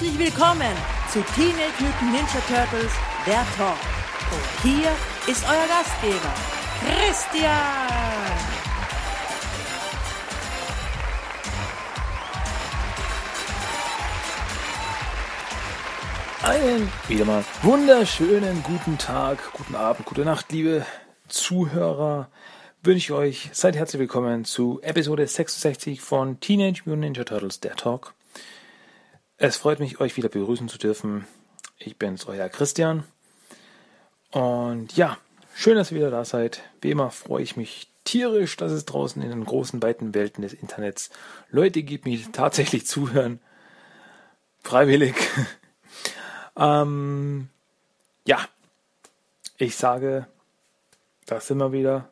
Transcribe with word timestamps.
Herzlich 0.00 0.18
willkommen 0.18 0.74
zu 1.12 1.20
Teenage 1.34 1.74
Mutant 1.78 2.12
Ninja 2.12 2.40
Turtles, 2.48 2.90
der 3.26 3.44
Talk. 3.58 3.76
Und 4.32 4.62
hier 4.62 4.88
ist 5.26 5.44
euer 5.44 5.66
Gastgeber, 5.68 6.32
Christian. 6.80 7.52
Einen 16.44 16.90
wieder 17.08 17.26
mal 17.26 17.44
wunderschönen 17.60 18.62
guten 18.62 18.96
Tag, 18.96 19.52
guten 19.52 19.74
Abend, 19.74 20.06
gute 20.06 20.24
Nacht, 20.24 20.50
liebe 20.50 20.86
Zuhörer. 21.28 22.30
Wünsche 22.82 22.98
ich 22.98 23.12
euch 23.12 23.50
seid 23.52 23.76
herzlich 23.76 24.00
willkommen 24.00 24.46
zu 24.46 24.80
Episode 24.80 25.26
66 25.26 26.00
von 26.00 26.40
Teenage 26.40 26.84
Mutant 26.86 27.00
Ninja 27.00 27.24
Turtles, 27.24 27.60
der 27.60 27.76
Talk. 27.76 28.14
Es 29.42 29.56
freut 29.56 29.80
mich, 29.80 30.00
euch 30.00 30.18
wieder 30.18 30.28
begrüßen 30.28 30.68
zu 30.68 30.76
dürfen. 30.76 31.26
Ich 31.78 31.96
bin's, 31.96 32.26
euer 32.26 32.50
Christian. 32.50 33.04
Und 34.32 34.94
ja, 34.98 35.16
schön, 35.54 35.76
dass 35.76 35.90
ihr 35.90 35.96
wieder 35.96 36.10
da 36.10 36.26
seid. 36.26 36.60
Wie 36.82 36.90
immer 36.90 37.10
freue 37.10 37.42
ich 37.42 37.56
mich 37.56 37.88
tierisch, 38.04 38.58
dass 38.58 38.70
es 38.70 38.84
draußen 38.84 39.22
in 39.22 39.30
den 39.30 39.46
großen, 39.46 39.82
weiten 39.82 40.12
Welten 40.12 40.42
des 40.42 40.52
Internets 40.52 41.08
Leute 41.48 41.82
gibt, 41.82 42.04
die 42.04 42.22
tatsächlich 42.30 42.86
zuhören. 42.86 43.40
Freiwillig. 44.62 45.16
Ähm, 46.56 47.48
ja, 48.26 48.40
ich 49.56 49.76
sage, 49.76 50.26
da 51.24 51.40
sind 51.40 51.58
wir 51.58 51.72
wieder. 51.72 52.10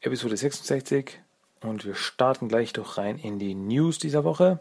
Episode 0.00 0.36
66 0.36 1.18
und 1.60 1.86
wir 1.86 1.94
starten 1.94 2.48
gleich 2.48 2.74
doch 2.74 2.98
rein 2.98 3.18
in 3.18 3.38
die 3.38 3.54
News 3.54 3.98
dieser 3.98 4.24
Woche. 4.24 4.58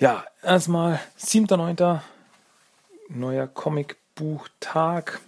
Ja, 0.00 0.24
erstmal 0.42 0.98
7.9. 1.18 2.00
neuer 3.10 3.46
Comicbuchtag. 3.46 5.20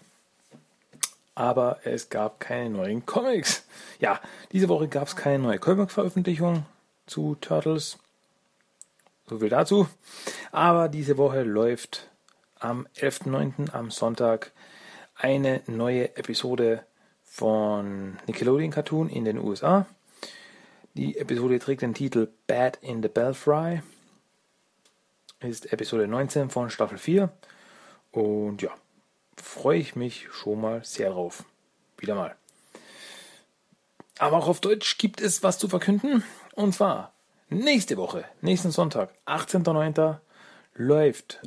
Aber 1.35 1.81
es 1.85 2.09
gab 2.09 2.41
keine 2.41 2.71
neuen 2.71 3.05
Comics. 3.05 3.65
Ja, 4.01 4.19
diese 4.51 4.71
Woche 4.71 4.89
gab 4.89 5.09
es 5.09 5.15
keine 5.15 5.43
neue 5.43 5.59
Comic-Veröffentlichung 5.59 6.65
zu 7.07 7.37
Turtles. 7.43 7.99
So 9.29 9.41
viel 9.41 9.51
dazu. 9.51 9.89
Aber 10.53 10.89
diese 10.89 11.19
Woche 11.19 11.43
läuft 11.43 12.09
am 12.59 12.87
11.09. 12.97 13.75
am 13.75 13.91
Sonntag 13.91 14.53
eine 15.15 15.61
neue 15.67 16.17
Episode 16.17 16.83
von 17.25 18.17
Nickelodeon 18.27 18.71
Cartoon 18.71 19.11
in 19.11 19.27
den 19.27 19.37
USA. 19.37 19.85
Die 20.95 21.19
Episode 21.19 21.59
trägt 21.59 21.83
den 21.83 21.93
Titel 21.93 22.29
Bad 22.47 22.79
in 22.81 23.03
the 23.03 23.09
Belfry. 23.09 23.83
Ist 25.43 25.73
Episode 25.73 26.07
19 26.07 26.51
von 26.51 26.71
Staffel 26.71 26.99
4. 26.99 27.31
Und 28.11 28.63
ja, 28.63 28.71
freue 29.37 29.79
ich 29.79 29.97
mich 29.97 30.29
schon 30.33 30.61
mal 30.61 30.85
sehr 30.85 31.11
drauf. 31.11 31.45
Wieder 31.99 32.15
mal. 32.15 32.37
Aber 34.19 34.37
auch 34.37 34.49
auf 34.49 34.61
Deutsch 34.61 34.99
gibt 34.99 35.21
es 35.21 35.43
was 35.43 35.59
zu 35.59 35.69
verkünden. 35.69 36.23
Und 36.55 36.75
zwar 36.75 37.13
Nächste 37.53 37.99
Woche, 37.99 38.25
nächsten 38.41 38.71
Sonntag, 38.71 39.11
18.09. 39.27 40.17
läuft 40.75 41.43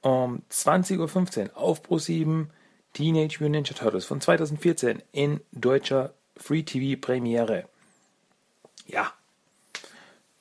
um 0.00 0.42
20.15 0.50 1.50
Uhr 1.50 1.56
auf 1.58 1.82
Pro7 1.82 2.46
Teenage 2.94 3.36
Mutant 3.40 3.50
Ninja 3.50 3.74
Turtles 3.74 4.06
von 4.06 4.22
2014 4.22 5.02
in 5.12 5.40
deutscher 5.52 6.14
Free 6.38 6.62
TV 6.62 6.98
Premiere. 6.98 7.68
Ja, 8.86 9.12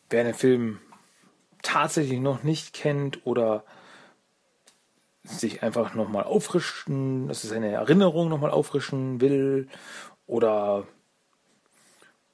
wer 0.10 0.24
den 0.24 0.34
Film 0.34 0.80
tatsächlich 1.72 2.20
noch 2.20 2.44
nicht 2.44 2.74
kennt 2.74 3.26
oder 3.28 3.64
sich 5.24 5.62
einfach 5.62 5.94
nochmal 5.94 6.24
auffrischen, 6.24 7.28
dass 7.28 7.44
es 7.44 7.52
seine 7.52 7.72
Erinnerung 7.72 8.30
nochmal 8.30 8.50
auffrischen 8.50 9.22
will 9.22 9.68
oder 10.26 10.88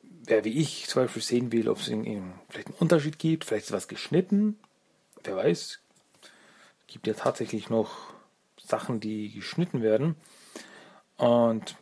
wer 0.02 0.46
wie 0.46 0.58
ich 0.62 0.88
zum 0.88 1.04
Beispiel 1.04 1.22
sehen 1.22 1.52
will, 1.52 1.68
ob 1.68 1.80
es 1.80 1.86
vielleicht 1.86 2.68
einen 2.68 2.78
Unterschied 2.80 3.20
gibt, 3.20 3.44
vielleicht 3.44 3.66
ist 3.66 3.72
was 3.74 3.90
geschnitten, 3.90 4.58
wer 5.24 5.36
weiß. 5.36 5.82
Gibt 6.88 7.06
ja 7.08 7.14
tatsächlich 7.14 7.70
noch 7.70 8.14
Sachen, 8.58 9.02
die 9.02 9.32
geschnitten 9.32 9.82
werden. 9.82 10.16
Und 11.18 11.76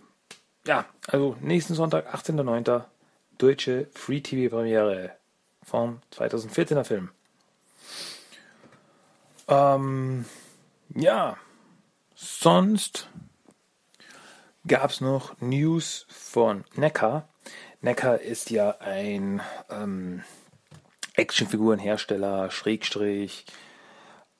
ja, 0.65 0.85
also 1.07 1.37
nächsten 1.39 1.75
Sonntag, 1.75 2.13
18.09. 2.15 2.85
deutsche 3.37 3.87
Free 3.93 4.21
TV 4.21 4.55
Premiere 4.55 5.11
vom 5.61 6.01
2014er 6.11 6.83
Film. 6.83 7.11
Ähm, 9.53 10.25
ja, 10.95 11.37
sonst 12.15 13.07
gab 14.67 14.89
es 14.89 14.99
noch 14.99 15.39
News 15.41 16.07
von 16.09 16.63
Neckar. 16.75 17.27
Neckar 17.81 18.19
ist 18.19 18.49
ja 18.49 18.77
ein 18.79 19.41
ähm, 19.69 20.23
Actionfigurenhersteller, 21.13 22.49
Schrägstrich, 22.49 23.45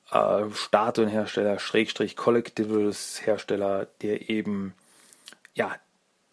äh, 0.10 0.50
Statuenhersteller, 0.52 1.60
Schrägstrich, 1.60 2.16
Collectibles-Hersteller, 2.16 3.88
der 4.02 4.30
eben 4.30 4.74
ja 5.54 5.76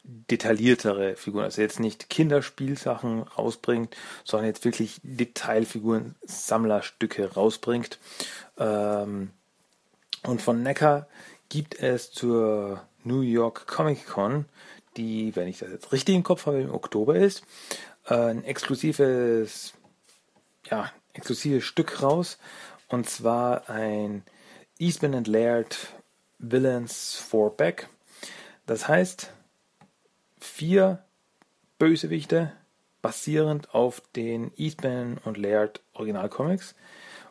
detailliertere 0.03 1.17
Figuren, 1.17 1.45
also 1.45 1.61
jetzt 1.61 1.81
nicht 1.81 2.09
Kinderspielsachen 2.09 3.23
rausbringt, 3.23 3.97
sondern 4.25 4.49
jetzt 4.49 4.65
wirklich 4.65 5.01
Detailfiguren, 5.03 6.15
Sammlerstücke 6.23 7.35
rausbringt. 7.35 7.99
Ähm, 8.61 9.31
und 10.23 10.41
von 10.41 10.63
Neckar 10.63 11.09
gibt 11.49 11.81
es 11.81 12.13
zur 12.13 12.87
New 13.03 13.23
York 13.23 13.67
Comic 13.67 14.07
Con 14.07 14.45
die, 14.97 15.35
wenn 15.37 15.49
ich 15.49 15.59
das 15.59 15.71
jetzt 15.71 15.93
richtig 15.93 16.15
im 16.15 16.23
Kopf 16.23 16.47
habe, 16.47 16.61
im 16.61 16.75
Oktober 16.75 17.17
ist, 17.17 17.45
äh, 18.07 18.15
ein 18.15 18.45
exklusives, 18.45 19.73
ja, 20.69 20.91
exklusives 21.13 21.65
Stück 21.65 22.03
raus. 22.03 22.39
Und 22.89 23.09
zwar 23.09 23.71
ein 23.71 24.25
Eastman 24.79 25.15
and 25.15 25.27
Laird 25.27 25.95
Villains 26.39 27.15
for 27.17 27.57
Back. 27.57 27.89
Das 28.67 28.89
heißt, 28.89 29.33
vier 30.41 31.05
Bösewichte 31.79 32.53
basierend 33.03 33.75
auf 33.75 34.03
den 34.17 34.53
Eastman 34.57 35.19
und 35.25 35.37
Laird 35.37 35.81
Originalcomics. 35.95 36.75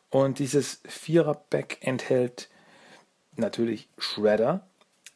Und 0.10 0.40
dieses 0.40 0.82
Vierer-Back 0.86 1.80
enthält 1.82 2.50
natürlich 3.36 3.88
Shredder, 3.98 4.68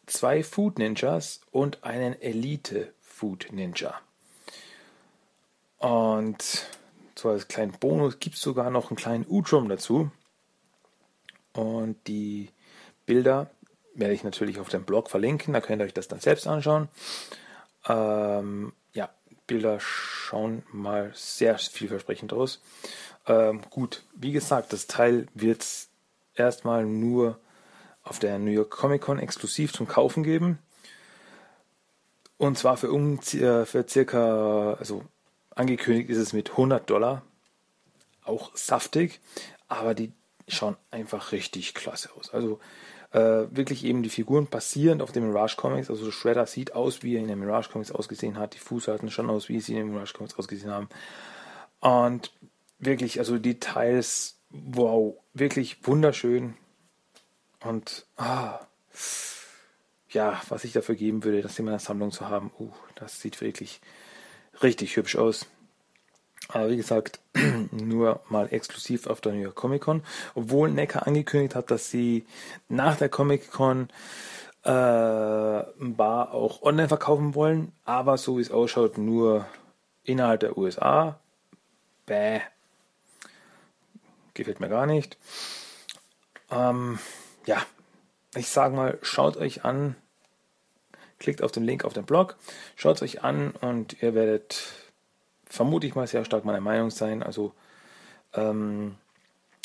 zwei 0.05 0.43
Food 0.43 0.77
Ninjas 0.77 1.41
und 1.51 1.83
einen 1.83 2.19
Elite 2.21 2.93
Food 3.01 3.47
Ninja. 3.51 3.99
Und 5.77 6.67
so 7.15 7.29
als 7.29 7.47
kleinen 7.47 7.73
Bonus 7.73 8.19
gibt 8.19 8.35
es 8.35 8.41
sogar 8.41 8.69
noch 8.69 8.89
einen 8.89 8.97
kleinen 8.97 9.25
Utrum 9.27 9.67
dazu. 9.67 10.11
Und 11.53 12.07
die 12.07 12.49
Bilder 13.05 13.51
werde 13.93 14.13
ich 14.13 14.23
natürlich 14.23 14.59
auf 14.59 14.69
dem 14.69 14.85
Blog 14.85 15.09
verlinken, 15.09 15.53
da 15.53 15.61
könnt 15.61 15.81
ihr 15.81 15.85
euch 15.85 15.93
das 15.93 16.07
dann 16.07 16.19
selbst 16.19 16.47
anschauen. 16.47 16.89
Ähm, 17.87 18.73
ja, 18.93 19.09
Bilder 19.45 19.79
schauen 19.79 20.63
mal 20.71 21.11
sehr 21.13 21.57
vielversprechend 21.57 22.33
aus. 22.33 22.61
Ähm, 23.27 23.61
gut, 23.69 24.03
wie 24.15 24.31
gesagt, 24.31 24.73
das 24.73 24.87
Teil 24.87 25.27
wird 25.33 25.65
erstmal 26.35 26.85
nur 26.85 27.39
auf 28.03 28.19
der 28.19 28.37
New 28.39 28.51
York 28.51 28.69
Comic 28.69 29.01
Con 29.01 29.19
exklusiv 29.19 29.73
zum 29.73 29.87
Kaufen 29.87 30.23
geben. 30.23 30.59
Und 32.37 32.57
zwar 32.57 32.77
für, 32.77 32.91
um, 32.91 33.19
äh, 33.19 33.65
für 33.65 33.85
circa, 33.87 34.73
also 34.73 35.03
angekündigt 35.55 36.09
ist 36.09 36.17
es 36.17 36.33
mit 36.33 36.51
100 36.51 36.89
Dollar. 36.89 37.21
Auch 38.25 38.55
saftig, 38.55 39.21
aber 39.67 39.93
die 39.93 40.11
schauen 40.47 40.75
einfach 40.91 41.31
richtig 41.31 41.73
klasse 41.73 42.09
aus. 42.17 42.33
Also 42.33 42.59
Äh, 43.13 43.55
wirklich 43.55 43.85
eben 43.85 44.01
die 44.01 44.09
Figuren 44.09 44.47
basierend 44.47 45.03
auf 45.03 45.11
den 45.11 45.27
Mirage 45.27 45.55
Comics. 45.55 45.91
Also 45.91 46.09
Shredder 46.09 46.47
sieht 46.47 46.73
aus, 46.73 47.03
wie 47.03 47.15
er 47.15 47.21
in 47.21 47.27
den 47.27 47.39
Mirage 47.39 47.69
Comics 47.69 47.91
ausgesehen 47.91 48.39
hat. 48.39 48.55
Die 48.55 48.59
Fußhalten 48.59 49.11
schon 49.11 49.29
aus, 49.29 49.49
wie 49.49 49.59
sie 49.59 49.73
in 49.73 49.85
den 49.85 49.93
Mirage 49.93 50.13
Comics 50.13 50.35
ausgesehen 50.35 50.71
haben. 50.71 50.89
Und 51.79 52.31
wirklich, 52.85 53.19
also 53.19 53.37
Details, 53.37 54.37
wow, 54.49 55.15
wirklich 55.33 55.85
wunderschön. 55.87 56.55
Und 57.61 58.05
ah, 58.17 58.59
ja, 60.09 60.41
was 60.49 60.63
ich 60.63 60.73
dafür 60.73 60.95
geben 60.95 61.23
würde, 61.23 61.41
das 61.41 61.57
in 61.57 61.65
meiner 61.65 61.79
Sammlung 61.79 62.11
zu 62.11 62.29
haben, 62.29 62.51
uh, 62.59 62.71
das 62.95 63.19
sieht 63.19 63.41
wirklich 63.41 63.81
richtig 64.61 64.95
hübsch 64.95 65.15
aus. 65.15 65.47
Aber 66.49 66.69
wie 66.69 66.77
gesagt, 66.77 67.19
nur 67.71 68.21
mal 68.29 68.47
exklusiv 68.51 69.07
auf 69.07 69.21
der 69.21 69.33
New 69.33 69.41
York 69.41 69.55
Comic 69.55 69.81
Con. 69.81 70.03
Obwohl 70.35 70.69
Necker 70.69 71.07
angekündigt 71.07 71.55
hat, 71.55 71.71
dass 71.71 71.89
sie 71.89 72.25
nach 72.69 72.97
der 72.97 73.09
Comic 73.09 73.51
Con 73.51 73.89
äh, 74.63 74.69
ein 74.69 75.95
Bar 75.95 76.33
auch 76.33 76.61
online 76.61 76.89
verkaufen 76.89 77.33
wollen. 77.33 77.71
Aber 77.85 78.17
so 78.17 78.37
wie 78.37 78.41
es 78.41 78.51
ausschaut, 78.51 78.97
nur 78.97 79.47
innerhalb 80.03 80.41
der 80.41 80.57
USA. 80.57 81.19
Bäh. 82.05 82.41
Gefällt 84.33 84.59
mir 84.59 84.69
gar 84.69 84.85
nicht. 84.85 85.17
Ähm, 86.51 86.99
ja, 87.45 87.61
ich 88.35 88.49
sage 88.49 88.75
mal, 88.75 88.97
schaut 89.01 89.37
euch 89.37 89.63
an, 89.63 89.95
klickt 91.19 91.41
auf 91.41 91.51
den 91.51 91.63
Link 91.63 91.85
auf 91.85 91.93
den 91.93 92.05
Blog, 92.05 92.35
schaut 92.75 92.97
es 92.97 93.01
euch 93.01 93.23
an 93.23 93.51
und 93.51 94.01
ihr 94.01 94.13
werdet 94.13 94.63
vermute 95.45 95.85
ich 95.85 95.93
mal 95.93 96.07
sehr 96.07 96.25
stark 96.25 96.45
meiner 96.45 96.61
Meinung 96.61 96.89
sein. 96.89 97.21
Also 97.21 97.53
ähm, 98.33 98.95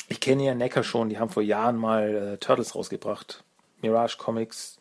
ich 0.08 0.20
kenne 0.20 0.44
ja 0.44 0.54
Necker 0.54 0.84
schon, 0.84 1.08
die 1.08 1.18
haben 1.18 1.30
vor 1.30 1.42
Jahren 1.42 1.76
mal 1.76 2.34
äh, 2.34 2.38
Turtles 2.38 2.74
rausgebracht. 2.74 3.42
Mirage 3.80 4.18
Comics 4.18 4.78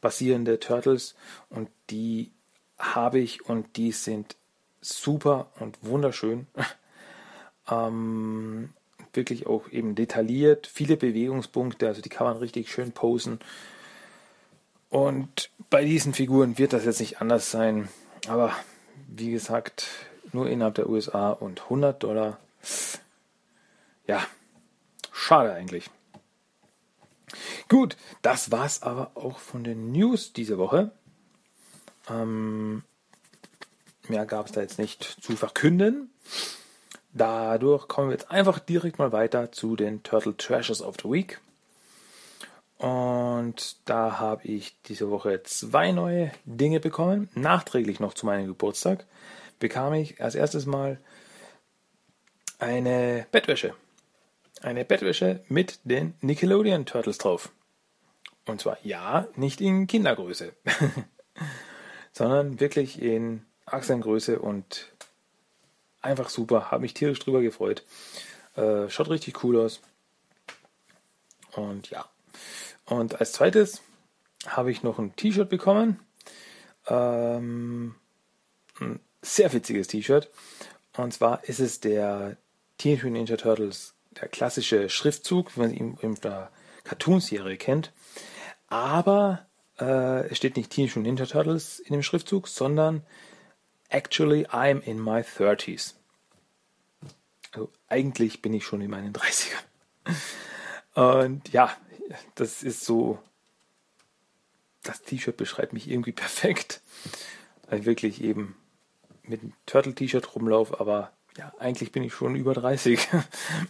basierende 0.00 0.60
Turtles 0.60 1.14
und 1.50 1.70
die 1.90 2.32
habe 2.78 3.18
ich 3.18 3.48
und 3.48 3.76
die 3.76 3.92
sind 3.92 4.36
super 4.80 5.50
und 5.58 5.78
wunderschön. 5.82 6.46
ähm, 7.70 8.72
wirklich 9.12 9.46
auch 9.46 9.68
eben 9.70 9.94
detailliert, 9.94 10.66
viele 10.66 10.96
Bewegungspunkte, 10.96 11.86
also 11.86 12.02
die 12.02 12.08
kann 12.08 12.26
man 12.26 12.36
richtig 12.36 12.70
schön 12.70 12.92
posen. 12.92 13.40
Und 14.90 15.50
bei 15.70 15.84
diesen 15.84 16.14
Figuren 16.14 16.58
wird 16.58 16.72
das 16.72 16.84
jetzt 16.84 17.00
nicht 17.00 17.20
anders 17.20 17.50
sein. 17.50 17.88
Aber 18.26 18.54
wie 19.06 19.30
gesagt, 19.30 19.88
nur 20.32 20.48
innerhalb 20.48 20.74
der 20.76 20.88
USA 20.88 21.30
und 21.30 21.62
100 21.64 22.02
Dollar. 22.02 22.38
Ja, 24.06 24.24
schade 25.12 25.52
eigentlich. 25.52 25.90
Gut, 27.68 27.96
das 28.22 28.50
war's 28.50 28.82
aber 28.82 29.10
auch 29.14 29.38
von 29.38 29.62
den 29.62 29.92
News 29.92 30.32
diese 30.32 30.56
Woche. 30.56 30.90
Ähm, 32.08 32.82
mehr 34.08 34.24
gab 34.24 34.46
es 34.46 34.52
da 34.52 34.62
jetzt 34.62 34.78
nicht 34.78 35.04
zu 35.04 35.36
verkünden. 35.36 36.10
Dadurch 37.12 37.88
kommen 37.88 38.08
wir 38.08 38.16
jetzt 38.16 38.30
einfach 38.30 38.58
direkt 38.58 38.98
mal 38.98 39.12
weiter 39.12 39.50
zu 39.52 39.76
den 39.76 40.02
Turtle 40.02 40.36
Treasures 40.36 40.82
of 40.82 40.96
the 41.02 41.10
Week. 41.10 41.40
Und 42.76 43.76
da 43.86 44.20
habe 44.20 44.46
ich 44.46 44.80
diese 44.82 45.10
Woche 45.10 45.42
zwei 45.42 45.90
neue 45.90 46.30
Dinge 46.44 46.78
bekommen, 46.78 47.28
nachträglich 47.34 47.98
noch 47.98 48.14
zu 48.14 48.26
meinem 48.26 48.46
Geburtstag 48.46 49.04
bekam 49.58 49.94
ich 49.94 50.20
als 50.22 50.34
erstes 50.34 50.66
mal 50.66 50.98
eine 52.58 53.26
Bettwäsche. 53.30 53.74
Eine 54.60 54.84
Bettwäsche 54.84 55.44
mit 55.48 55.78
den 55.84 56.14
Nickelodeon 56.20 56.86
Turtles 56.86 57.18
drauf. 57.18 57.50
Und 58.46 58.60
zwar 58.60 58.78
ja, 58.82 59.28
nicht 59.36 59.60
in 59.60 59.86
Kindergröße, 59.86 60.52
sondern 62.12 62.60
wirklich 62.60 63.00
in 63.00 63.44
Achselgröße 63.66 64.38
und 64.38 64.90
einfach 66.00 66.28
super. 66.28 66.70
Habe 66.70 66.82
mich 66.82 66.94
tierisch 66.94 67.18
drüber 67.18 67.40
gefreut. 67.42 67.84
Äh, 68.56 68.88
schaut 68.88 69.10
richtig 69.10 69.42
cool 69.44 69.58
aus. 69.60 69.80
Und 71.52 71.90
ja. 71.90 72.08
Und 72.86 73.20
als 73.20 73.32
zweites 73.32 73.82
habe 74.46 74.70
ich 74.70 74.82
noch 74.82 74.98
ein 74.98 75.14
T-Shirt 75.16 75.48
bekommen. 75.48 76.00
Ähm, 76.86 77.94
sehr 79.22 79.52
witziges 79.52 79.88
T-Shirt. 79.88 80.30
Und 80.96 81.12
zwar 81.12 81.44
ist 81.44 81.60
es 81.60 81.80
der 81.80 82.36
Teenage 82.78 83.06
Mutant 83.06 83.28
Ninja 83.28 83.36
Turtles, 83.36 83.94
der 84.20 84.28
klassische 84.28 84.88
Schriftzug, 84.88 85.56
wie 85.56 85.60
man 85.60 85.72
ihn 85.72 85.98
in 86.00 86.14
der 86.16 86.50
Cartoon-Serie 86.84 87.56
kennt. 87.56 87.92
Aber 88.68 89.46
äh, 89.78 90.28
es 90.28 90.36
steht 90.36 90.56
nicht 90.56 90.70
Teenage 90.70 90.98
Mutant 90.98 91.18
Ninja 91.18 91.26
Turtles 91.26 91.78
in 91.78 91.92
dem 91.92 92.02
Schriftzug, 92.02 92.48
sondern 92.48 93.02
Actually 93.88 94.46
I'm 94.46 94.80
in 94.82 95.02
my 95.02 95.20
30s. 95.20 95.94
Also 97.52 97.70
eigentlich 97.88 98.42
bin 98.42 98.52
ich 98.52 98.64
schon 98.64 98.80
in 98.80 98.90
meinen 98.90 99.12
30ern. 99.12 99.64
Und 100.94 101.48
ja, 101.52 101.74
das 102.34 102.62
ist 102.62 102.84
so. 102.84 103.18
Das 104.82 105.02
T-Shirt 105.02 105.36
beschreibt 105.36 105.72
mich 105.72 105.90
irgendwie 105.90 106.12
perfekt. 106.24 106.80
Weil 107.68 107.80
ich 107.80 107.86
wirklich 107.86 108.22
eben 108.22 108.56
mit 109.22 109.42
einem 109.42 109.52
Turtle-T-Shirt 109.66 110.34
rumlaufe, 110.34 110.80
aber 110.80 111.12
ja, 111.36 111.52
eigentlich 111.58 111.92
bin 111.92 112.02
ich 112.02 112.14
schon 112.14 112.34
über 112.34 112.54
30. 112.54 113.08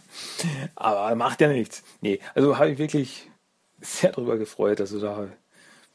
aber 0.75 1.13
macht 1.15 1.41
ja 1.41 1.49
nichts. 1.49 1.83
Nee, 2.01 2.19
also 2.33 2.57
habe 2.57 2.71
ich 2.71 2.77
wirklich 2.77 3.29
sehr 3.79 4.11
darüber 4.11 4.37
gefreut. 4.37 4.81
Also 4.81 4.99
da 4.99 5.27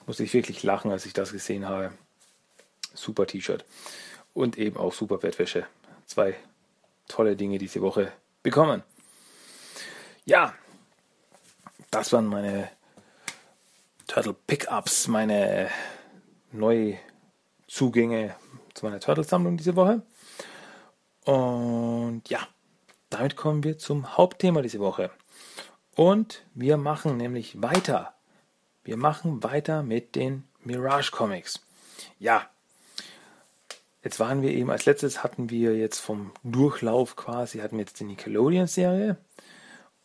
musste 0.07 0.23
ich 0.23 0.35
wirklich 0.35 0.63
lachen, 0.63 0.91
als 0.91 1.07
ich 1.07 1.15
das 1.15 1.33
gesehen 1.33 1.67
habe. 1.67 1.93
Super 2.95 3.27
T-Shirt. 3.27 3.65
Und 4.35 4.59
eben 4.59 4.77
auch 4.77 4.93
super 4.93 5.19
Bettwäsche. 5.19 5.67
Zwei 6.07 6.37
tolle 7.09 7.37
Dinge 7.37 7.59
diese 7.59 7.81
Woche 7.81 8.13
bekommen. 8.43 8.83
Ja, 10.27 10.55
das 11.91 12.13
waren 12.13 12.27
meine 12.27 12.71
Turtle 14.07 14.35
Pickups, 14.35 15.09
meine 15.09 15.71
Neuzugänge, 16.53 18.35
zu 18.75 18.87
meiner 18.87 19.01
Turtle-Sammlung 19.01 19.57
diese 19.57 19.77
Woche. 19.77 20.03
Und 21.25 22.23
ja, 22.29 22.41
damit 23.11 23.37
kommen 23.37 23.65
wir 23.65 23.79
zum 23.79 24.17
Hauptthema 24.17 24.61
diese 24.63 24.81
Woche. 24.81 25.11
Und 25.95 26.45
wir 26.55 26.77
machen 26.77 27.17
nämlich 27.17 27.63
weiter. 27.63 28.15
Wir 28.83 28.97
machen 28.97 29.43
weiter 29.43 29.83
mit 29.83 30.17
den 30.17 30.45
Mirage 30.65 31.13
Comics. 31.13 31.61
Ja, 32.19 32.51
jetzt 34.05 34.21
waren 34.21 34.43
wir 34.43 34.51
eben, 34.51 34.71
als 34.71 34.85
letztes 34.85 35.25
hatten 35.25 35.51
wir 35.51 35.77
jetzt 35.77 35.99
vom 35.99 36.33
Durchlauf 36.45 37.17
quasi, 37.17 37.59
hatten 37.59 37.77
wir 37.77 37.85
jetzt 37.85 37.99
die 37.99 38.05
Nickelodeon-Serie. 38.05 39.17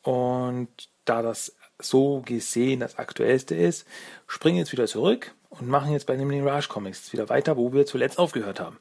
Und 0.02 0.70
da 1.06 1.22
das 1.22 1.56
so 1.80 2.22
gesehen 2.22 2.80
das 2.80 2.98
aktuellste 2.98 3.56
ist, 3.56 3.86
springen 4.28 4.58
jetzt 4.58 4.72
wieder 4.72 4.88
zurück 4.88 5.34
und 5.50 5.68
machen 5.68 5.92
jetzt 5.92 6.08
bei 6.08 6.16
den 6.16 6.28
Mirage 6.28 6.70
Comics 6.70 7.12
wieder 7.14 7.30
weiter, 7.30 7.58
wo 7.58 7.74
wir 7.74 7.86
zuletzt 7.86 8.20
aufgehört 8.20 8.60
haben. 8.60 8.78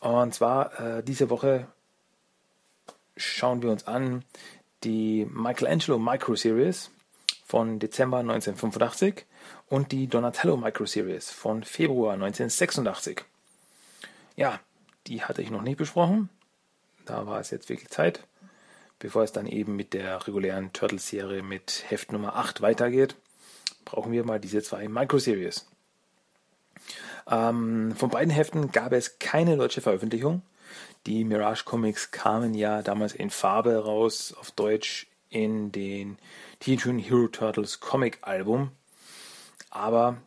Und 0.00 0.34
zwar 0.34 0.78
äh, 0.80 1.02
diese 1.02 1.30
Woche 1.30 1.66
schauen 3.16 3.62
wir 3.62 3.70
uns 3.70 3.86
an 3.86 4.24
die 4.84 5.26
Michelangelo 5.30 5.98
Micro 5.98 6.36
Series 6.36 6.90
von 7.44 7.78
Dezember 7.78 8.18
1985 8.18 9.26
und 9.68 9.90
die 9.90 10.06
Donatello 10.06 10.56
Micro 10.56 10.86
Series 10.86 11.30
von 11.30 11.64
Februar 11.64 12.14
1986. 12.14 13.24
Ja, 14.38 14.60
die 15.08 15.24
hatte 15.24 15.42
ich 15.42 15.50
noch 15.50 15.62
nicht 15.62 15.78
besprochen. 15.78 16.28
Da 17.04 17.26
war 17.26 17.40
es 17.40 17.50
jetzt 17.50 17.68
wirklich 17.68 17.88
Zeit, 17.88 18.24
bevor 19.00 19.24
es 19.24 19.32
dann 19.32 19.48
eben 19.48 19.74
mit 19.74 19.94
der 19.94 20.28
regulären 20.28 20.72
Turtle-Serie 20.72 21.42
mit 21.42 21.84
Heft 21.88 22.12
Nummer 22.12 22.36
8 22.36 22.60
weitergeht. 22.60 23.16
Brauchen 23.84 24.12
wir 24.12 24.24
mal 24.24 24.38
diese 24.38 24.62
zwei 24.62 24.86
Micro 24.86 25.18
Series. 25.18 25.66
Ähm, 27.28 27.96
von 27.96 28.10
beiden 28.10 28.30
Heften 28.30 28.70
gab 28.70 28.92
es 28.92 29.18
keine 29.18 29.56
deutsche 29.56 29.80
Veröffentlichung. 29.80 30.42
Die 31.06 31.24
Mirage 31.24 31.64
Comics 31.64 32.12
kamen 32.12 32.54
ja 32.54 32.82
damals 32.82 33.14
in 33.14 33.30
Farbe 33.30 33.84
raus, 33.84 34.32
auf 34.38 34.52
Deutsch 34.52 35.08
in 35.30 35.72
den 35.72 36.16
Teenage 36.60 36.86
Mutant 36.86 37.10
Hero 37.10 37.26
Turtles 37.26 37.80
Comic 37.80 38.18
Album. 38.20 38.70
Aber 39.68 40.18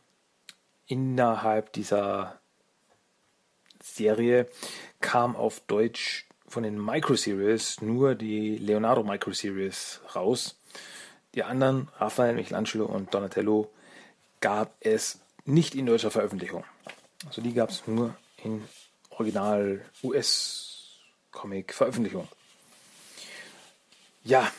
innerhalb 0.86 1.72
dieser 1.72 2.41
Serie 3.82 4.48
kam 5.00 5.36
auf 5.36 5.62
Deutsch 5.68 6.28
von 6.48 6.64
den 6.64 6.84
Micro 6.84 7.16
Series 7.16 7.82
nur 7.82 8.16
die 8.16 8.58
Leonardo 8.58 9.04
Micro 9.04 9.32
Series 9.32 10.02
raus. 10.16 10.58
Die 11.34 11.44
anderen, 11.44 11.88
Raphael, 11.98 12.36
Michelangelo 12.36 12.86
und 12.86 13.14
Donatello, 13.14 13.72
gab 14.42 14.76
es 14.82 15.20
nicht 15.46 15.76
in 15.76 15.86
deutscher 15.86 16.12
Veröffentlichung. 16.12 16.66
Also 17.26 17.42
die 17.42 17.54
gab 17.54 17.70
es 17.70 17.88
nur 17.88 18.16
in 18.44 18.64
Original 19.12 19.86
US-Comic-Veröffentlichung. 20.04 22.28
Ja, 24.24 24.52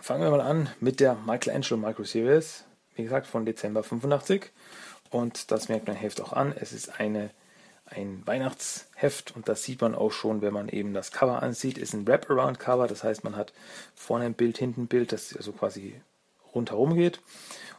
fangen 0.00 0.22
wir 0.22 0.30
mal 0.30 0.40
an 0.40 0.70
mit 0.80 1.00
der 1.00 1.14
Michelangelo 1.14 1.76
Micro 1.76 2.04
Series. 2.04 2.64
wie 2.94 3.04
gesagt, 3.04 3.26
von 3.26 3.46
Dezember 3.46 3.82
85. 3.82 4.50
Und 5.10 5.50
das 5.50 5.68
merkt 5.68 5.86
man 5.86 5.96
Heft 5.96 6.20
auch 6.20 6.32
an. 6.32 6.52
Es 6.52 6.72
ist 6.72 7.00
eine, 7.00 7.30
ein 7.94 8.22
Weihnachtsheft 8.26 9.34
und 9.36 9.48
das 9.48 9.62
sieht 9.62 9.80
man 9.80 9.94
auch 9.94 10.12
schon, 10.12 10.42
wenn 10.42 10.52
man 10.52 10.68
eben 10.68 10.94
das 10.94 11.12
Cover 11.12 11.42
ansieht. 11.42 11.78
Ist 11.78 11.94
ein 11.94 12.06
Wraparound-Cover, 12.06 12.86
das 12.86 13.04
heißt, 13.04 13.24
man 13.24 13.36
hat 13.36 13.52
vorne 13.94 14.26
ein 14.26 14.34
Bild, 14.34 14.58
hinten 14.58 14.82
ein 14.82 14.86
Bild, 14.88 15.12
das 15.12 15.36
also 15.36 15.52
quasi 15.52 16.00
rundherum 16.54 16.94
geht. 16.94 17.20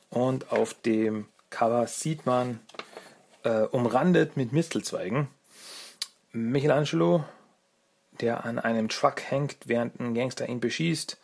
Und 0.09 0.51
auf 0.51 0.73
dem 0.73 1.27
Cover 1.49 1.87
sieht 1.87 2.25
man 2.25 2.59
äh, 3.43 3.63
umrandet 3.63 4.37
mit 4.37 4.53
Mistelzweigen 4.53 5.27
Michelangelo, 6.31 7.23
der 8.19 8.43
an 8.43 8.57
einem 8.57 8.89
Truck 8.89 9.21
hängt, 9.21 9.57
während 9.67 9.99
ein 9.99 10.15
Gangster 10.15 10.49
ihn 10.49 10.59
beschießt. 10.59 11.17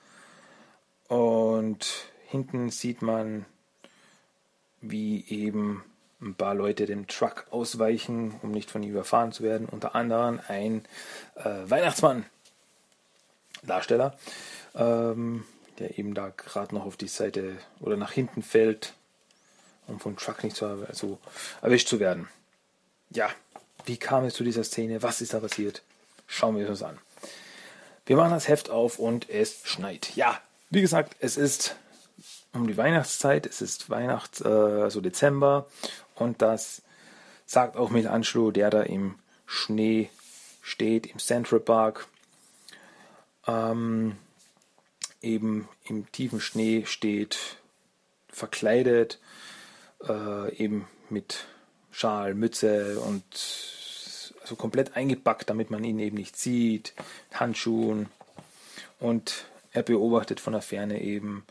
Und 1.08 2.05
hinten 2.27 2.69
sieht 2.69 3.01
man, 3.01 3.46
wie 4.81 5.25
eben 5.27 5.84
ein 6.21 6.35
paar 6.35 6.53
Leute 6.53 6.85
dem 6.85 7.07
Truck 7.07 7.45
ausweichen, 7.49 8.39
um 8.41 8.51
nicht 8.51 8.69
von 8.69 8.83
ihm 8.83 8.91
überfahren 8.91 9.31
zu 9.31 9.43
werden. 9.43 9.67
Unter 9.69 9.95
anderem 9.95 10.39
ein 10.47 10.85
äh, 11.35 11.69
Weihnachtsmann, 11.69 12.25
Darsteller, 13.63 14.17
ähm, 14.75 15.45
der 15.79 15.97
eben 15.97 16.13
da 16.13 16.29
gerade 16.29 16.75
noch 16.75 16.85
auf 16.85 16.97
die 16.97 17.07
Seite 17.07 17.57
oder 17.79 17.97
nach 17.97 18.11
hinten 18.11 18.41
fällt, 18.41 18.93
um 19.88 19.99
vom 19.99 20.17
Truck 20.17 20.43
nicht 20.43 20.55
zu 20.55 20.65
also 20.65 21.19
erwischt 21.61 21.88
zu 21.88 21.99
werden. 21.99 22.27
Ja, 23.09 23.29
wie 23.85 23.97
kam 23.97 24.25
es 24.25 24.35
zu 24.35 24.43
dieser 24.43 24.63
Szene? 24.63 25.01
Was 25.01 25.21
ist 25.21 25.33
da 25.33 25.39
passiert? 25.39 25.81
Schauen 26.27 26.57
wir 26.57 26.69
uns 26.69 26.83
an. 26.83 26.97
Wir 28.05 28.17
machen 28.17 28.31
das 28.31 28.47
Heft 28.47 28.69
auf 28.69 28.99
und 28.99 29.29
es 29.29 29.61
schneit. 29.63 30.15
Ja, 30.15 30.39
wie 30.69 30.81
gesagt, 30.81 31.15
es 31.19 31.38
ist 31.38 31.75
um 32.53 32.67
die 32.67 32.77
Weihnachtszeit, 32.77 33.45
es 33.45 33.61
ist 33.61 33.89
Weihnachts, 33.89 34.41
äh, 34.41 34.47
also 34.47 35.01
Dezember 35.01 35.67
und 36.19 36.41
das 36.41 36.81
sagt 37.45 37.77
auch 37.77 37.89
Michelangelo, 37.89 38.51
der 38.51 38.69
da 38.69 38.81
im 38.83 39.15
Schnee 39.45 40.09
steht, 40.61 41.07
im 41.07 41.17
Central 41.19 41.59
Park, 41.59 42.07
ähm, 43.47 44.15
eben 45.21 45.67
im 45.85 46.11
tiefen 46.11 46.39
Schnee 46.39 46.85
steht, 46.85 47.57
verkleidet, 48.27 49.19
äh, 50.07 50.55
eben 50.55 50.88
mit 51.09 51.47
Schal, 51.91 52.35
Mütze 52.35 52.99
und 52.99 53.23
so 53.33 54.55
komplett 54.55 54.95
eingepackt, 54.95 55.49
damit 55.49 55.71
man 55.71 55.83
ihn 55.83 55.99
eben 55.99 56.17
nicht 56.17 56.38
sieht, 56.38 56.93
Handschuhen. 57.33 58.07
Und 58.99 59.45
er 59.71 59.83
beobachtet 59.83 60.39
von 60.39 60.53
der 60.53 60.61
Ferne 60.61 61.01
eben 61.01 61.45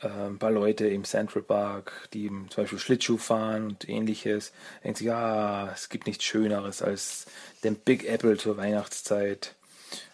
ein 0.00 0.38
paar 0.38 0.50
Leute 0.50 0.86
im 0.86 1.04
Central 1.04 1.42
Park, 1.42 2.08
die 2.12 2.28
zum 2.28 2.64
Beispiel 2.64 2.78
Schlittschuh 2.78 3.16
fahren 3.16 3.68
und 3.68 3.88
ähnliches. 3.88 4.52
Denkt 4.84 4.98
sich, 4.98 5.06
ja, 5.06 5.70
es 5.72 5.88
gibt 5.88 6.06
nichts 6.06 6.24
Schöneres 6.24 6.82
als 6.82 7.26
den 7.64 7.76
Big 7.76 8.04
Apple 8.04 8.36
zur 8.36 8.56
Weihnachtszeit. 8.58 9.54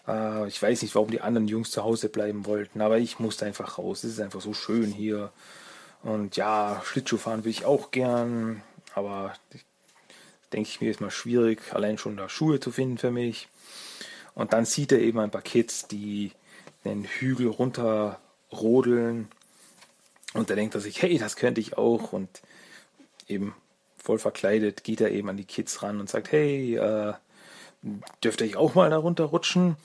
Äh, 0.07 0.47
ich 0.47 0.61
weiß 0.61 0.81
nicht, 0.81 0.95
warum 0.95 1.11
die 1.11 1.21
anderen 1.21 1.47
Jungs 1.47 1.71
zu 1.71 1.83
Hause 1.83 2.09
bleiben 2.09 2.45
wollten, 2.45 2.81
aber 2.81 2.97
ich 2.97 3.19
musste 3.19 3.45
einfach 3.45 3.77
raus. 3.77 4.03
Es 4.03 4.13
ist 4.13 4.21
einfach 4.21 4.41
so 4.41 4.53
schön 4.53 4.91
hier. 4.91 5.31
Und 6.01 6.35
ja, 6.37 6.81
Schlittschuh 6.85 7.17
fahren 7.17 7.43
will 7.43 7.51
ich 7.51 7.65
auch 7.65 7.91
gern, 7.91 8.61
aber 8.93 9.33
denke 10.53 10.69
ich 10.69 10.81
mir, 10.81 10.91
ist 10.91 11.01
mal 11.01 11.11
schwierig, 11.11 11.61
allein 11.73 11.97
schon 11.97 12.17
da 12.17 12.29
Schuhe 12.29 12.59
zu 12.59 12.71
finden 12.71 12.97
für 12.97 13.11
mich. 13.11 13.47
Und 14.35 14.53
dann 14.53 14.65
sieht 14.65 14.91
er 14.91 14.99
eben 14.99 15.19
ein 15.19 15.31
paar 15.31 15.41
Kids, 15.41 15.87
die 15.87 16.31
den 16.85 17.05
Hügel 17.05 17.47
runter 17.47 18.19
rodeln. 18.51 19.29
Und 20.33 20.49
da 20.49 20.55
denkt 20.55 20.75
er 20.75 20.81
sich, 20.81 21.01
hey, 21.01 21.17
das 21.17 21.35
könnte 21.35 21.61
ich 21.61 21.77
auch. 21.77 22.13
Und 22.13 22.41
eben 23.27 23.55
voll 23.97 24.19
verkleidet 24.19 24.83
geht 24.83 25.01
er 25.01 25.11
eben 25.11 25.29
an 25.29 25.37
die 25.37 25.45
Kids 25.45 25.83
ran 25.83 25.99
und 25.99 26.09
sagt, 26.09 26.31
hey, 26.31 26.75
äh, 26.75 27.13
dürfte 28.23 28.45
ich 28.45 28.55
auch 28.55 28.75
mal 28.75 28.89
da 28.89 28.97
runter 28.97 29.25
rutschen? 29.25 29.77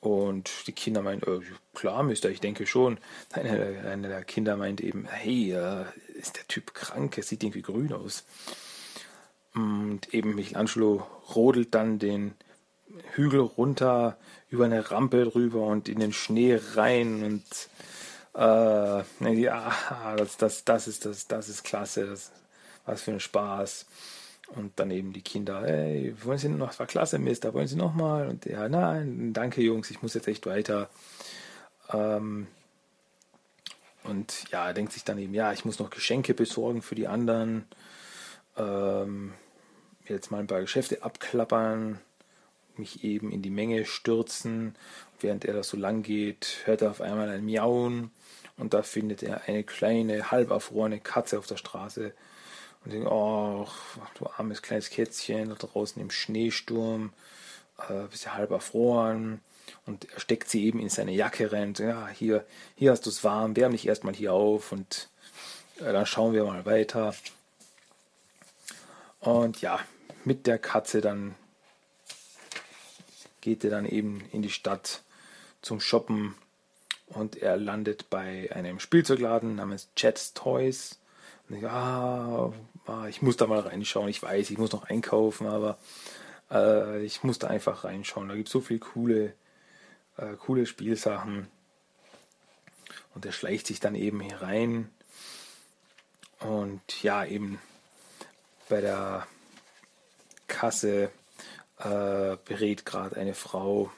Und 0.00 0.66
die 0.66 0.72
Kinder 0.72 1.02
meinen, 1.02 1.22
äh, 1.22 1.40
klar, 1.74 2.02
Mister, 2.02 2.30
ich 2.30 2.40
denke 2.40 2.66
schon. 2.66 2.98
Einer, 3.32 3.86
einer 3.86 4.08
der 4.08 4.24
Kinder 4.24 4.56
meint 4.56 4.80
eben, 4.80 5.06
hey, 5.06 5.52
äh, 5.52 5.84
ist 6.14 6.36
der 6.36 6.48
Typ 6.48 6.72
krank? 6.72 7.18
Er 7.18 7.22
sieht 7.22 7.42
irgendwie 7.42 7.62
grün 7.62 7.92
aus. 7.92 8.24
Und 9.54 10.14
eben 10.14 10.34
Michelangelo 10.34 11.06
rodelt 11.34 11.74
dann 11.74 11.98
den 11.98 12.34
Hügel 13.12 13.40
runter, 13.40 14.16
über 14.48 14.64
eine 14.64 14.90
Rampe 14.90 15.24
drüber 15.24 15.66
und 15.66 15.88
in 15.88 16.00
den 16.00 16.12
Schnee 16.12 16.58
rein 16.74 17.22
und 17.22 17.44
äh, 18.34 19.32
ja, 19.34 19.72
das, 20.16 20.36
das, 20.36 20.64
das 20.64 20.88
ist 20.88 21.04
das, 21.04 21.26
das 21.26 21.48
ist 21.48 21.64
klasse, 21.64 22.06
das, 22.06 22.32
was 22.86 23.02
für 23.02 23.12
ein 23.12 23.20
Spaß. 23.20 23.86
Und 24.56 24.80
dann 24.80 24.90
eben 24.90 25.12
die 25.12 25.22
Kinder, 25.22 25.62
hey, 25.62 26.14
wollen 26.24 26.38
Sie 26.38 26.48
noch, 26.48 26.68
das 26.68 26.80
war 26.80 26.86
klasse, 26.86 27.20
Mister, 27.20 27.54
wollen 27.54 27.68
Sie 27.68 27.76
noch 27.76 27.94
mal? 27.94 28.26
Und 28.28 28.46
ja, 28.46 28.68
nein, 28.68 29.32
danke 29.32 29.62
Jungs, 29.62 29.90
ich 29.90 30.02
muss 30.02 30.14
jetzt 30.14 30.26
echt 30.26 30.44
weiter. 30.46 30.90
Ähm, 31.92 32.48
und 34.02 34.50
ja, 34.50 34.66
er 34.66 34.74
denkt 34.74 34.92
sich 34.92 35.04
dann 35.04 35.18
eben, 35.18 35.34
ja, 35.34 35.52
ich 35.52 35.64
muss 35.64 35.78
noch 35.78 35.90
Geschenke 35.90 36.34
besorgen 36.34 36.82
für 36.82 36.96
die 36.96 37.06
anderen. 37.06 37.66
Ähm, 38.56 39.34
jetzt 40.06 40.30
mal 40.32 40.38
ein 40.38 40.46
paar 40.48 40.60
Geschäfte 40.60 41.02
abklappern, 41.02 42.00
mich 42.80 43.04
eben 43.04 43.30
in 43.30 43.42
die 43.42 43.50
Menge 43.50 43.84
stürzen. 43.84 44.74
Während 45.20 45.44
er 45.44 45.54
das 45.54 45.68
so 45.68 45.76
lang 45.76 46.02
geht, 46.02 46.62
hört 46.64 46.82
er 46.82 46.90
auf 46.90 47.00
einmal 47.00 47.28
ein 47.28 47.44
Miauen 47.44 48.10
und 48.56 48.74
da 48.74 48.82
findet 48.82 49.22
er 49.22 49.42
eine 49.46 49.64
kleine, 49.64 50.30
halb 50.30 50.50
erfrorene 50.50 51.00
Katze 51.00 51.38
auf 51.38 51.46
der 51.46 51.56
Straße 51.56 52.12
und 52.84 52.92
denkt, 52.92 53.08
oh, 53.10 53.66
du 54.18 54.26
armes 54.36 54.62
kleines 54.62 54.90
Kätzchen 54.90 55.50
da 55.50 55.54
draußen 55.54 56.00
im 56.00 56.10
Schneesturm, 56.10 57.12
äh, 57.88 58.06
bist 58.10 58.24
ja 58.24 58.34
halb 58.34 58.50
erfroren. 58.50 59.40
Und 59.86 60.12
er 60.12 60.20
steckt 60.20 60.48
sie 60.48 60.64
eben 60.64 60.80
in 60.80 60.88
seine 60.88 61.12
Jacke 61.12 61.52
rein. 61.52 61.68
Und, 61.68 61.78
ja, 61.78 62.08
hier, 62.08 62.44
hier 62.76 62.90
hast 62.90 63.06
du 63.06 63.10
es 63.10 63.22
warm, 63.22 63.56
wärm 63.56 63.72
dich 63.72 63.86
erstmal 63.86 64.14
hier 64.14 64.32
auf 64.32 64.72
und 64.72 65.08
äh, 65.78 65.92
dann 65.92 66.06
schauen 66.06 66.32
wir 66.32 66.44
mal 66.44 66.66
weiter. 66.66 67.14
Und 69.20 69.60
ja, 69.60 69.80
mit 70.24 70.46
der 70.46 70.58
Katze 70.58 71.00
dann 71.00 71.34
geht 73.40 73.64
er 73.64 73.70
dann 73.70 73.86
eben 73.86 74.22
in 74.32 74.42
die 74.42 74.50
Stadt 74.50 75.02
zum 75.62 75.80
Shoppen 75.80 76.34
und 77.06 77.36
er 77.36 77.56
landet 77.56 78.08
bei 78.10 78.50
einem 78.52 78.78
Spielzeugladen 78.78 79.56
namens 79.56 79.88
Chat's 79.96 80.32
Toys. 80.32 80.98
Ich, 81.48 81.66
ah, 81.66 82.52
ah, 82.86 83.06
ich 83.08 83.22
muss 83.22 83.36
da 83.36 83.46
mal 83.46 83.60
reinschauen. 83.60 84.08
Ich 84.08 84.22
weiß, 84.22 84.50
ich 84.50 84.58
muss 84.58 84.72
noch 84.72 84.84
einkaufen, 84.84 85.48
aber 85.48 85.78
äh, 86.50 87.02
ich 87.04 87.24
muss 87.24 87.40
da 87.40 87.48
einfach 87.48 87.84
reinschauen. 87.84 88.28
Da 88.28 88.36
gibt 88.36 88.48
es 88.48 88.52
so 88.52 88.60
viele 88.60 88.80
coole, 88.80 89.34
äh, 90.16 90.34
coole 90.38 90.66
Spielsachen. 90.66 91.48
Und 93.14 93.26
er 93.26 93.32
schleicht 93.32 93.66
sich 93.66 93.80
dann 93.80 93.96
eben 93.96 94.20
hier 94.20 94.40
rein. 94.40 94.88
Und 96.38 97.02
ja, 97.02 97.24
eben 97.24 97.58
bei 98.68 98.80
der 98.80 99.26
Kasse 100.46 101.10
äh, 101.80 102.36
berät 102.44 102.84
gerade 102.84 103.16
eine 103.16 103.34
Frau, 103.34 103.90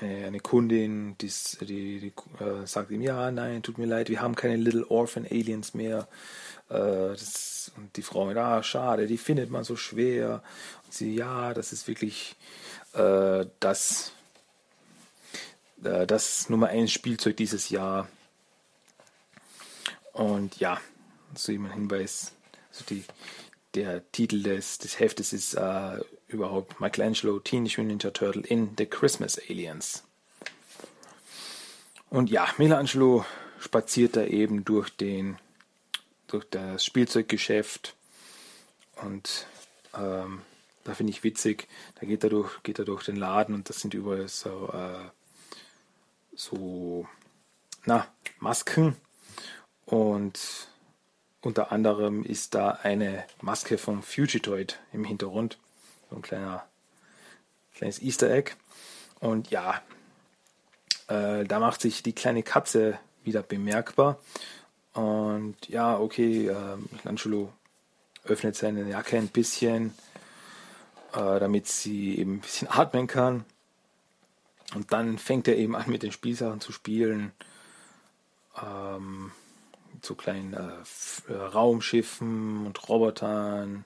äh, 0.00 0.24
eine 0.24 0.40
Kundin, 0.40 1.16
die, 1.18 1.30
die, 1.60 2.00
die 2.00 2.12
äh, 2.44 2.66
sagt 2.66 2.90
ihm, 2.90 3.00
ja, 3.00 3.30
nein, 3.30 3.62
tut 3.62 3.78
mir 3.78 3.86
leid, 3.86 4.08
wir 4.08 4.20
haben 4.20 4.34
keine 4.34 4.56
Little 4.56 4.86
Orphan 4.90 5.26
Aliens 5.26 5.74
mehr. 5.74 6.08
Äh, 6.68 7.10
das, 7.10 7.72
und 7.76 7.96
die 7.96 8.02
Frau, 8.02 8.28
ah, 8.28 8.62
schade, 8.62 9.06
die 9.06 9.18
findet 9.18 9.50
man 9.50 9.64
so 9.64 9.76
schwer. 9.76 10.42
Und 10.84 10.94
sie, 10.94 11.14
ja, 11.14 11.54
das 11.54 11.72
ist 11.72 11.88
wirklich 11.88 12.36
äh, 12.94 13.46
das, 13.60 14.12
äh, 15.84 16.06
das 16.06 16.48
Nummer 16.48 16.68
1 16.68 16.90
Spielzeug 16.92 17.36
dieses 17.36 17.68
Jahr. 17.70 18.08
Und 20.12 20.58
ja, 20.58 20.80
so 21.34 21.52
jemand 21.52 21.74
Hinweis, 21.74 22.32
also 22.70 22.84
die, 22.88 23.04
der 23.74 24.10
Titel 24.10 24.42
des, 24.42 24.78
des 24.78 24.98
Heftes 24.98 25.32
ist 25.32 25.54
äh, 25.54 26.00
überhaupt 26.28 26.80
Michelangelo 26.80 27.38
Teenage 27.38 27.80
Mutant 27.80 27.88
Ninja 27.88 28.10
Turtle 28.10 28.42
in 28.42 28.70
The 28.76 28.86
Christmas 28.86 29.38
Aliens. 29.48 30.04
Und 32.10 32.30
ja, 32.30 32.48
Michelangelo 32.58 33.24
spaziert 33.60 34.16
da 34.16 34.24
eben 34.24 34.64
durch 34.64 34.90
den 34.90 35.38
durch 36.26 36.44
das 36.50 36.84
Spielzeuggeschäft 36.84 37.94
und 38.96 39.46
ähm, 39.94 40.42
da 40.84 40.94
finde 40.94 41.10
ich 41.10 41.24
witzig, 41.24 41.68
da 42.00 42.06
geht 42.06 42.24
er 42.24 42.30
durch, 42.30 42.62
geht 42.62 42.78
er 42.78 42.84
durch 42.84 43.04
den 43.04 43.16
Laden 43.16 43.54
und 43.54 43.68
das 43.68 43.80
sind 43.80 43.94
überall 43.94 44.28
so, 44.28 44.70
äh, 44.72 45.10
so 46.34 47.06
na, 47.84 48.06
Masken 48.38 48.96
und 49.84 50.68
unter 51.40 51.70
anderem 51.70 52.24
ist 52.24 52.54
da 52.54 52.70
eine 52.70 53.24
Maske 53.40 53.78
vom 53.78 54.02
Fugitoid 54.02 54.80
im 54.92 55.04
Hintergrund. 55.04 55.58
So 56.10 56.16
ein 56.16 56.22
kleiner, 56.22 56.64
kleines 57.74 58.00
Easter 58.02 58.30
Egg. 58.30 58.52
Und 59.20 59.50
ja, 59.50 59.82
äh, 61.08 61.44
da 61.44 61.58
macht 61.58 61.80
sich 61.80 62.02
die 62.02 62.12
kleine 62.12 62.42
Katze 62.42 62.98
wieder 63.24 63.42
bemerkbar. 63.42 64.18
Und 64.92 65.68
ja, 65.68 65.98
okay, 65.98 66.48
äh, 66.48 66.76
Michelangelo 66.90 67.52
öffnet 68.24 68.56
seine 68.56 68.88
Jacke 68.88 69.18
ein 69.18 69.28
bisschen, 69.28 69.94
äh, 71.12 71.38
damit 71.38 71.68
sie 71.68 72.18
eben 72.18 72.34
ein 72.34 72.40
bisschen 72.40 72.68
atmen 72.70 73.06
kann. 73.06 73.44
Und 74.74 74.92
dann 74.92 75.18
fängt 75.18 75.48
er 75.48 75.56
eben 75.56 75.76
an 75.76 75.88
mit 75.88 76.02
den 76.02 76.12
Spielsachen 76.12 76.60
zu 76.60 76.72
spielen. 76.72 77.32
Ähm, 78.60 79.32
so 80.02 80.14
kleinen 80.14 80.54
äh, 80.54 81.32
äh, 81.32 81.36
Raumschiffen 81.36 82.66
und 82.66 82.88
Robotern 82.88 83.84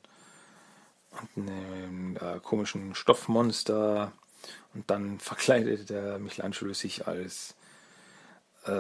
und 1.10 1.48
einem 1.48 2.16
äh, 2.16 2.40
komischen 2.40 2.94
Stoffmonster. 2.94 4.12
Und 4.74 4.90
dann 4.90 5.18
verkleidet 5.20 5.90
der 5.90 6.18
Michelangelo 6.18 6.72
sich 6.72 7.06
als, 7.06 7.54
äh, 8.66 8.70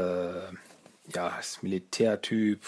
ja, 1.12 1.28
als 1.28 1.62
Militärtyp 1.62 2.64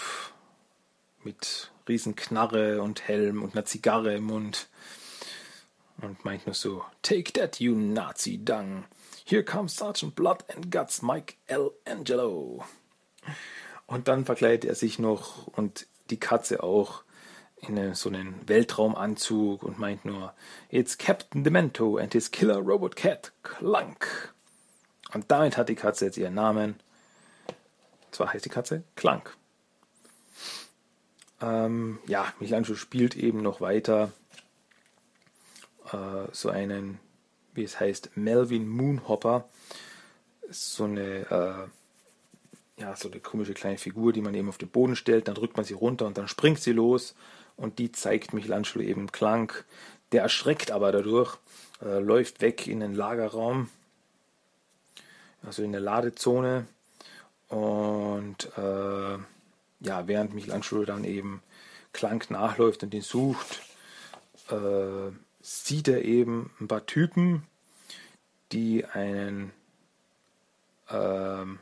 mit 1.25 1.71
Riesenknarre 1.89 2.83
und 2.83 3.07
Helm 3.07 3.43
und 3.43 3.55
einer 3.55 3.65
Zigarre 3.65 4.15
im 4.15 4.25
Mund. 4.25 4.69
Und 6.01 6.25
meint 6.25 6.47
nur 6.47 6.55
so, 6.55 6.85
Take 7.03 7.33
that, 7.33 7.61
you 7.61 7.75
Nazi 7.75 8.39
Dung. 8.39 8.85
Here 9.25 9.45
comes 9.45 9.77
Sergeant 9.77 10.17
Blood 10.17 10.45
and 10.55 10.71
Guts 10.71 11.01
Mike 11.01 11.35
L. 11.47 11.71
Angelo. 11.85 12.65
Und 13.87 14.09
dann 14.09 14.25
verkleidet 14.25 14.65
er 14.65 14.75
sich 14.75 14.99
noch 14.99 15.47
und 15.47 15.87
die 16.11 16.19
Katze 16.19 16.63
auch 16.63 17.05
in 17.69 17.95
so 17.95 18.09
einen 18.09 18.37
Weltraumanzug 18.47 19.63
und 19.63 19.79
meint 19.79 20.05
nur, 20.05 20.35
It's 20.69 20.99
Captain 20.99 21.45
Demento 21.45 21.97
and 21.97 22.13
his 22.13 22.31
killer 22.31 22.59
robot 22.59 22.97
cat, 22.97 23.33
Clank. 23.43 24.35
Und 25.15 25.31
damit 25.31 25.57
hat 25.57 25.69
die 25.69 25.77
Katze 25.77 26.07
jetzt 26.07 26.17
ihren 26.17 26.35
Namen. 26.35 26.81
Zwar 28.11 28.33
heißt 28.33 28.45
die 28.45 28.51
Katze 28.51 28.83
Clank. 28.97 29.37
Ähm, 31.41 31.99
ja, 32.07 32.33
Michelangelo 32.41 32.75
spielt 32.75 33.17
eben 33.17 33.43
noch 33.43 33.61
weiter 33.61 34.13
äh, 35.93 36.27
so 36.33 36.51
einen, 36.51 36.99
wie 37.55 37.65
es 37.65 37.79
heißt, 37.79 38.17
Melvin 38.17 38.69
Moonhopper. 38.69 39.49
So 40.51 40.85
eine 40.85 41.31
äh, 41.31 41.69
ja, 42.83 42.97
so 42.97 43.09
eine 43.09 43.21
komische 43.21 43.55
kleine 43.55 43.79
Figur, 43.79 44.13
die 44.13 44.23
man 44.23 44.35
eben 44.35 44.49
auf 44.49 44.59
den 44.59 44.69
Boden 44.69 44.97
stellt, 44.97 45.29
dann 45.29 45.37
drückt 45.37 45.57
man 45.57 45.65
sie 45.65 45.75
runter 45.75 46.07
und 46.07 46.19
dann 46.19 46.27
springt 46.27 46.59
sie 46.59 46.73
los 46.73 47.15
und 47.63 47.79
die 47.79 47.93
zeigt 47.93 48.35
Michelangelo 48.35 48.85
eben 48.85 49.13
Klang. 49.13 49.53
Der 50.11 50.23
erschreckt 50.23 50.73
aber 50.73 50.91
dadurch, 50.91 51.39
äh, 51.81 52.01
läuft 52.01 52.41
weg 52.41 52.67
in 52.67 52.81
den 52.81 52.95
Lagerraum, 52.95 53.71
also 55.45 55.63
in 55.63 55.71
der 55.71 55.81
Ladezone 55.81 56.67
und 57.49 58.51
äh, 58.59 59.17
ja, 59.81 60.07
während 60.09 60.35
Michelangelo 60.35 60.85
dann 60.85 61.05
eben 61.05 61.41
Klang 61.93 62.25
nachläuft 62.31 62.83
und 62.83 62.95
ihn 62.95 63.03
sucht, 63.03 63.63
äh, 64.51 65.13
sieht 65.41 65.87
er 65.87 66.05
eben 66.05 66.51
ein 66.61 66.67
paar 66.67 66.85
Typen, 66.85 67.47
die 68.51 68.85
einen 68.85 69.53
ähm, 70.91 71.61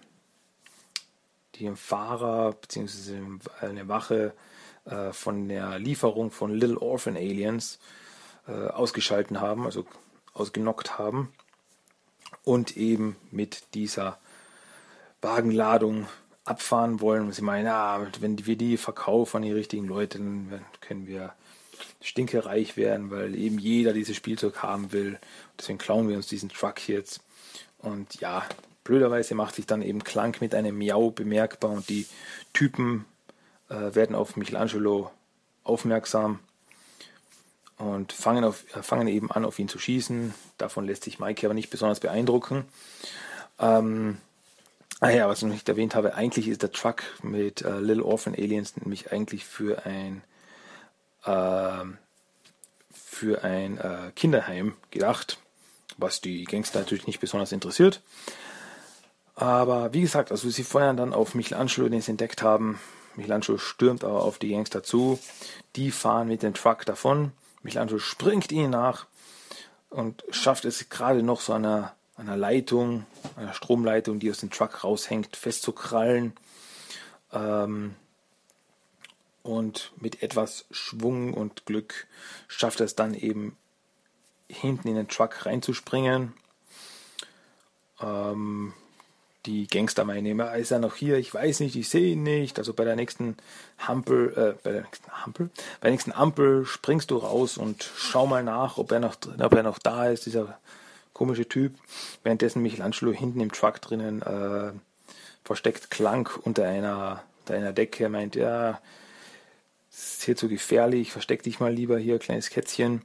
die 1.57 1.67
einen 1.67 1.77
Fahrer 1.77 2.53
bzw. 2.53 3.21
eine 3.61 3.87
Wache 3.87 4.33
äh, 4.85 5.13
von 5.13 5.49
der 5.49 5.79
Lieferung 5.79 6.31
von 6.31 6.55
Little 6.55 6.81
Orphan 6.81 7.17
Aliens 7.17 7.79
äh, 8.49 8.53
ausgeschalten 8.53 9.41
haben, 9.41 9.65
also 9.65 9.87
ausgenockt 10.33 10.99
haben 10.99 11.33
und 12.45 12.77
eben 12.77 13.17
mit 13.31 13.75
dieser 13.75 14.19
Wagenladung 15.21 16.07
abfahren 16.45 17.01
wollen. 17.01 17.31
Sie 17.33 17.43
meinen, 17.43 17.67
ja, 17.67 18.07
wenn 18.21 18.47
wir 18.47 18.57
die 18.57 18.77
verkaufen 18.77 19.39
an 19.39 19.43
die 19.43 19.53
richtigen 19.53 19.87
Leute, 19.87 20.19
dann 20.19 20.65
können 20.81 21.07
wir 21.07 21.35
stinkereich 22.01 22.77
werden, 22.77 23.11
weil 23.11 23.35
eben 23.35 23.59
jeder 23.59 23.93
dieses 23.93 24.17
Spielzeug 24.17 24.63
haben 24.63 24.93
will. 24.93 25.19
Deswegen 25.59 25.79
klauen 25.79 26.09
wir 26.09 26.17
uns 26.17 26.27
diesen 26.27 26.49
Truck 26.49 26.89
jetzt. 26.89 27.21
Und 27.79 28.21
ja, 28.21 28.47
Blöderweise 28.85 29.35
macht 29.35 29.55
sich 29.55 29.67
dann 29.67 29.83
eben 29.83 30.03
Klang 30.03 30.37
mit 30.41 30.55
einem 30.55 30.79
Miau 30.79 31.11
bemerkbar 31.11 31.71
und 31.71 31.89
die 31.89 32.07
Typen 32.53 33.05
werden 33.71 34.17
auf 34.17 34.37
Michelangelo 34.37 35.11
aufmerksam 35.65 36.41
und 37.81 38.13
fangen, 38.13 38.45
auf, 38.45 38.65
äh, 38.77 38.83
fangen 38.83 39.09
eben 39.09 39.31
an, 39.31 39.45
auf 39.45 39.59
ihn 39.59 39.69
zu 39.69 39.79
schießen. 39.79 40.35
Davon 40.59 40.87
lässt 40.87 41.05
sich 41.05 41.19
Mike 41.19 41.47
aber 41.47 41.55
nicht 41.55 41.71
besonders 41.71 42.01
beeindrucken. 42.01 42.65
Ähm, 43.59 44.19
ah 45.01 45.11
ja, 45.11 45.29
was 45.29 45.39
ich 45.39 45.45
noch 45.45 45.53
nicht 45.53 45.69
erwähnt 45.69 45.95
habe, 45.95 46.15
eigentlich 46.15 46.49
ist 46.49 46.63
der 46.63 46.73
Truck 46.73 47.03
mit 47.23 47.63
äh, 47.63 47.79
Little 47.79 48.05
Orphan 48.05 48.35
Aliens 48.35 48.77
nämlich 48.77 49.13
eigentlich 49.13 49.45
für 49.45 49.87
ein 49.87 50.23
äh, 51.25 51.85
für 52.93 53.45
ein 53.45 53.79
äh, 53.79 54.13
Kinderheim 54.15 54.77
gedacht, 54.91 55.39
was 55.99 56.21
die 56.21 56.45
Gangster 56.45 56.81
natürlich 56.81 57.07
nicht 57.07 57.21
besonders 57.21 57.53
interessiert. 57.53 58.03
Aber 59.35 59.93
wie 59.93 60.03
gesagt, 60.03 60.31
also 60.31 60.49
sie 60.51 60.65
feuern 60.65 60.97
dann 60.97 61.15
auf 61.15 61.35
Michelangelo, 61.35 61.89
den 61.89 62.01
sie 62.03 62.11
entdeckt 62.11 62.43
haben. 62.43 62.79
Michelangelo 63.17 63.59
stürmt 63.59 64.05
aber 64.05 64.23
auf 64.23 64.39
die 64.39 64.51
Gangster 64.51 64.83
zu. 64.83 65.19
Die 65.77 65.91
fahren 65.91 66.29
mit 66.29 66.43
dem 66.43 66.55
Truck 66.55 66.85
davon. 66.87 67.33
Michelangelo 67.63 67.99
springt 67.99 68.53
ihnen 68.53 68.71
nach 68.71 69.07
und 69.91 70.25
schafft 70.31 70.65
es 70.65 70.89
gerade 70.89 71.23
noch 71.23 71.41
so 71.41 71.53
einer, 71.53 71.95
einer 72.17 72.37
Leitung, 72.37 73.07
einer 73.37 73.55
Stromleitung, 73.55 74.21
die 74.21 74.31
aus 74.31 74.39
dem 74.39 74.51
Truck 74.51 74.85
raushängt, 74.85 75.37
festzukrallen. 75.37 76.35
Ähm, 77.33 77.95
und 79.43 79.93
mit 79.97 80.23
etwas 80.23 80.67
Schwung 80.71 81.35
und 81.35 81.67
Glück 81.67 82.07
schafft 82.47 82.81
er 82.81 82.87
es 82.87 82.95
dann 82.95 83.15
eben 83.15 83.57
hinten 84.49 84.89
in 84.89 84.97
den 84.97 85.09
Truck 85.09 85.47
reinzuspringen. 85.47 86.35
Ähm, 88.01 88.75
die 89.47 89.67
Gangster 89.67 90.05
meinen 90.05 90.39
ist 90.41 90.71
er 90.71 90.79
noch 90.79 90.97
hier? 90.97 91.17
Ich 91.17 91.33
weiß 91.33 91.61
nicht, 91.61 91.77
ich 91.77 91.89
sehe 91.89 92.13
ihn 92.13 92.23
nicht. 92.23 92.59
Also 92.59 92.75
bei 92.75 92.85
der 92.85 92.97
nächsten 92.97 93.37
Hampel, 93.79 94.33
äh, 94.37 94.63
bei 94.63 94.73
der 94.73 94.83
nächsten 94.83 95.11
Hampel, 95.11 95.51
bei 95.81 95.87
der 95.89 95.91
nächsten 95.93 96.13
Ampel 96.13 96.67
springst 96.67 97.11
du 97.11 97.17
raus 97.17 97.57
und 97.57 97.91
schau 97.97 98.27
mal 98.27 98.45
nach, 98.45 98.77
ob 98.77 98.93
er 98.93 99.01
noch, 99.01 99.17
ob 99.39 99.55
er 99.55 99.63
noch 99.63 99.79
da 99.79 100.09
ist, 100.09 100.27
dieser 100.27 100.59
komische 101.15 101.49
Typ. 101.49 101.75
Währenddessen 102.23 102.63
Michelangelo 102.63 103.13
hinten 103.13 103.41
im 103.41 103.53
Truck 103.53 103.81
drinnen 103.81 104.23
äh, 104.23 104.73
versteckt 105.45 105.91
Klang 105.91 106.29
unter 106.43 106.67
einer, 106.67 107.23
unter 107.41 107.55
einer 107.55 107.73
Decke, 107.73 108.09
meint, 108.09 108.37
ja, 108.37 108.81
ist 109.91 110.23
hier 110.23 110.37
zu 110.37 110.49
gefährlich, 110.49 111.13
versteck 111.13 111.43
dich 111.43 111.61
mal 111.61 111.73
lieber 111.73 111.99
hier, 111.99 112.19
kleines 112.19 112.51
Kätzchen. 112.51 113.03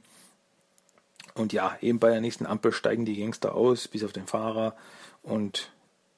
Und 1.34 1.52
ja, 1.52 1.76
eben 1.80 1.98
bei 1.98 2.10
der 2.10 2.20
nächsten 2.20 2.46
Ampel 2.46 2.72
steigen 2.72 3.04
die 3.04 3.20
Gangster 3.20 3.54
aus, 3.54 3.88
bis 3.88 4.04
auf 4.04 4.12
den 4.12 4.26
Fahrer 4.26 4.74
und 5.22 5.70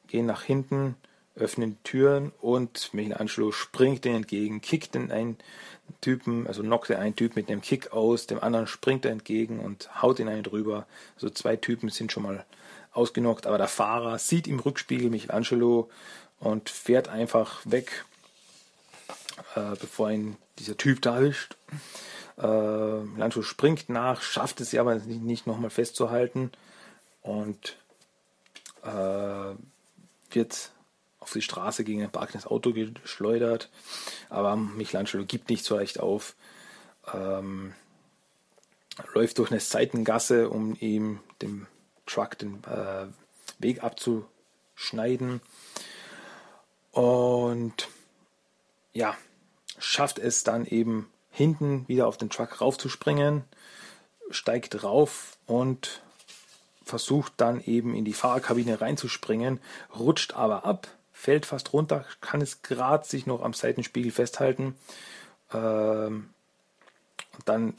gehen 0.08 0.26
nach 0.26 0.42
hinten, 0.42 0.96
öffnen 1.36 1.76
die 1.76 1.82
Türen 1.90 2.32
und 2.40 2.92
Michelangelo 2.92 3.52
springt 3.52 4.04
den 4.04 4.16
entgegen, 4.16 4.60
kickt 4.60 4.94
den 4.94 5.10
einen 5.10 5.36
Typen, 6.00 6.46
also 6.46 6.62
knockt 6.62 6.90
den 6.90 6.98
einen 6.98 7.16
Typ 7.16 7.36
mit 7.36 7.48
einem 7.48 7.60
Kick 7.60 7.92
aus, 7.92 8.26
dem 8.26 8.42
anderen 8.42 8.66
springt 8.66 9.04
er 9.04 9.12
entgegen 9.12 9.60
und 9.60 10.02
haut 10.02 10.18
ihn 10.18 10.28
einen 10.28 10.42
drüber. 10.42 10.86
Also 11.14 11.30
zwei 11.30 11.56
Typen 11.56 11.88
sind 11.88 12.12
schon 12.12 12.24
mal 12.24 12.44
ausgenockt, 12.92 13.46
aber 13.46 13.58
der 13.58 13.68
Fahrer 13.68 14.18
sieht 14.18 14.46
im 14.46 14.58
Rückspiegel 14.58 15.10
Michelangelo 15.10 15.88
und 16.40 16.68
fährt 16.68 17.08
einfach 17.08 17.60
weg, 17.64 18.04
äh, 19.54 19.76
bevor 19.80 20.10
ihn 20.10 20.36
dieser 20.58 20.76
Typ 20.76 21.00
da 21.02 21.16
erwischt. 21.16 21.56
Äh, 22.36 23.00
Michelangelo 23.00 23.42
springt 23.42 23.88
nach, 23.88 24.22
schafft 24.22 24.60
es 24.60 24.74
aber 24.74 24.96
nicht, 24.96 25.22
nicht 25.22 25.46
nochmal 25.46 25.70
festzuhalten 25.70 26.50
und 27.22 27.76
äh, 28.84 29.54
wird 30.34 30.72
auf 31.20 31.32
die 31.32 31.42
Straße 31.42 31.84
gegen 31.84 32.02
ein 32.02 32.12
parkendes 32.12 32.46
Auto 32.46 32.72
geschleudert, 32.72 33.70
aber 34.28 34.56
Michelangelo 34.56 35.24
gibt 35.24 35.50
nicht 35.50 35.64
so 35.64 35.76
leicht 35.76 36.00
auf. 36.00 36.34
Ähm, 37.12 37.74
läuft 39.14 39.38
durch 39.38 39.50
eine 39.50 39.60
Seitengasse, 39.60 40.50
um 40.50 40.76
ihm 40.80 41.20
dem 41.42 41.66
Truck 42.06 42.38
den 42.38 42.62
äh, 42.64 43.06
Weg 43.58 43.82
abzuschneiden. 43.82 45.40
Und 46.92 47.88
ja, 48.92 49.16
schafft 49.78 50.18
es 50.18 50.44
dann 50.44 50.66
eben 50.66 51.08
hinten 51.30 51.86
wieder 51.88 52.06
auf 52.06 52.16
den 52.16 52.30
Truck 52.30 52.60
raufzuspringen, 52.60 53.44
steigt 54.30 54.82
drauf 54.82 55.38
und 55.46 56.02
versucht 56.88 57.34
dann 57.36 57.62
eben 57.64 57.94
in 57.94 58.04
die 58.04 58.14
Fahrerkabine 58.14 58.80
reinzuspringen, 58.80 59.60
rutscht 59.96 60.34
aber 60.34 60.64
ab, 60.64 60.88
fällt 61.12 61.46
fast 61.46 61.72
runter, 61.72 62.04
kann 62.20 62.40
es 62.40 62.62
gerade 62.62 63.06
sich 63.06 63.26
noch 63.26 63.42
am 63.42 63.52
Seitenspiegel 63.52 64.10
festhalten. 64.10 64.74
Ähm, 65.52 66.30
und 67.36 67.48
dann 67.48 67.74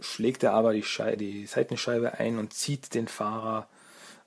schlägt 0.00 0.42
er 0.42 0.54
aber 0.54 0.72
die, 0.72 0.82
Schei 0.82 1.16
die 1.16 1.46
Seitenscheibe 1.46 2.14
ein 2.18 2.38
und 2.38 2.52
zieht 2.52 2.94
den 2.94 3.08
Fahrer 3.08 3.68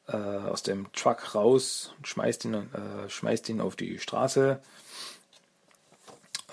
äh, 0.08 0.16
aus 0.16 0.64
dem 0.64 0.92
Truck 0.94 1.36
raus 1.36 1.94
und 1.98 2.08
schmeißt 2.08 2.46
ihn, 2.46 2.54
äh, 2.54 3.10
schmeißt 3.10 3.50
ihn 3.50 3.62
auf 3.62 3.76
die 3.76 4.00
Straße. 4.00 4.62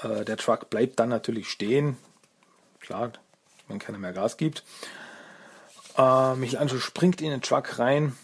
Äh, 0.02 0.24
der 0.24 0.36
Truck 0.36 0.70
bleibt 0.70 0.98
dann 0.98 1.08
natürlich 1.08 1.48
stehen. 1.50 1.96
Klar, 2.80 3.12
wenn 3.68 3.78
keiner 3.78 3.98
mehr 3.98 4.12
Gas 4.12 4.36
gibt. 4.36 4.64
Äh, 5.96 6.34
Michelangelo 6.36 6.80
springt 6.80 7.20
in 7.20 7.30
den 7.30 7.42
Truck 7.42 7.78
rein 7.78 8.14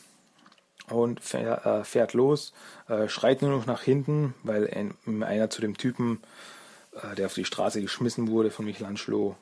und 0.89 1.21
fährt, 1.21 1.65
äh, 1.65 1.85
fährt 1.85 2.15
los, 2.15 2.53
äh, 2.89 3.09
schreit 3.09 3.43
nur 3.43 3.51
noch 3.51 3.67
nach 3.67 3.83
hinten, 3.83 4.35
weil 4.43 4.69
ein, 4.69 5.23
einer 5.23 5.51
zu 5.51 5.61
dem 5.61 5.77
Typen, 5.77 6.21
äh, 6.93 7.15
der 7.15 7.27
auf 7.27 7.35
die 7.35 7.45
Straße 7.45 7.81
geschmissen 7.81 8.29
wurde 8.29 8.51
von 8.51 8.65
Michelangelo, 8.65 9.37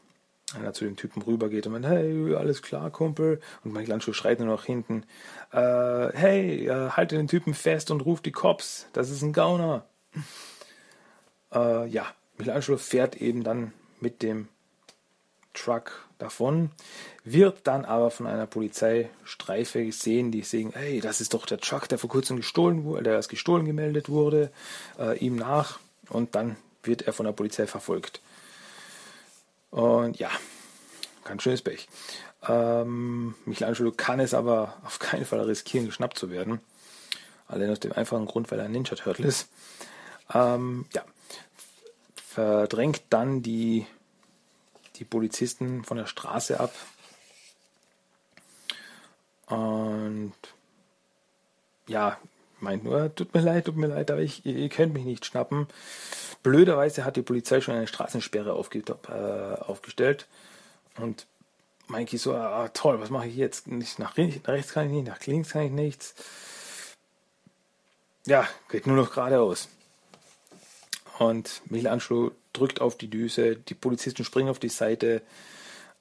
einer 0.54 0.72
zu 0.72 0.84
dem 0.84 0.96
Typen 0.96 1.20
rübergeht 1.22 1.66
und 1.66 1.72
meint, 1.72 1.86
hey, 1.86 2.34
alles 2.34 2.62
klar, 2.62 2.90
Kumpel. 2.90 3.40
Und 3.64 3.72
Michelangelo 3.72 4.12
schreit 4.14 4.40
nur 4.40 4.48
nach 4.48 4.64
hinten, 4.64 5.04
äh, 5.52 6.08
hey, 6.12 6.66
äh, 6.66 6.90
halte 6.90 7.16
den 7.16 7.28
Typen 7.28 7.54
fest 7.54 7.90
und 7.90 8.00
ruft 8.02 8.24
die 8.24 8.32
Cops, 8.32 8.86
das 8.92 9.10
ist 9.10 9.22
ein 9.22 9.32
Gauner. 9.32 9.84
Ja, 11.50 12.04
Michelangelo 12.36 12.76
fährt 12.76 13.16
eben 13.16 13.42
dann 13.42 13.72
mit 14.00 14.22
dem 14.22 14.48
Truck 15.54 16.08
davon, 16.18 16.70
wird 17.24 17.66
dann 17.66 17.85
aber 17.85 18.11
von 18.11 18.26
einer 18.26 18.46
Polizeistreife 18.46 19.85
gesehen, 19.85 20.33
die 20.33 20.42
sehen, 20.42 20.72
hey, 20.74 21.00
das 21.00 21.20
ist 21.20 21.35
doch 21.35 21.46
der 21.46 21.59
Truck, 21.59 21.88
der 21.88 21.98
vor 21.98 22.11
kurzem 22.11 22.38
gestohlen 22.38 22.85
wurde, 22.85 23.04
der 23.04 23.16
als 23.16 23.28
gestohlen 23.28 23.64
gemeldet 23.64 24.09
wurde, 24.09 24.50
äh, 24.98 25.18
ihm 25.18 25.37
nach 25.37 25.78
und 26.09 26.35
dann 26.35 26.57
wird 26.83 27.02
er 27.02 27.12
von 27.12 27.26
der 27.26 27.33
Polizei 27.33 27.66
verfolgt. 27.66 28.20
Und 29.70 30.18
ja, 30.18 30.31
ganz 31.24 31.42
schönes 31.42 31.62
Pech. 31.62 31.88
Ähm, 32.46 33.35
Michelangelo 33.44 33.92
kann 33.92 34.20
es 34.20 34.35
aber 34.35 34.76
auf 34.85 34.98
keinen 34.98 35.24
Fall 35.24 35.40
riskieren, 35.40 35.87
geschnappt 35.87 36.18
zu 36.18 36.31
werden. 36.31 36.61
Allein 37.46 37.70
aus 37.70 37.81
dem 37.81 37.92
einfachen 37.92 38.26
Grund, 38.26 38.50
weil 38.50 38.59
er 38.59 38.66
ein 38.66 38.72
Ninja 38.72 38.94
Turtle 38.94 39.26
ist. 39.26 39.48
Ähm, 40.33 40.87
ja, 40.94 41.04
verdrängt 42.14 43.02
dann 43.11 43.42
die, 43.42 43.87
die 44.98 45.04
Polizisten 45.04 45.84
von 45.84 45.96
der 45.96 46.06
Straße 46.06 46.61
ab. 46.61 46.74
Und 49.46 50.34
ja, 51.87 52.18
meint 52.61 52.84
nur, 52.84 53.14
tut 53.14 53.32
mir 53.34 53.40
leid, 53.40 53.66
tut 53.66 53.76
mir 53.76 53.87
leid, 53.87 54.11
aber 54.11 54.20
ich, 54.20 54.44
ihr 54.44 54.68
könnt 54.68 54.94
mich 54.94 55.04
nicht 55.04 55.24
schnappen. 55.24 55.66
Blöderweise 56.42 57.04
hat 57.04 57.16
die 57.16 57.22
Polizei 57.22 57.61
schon 57.61 57.74
eine 57.74 57.87
Straßensperre 57.87 58.52
aufge 58.52 58.80
äh, 59.08 59.61
aufgestellt. 59.62 60.26
Und 60.96 61.26
Mikey 61.88 62.18
so, 62.18 62.34
ah, 62.34 62.68
toll, 62.68 63.00
was 63.00 63.11
mache 63.11 63.28
ich 63.28 63.37
jetzt? 63.37 63.66
Nicht 63.66 63.98
nach, 63.98 64.16
nach 64.16 64.48
rechts 64.48 64.72
kann 64.72 64.87
ich 64.87 64.92
nicht, 64.92 65.06
nach 65.06 65.24
links 65.26 65.50
kann 65.50 65.62
ich 65.62 65.72
nichts. 65.72 66.14
Ja, 68.26 68.46
geht 68.68 68.87
nur 68.87 68.96
noch 68.96 69.11
geradeaus. 69.11 69.68
Und 71.18 71.62
Michelangelo 71.66 72.32
drückt 72.59 72.81
auf 72.81 72.97
die 72.99 73.09
Düse, 73.09 73.57
die 73.57 73.75
Polizisten 73.75 74.25
springen 74.25 74.49
auf 74.49 74.59
die 74.59 74.68
Seite. 74.68 75.23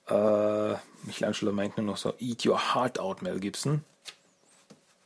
Äh, 0.08 0.74
Michelangelo 1.04 1.52
meint 1.52 1.78
nur 1.78 1.86
noch 1.86 1.98
so, 1.98 2.14
eat 2.20 2.46
your 2.46 2.74
heart 2.74 3.00
out, 3.00 3.22
Mel 3.22 3.40
Gibson. 3.40 3.84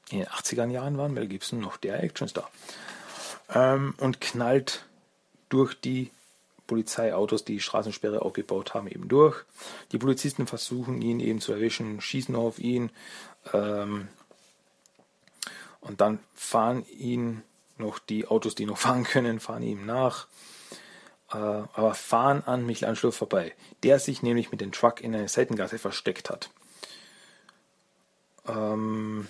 In 0.10 0.20
den 0.20 0.28
80er 0.28 0.70
Jahren 0.70 0.98
waren 0.98 1.14
Mel 1.14 1.28
Gibson 1.28 1.60
noch 1.60 1.78
der 1.78 2.04
Actionstar. 2.04 2.50
Ähm, 3.54 3.94
und 3.98 4.22
knallt 4.22 4.86
durch 5.50 5.80
die 5.80 6.12
Polizeiautos, 6.68 7.44
die 7.44 7.56
die 7.56 7.60
Straßensperre 7.60 8.22
aufgebaut 8.22 8.74
haben, 8.74 8.88
eben 8.88 9.10
durch. 9.10 9.44
Die 9.92 9.98
Polizisten 9.98 10.48
versuchen 10.48 11.02
ihn 11.02 11.20
eben 11.20 11.42
zu 11.42 11.52
erwischen, 11.52 12.00
schießen 12.00 12.36
auf 12.36 12.60
ihn. 12.60 12.92
Ähm, 13.54 14.08
und 15.82 16.00
dann 16.00 16.20
fahren 16.34 16.86
ihn 16.98 17.42
noch 17.78 18.00
die 18.00 18.28
Autos, 18.28 18.56
die 18.56 18.66
noch 18.66 18.78
fahren 18.88 19.04
können, 19.04 19.40
fahren 19.40 19.64
ihm 19.64 19.86
nach. 19.86 20.28
Äh, 21.34 21.38
aber 21.38 21.94
fahren 21.94 22.44
an 22.46 22.66
Michelangelo 22.66 23.12
vorbei, 23.12 23.54
der 23.84 24.00
sich 24.00 24.22
nämlich 24.22 24.52
mit 24.52 24.62
dem 24.62 24.72
Truck 24.72 25.02
in 25.02 25.16
einer 25.16 25.28
Seitengasse 25.28 25.78
versteckt 25.78 26.30
hat. 26.30 26.50
Ähm, 28.48 29.28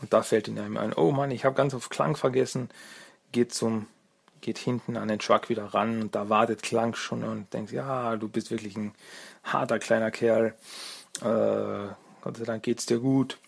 und 0.00 0.12
da 0.12 0.22
fällt 0.22 0.48
ihm 0.48 0.76
ein, 0.76 0.92
oh 0.94 1.12
Mann, 1.12 1.30
ich 1.30 1.44
habe 1.44 1.54
ganz 1.54 1.74
auf 1.74 1.88
Klang 1.88 2.16
vergessen, 2.16 2.68
geht 3.30 3.54
zum 3.54 3.86
geht 4.42 4.58
hinten 4.58 4.96
an 4.96 5.08
den 5.08 5.20
Truck 5.20 5.48
wieder 5.48 5.66
ran 5.66 6.02
und 6.02 6.14
da 6.14 6.28
wartet 6.28 6.62
Klang 6.62 6.94
schon 6.94 7.22
und 7.22 7.52
denkt, 7.54 7.70
ja, 7.70 8.16
du 8.16 8.28
bist 8.28 8.50
wirklich 8.50 8.76
ein 8.76 8.92
harter 9.44 9.78
kleiner 9.78 10.10
Kerl. 10.10 10.54
Äh, 11.20 11.94
Gott 12.20 12.36
sei 12.36 12.44
Dank 12.44 12.62
geht's 12.64 12.84
dir 12.84 12.98
gut. 12.98 13.38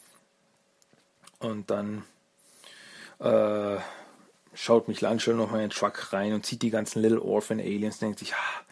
Und 1.40 1.68
dann 1.70 2.04
äh, 3.18 3.76
schaut 4.54 4.88
Michelangelo 4.88 5.36
nochmal 5.36 5.62
in 5.62 5.68
den 5.68 5.76
Truck 5.76 6.12
rein 6.12 6.32
und 6.32 6.46
sieht 6.46 6.62
die 6.62 6.70
ganzen 6.70 7.02
Little 7.02 7.20
Orphan 7.20 7.60
Aliens 7.60 7.98
denkt 7.98 8.18
sich, 8.18 8.34
ah, 8.34 8.62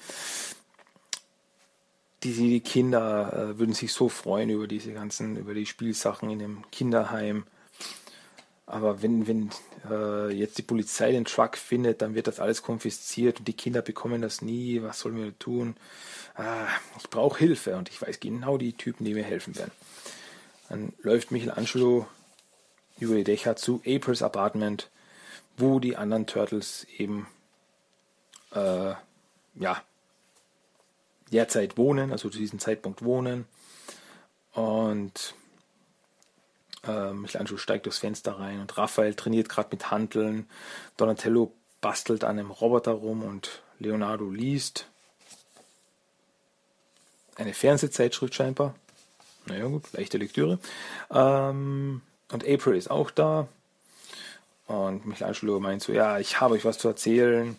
die, 2.22 2.32
die 2.32 2.60
Kinder 2.60 3.32
äh, 3.32 3.58
würden 3.58 3.74
sich 3.74 3.92
so 3.92 4.08
freuen 4.08 4.50
über 4.50 4.68
diese 4.68 4.92
ganzen, 4.92 5.36
über 5.36 5.54
die 5.54 5.66
Spielsachen 5.66 6.30
in 6.30 6.38
dem 6.38 6.64
Kinderheim. 6.70 7.44
Aber 8.66 9.02
wenn, 9.02 9.26
wenn 9.26 9.50
äh, 9.90 10.32
jetzt 10.32 10.56
die 10.56 10.62
Polizei 10.62 11.10
den 11.10 11.24
Truck 11.24 11.56
findet, 11.56 12.00
dann 12.00 12.14
wird 12.14 12.28
das 12.28 12.38
alles 12.38 12.62
konfisziert 12.62 13.40
und 13.40 13.48
die 13.48 13.52
Kinder 13.52 13.82
bekommen 13.82 14.22
das 14.22 14.40
nie. 14.40 14.82
Was 14.82 15.00
sollen 15.00 15.16
wir 15.16 15.36
tun? 15.38 15.76
Ah, 16.34 16.68
ich 16.98 17.10
brauche 17.10 17.38
Hilfe 17.38 17.76
und 17.76 17.88
ich 17.88 18.00
weiß 18.00 18.20
genau 18.20 18.56
die 18.56 18.72
Typen, 18.72 19.04
die 19.04 19.14
mir 19.14 19.24
helfen 19.24 19.56
werden. 19.56 19.72
Dann 20.68 20.92
läuft 21.02 21.32
Michelangelo 21.32 22.06
über 22.98 23.16
die 23.16 23.24
Dächer 23.24 23.56
zu 23.56 23.82
Aprils 23.84 24.22
Apartment, 24.22 24.88
wo 25.56 25.80
die 25.80 25.96
anderen 25.96 26.26
Turtles 26.26 26.86
eben 26.98 27.26
äh, 28.52 28.94
ja 29.54 29.82
derzeit 31.30 31.76
wohnen, 31.78 32.12
also 32.12 32.28
zu 32.28 32.38
diesem 32.38 32.58
Zeitpunkt 32.58 33.02
wohnen. 33.02 33.46
Und 34.52 35.34
äh, 36.86 37.12
Michelangelo 37.12 37.56
steigt 37.56 37.86
durchs 37.86 37.98
Fenster 37.98 38.38
rein 38.38 38.60
und 38.60 38.76
Raphael 38.76 39.14
trainiert 39.14 39.48
gerade 39.48 39.68
mit 39.72 39.90
Hanteln. 39.90 40.48
Donatello 40.96 41.52
bastelt 41.80 42.24
an 42.24 42.38
einem 42.38 42.50
Roboter 42.50 42.92
rum 42.92 43.22
und 43.22 43.62
Leonardo 43.78 44.30
liest. 44.30 44.88
Eine 47.36 47.54
Fernsehzeitschrift 47.54 48.34
scheinbar. 48.34 48.74
Naja 49.46 49.66
gut, 49.66 49.92
leichte 49.92 50.18
Lektüre. 50.18 50.58
Ähm, 51.10 52.02
und 52.30 52.46
April 52.46 52.76
ist 52.76 52.90
auch 52.90 53.10
da. 53.10 53.48
Und 54.66 55.06
Michelangelo 55.06 55.60
meint 55.60 55.82
so, 55.82 55.92
ja, 55.92 56.18
ich 56.18 56.40
habe 56.40 56.54
euch 56.54 56.64
was 56.64 56.78
zu 56.78 56.88
erzählen. 56.88 57.56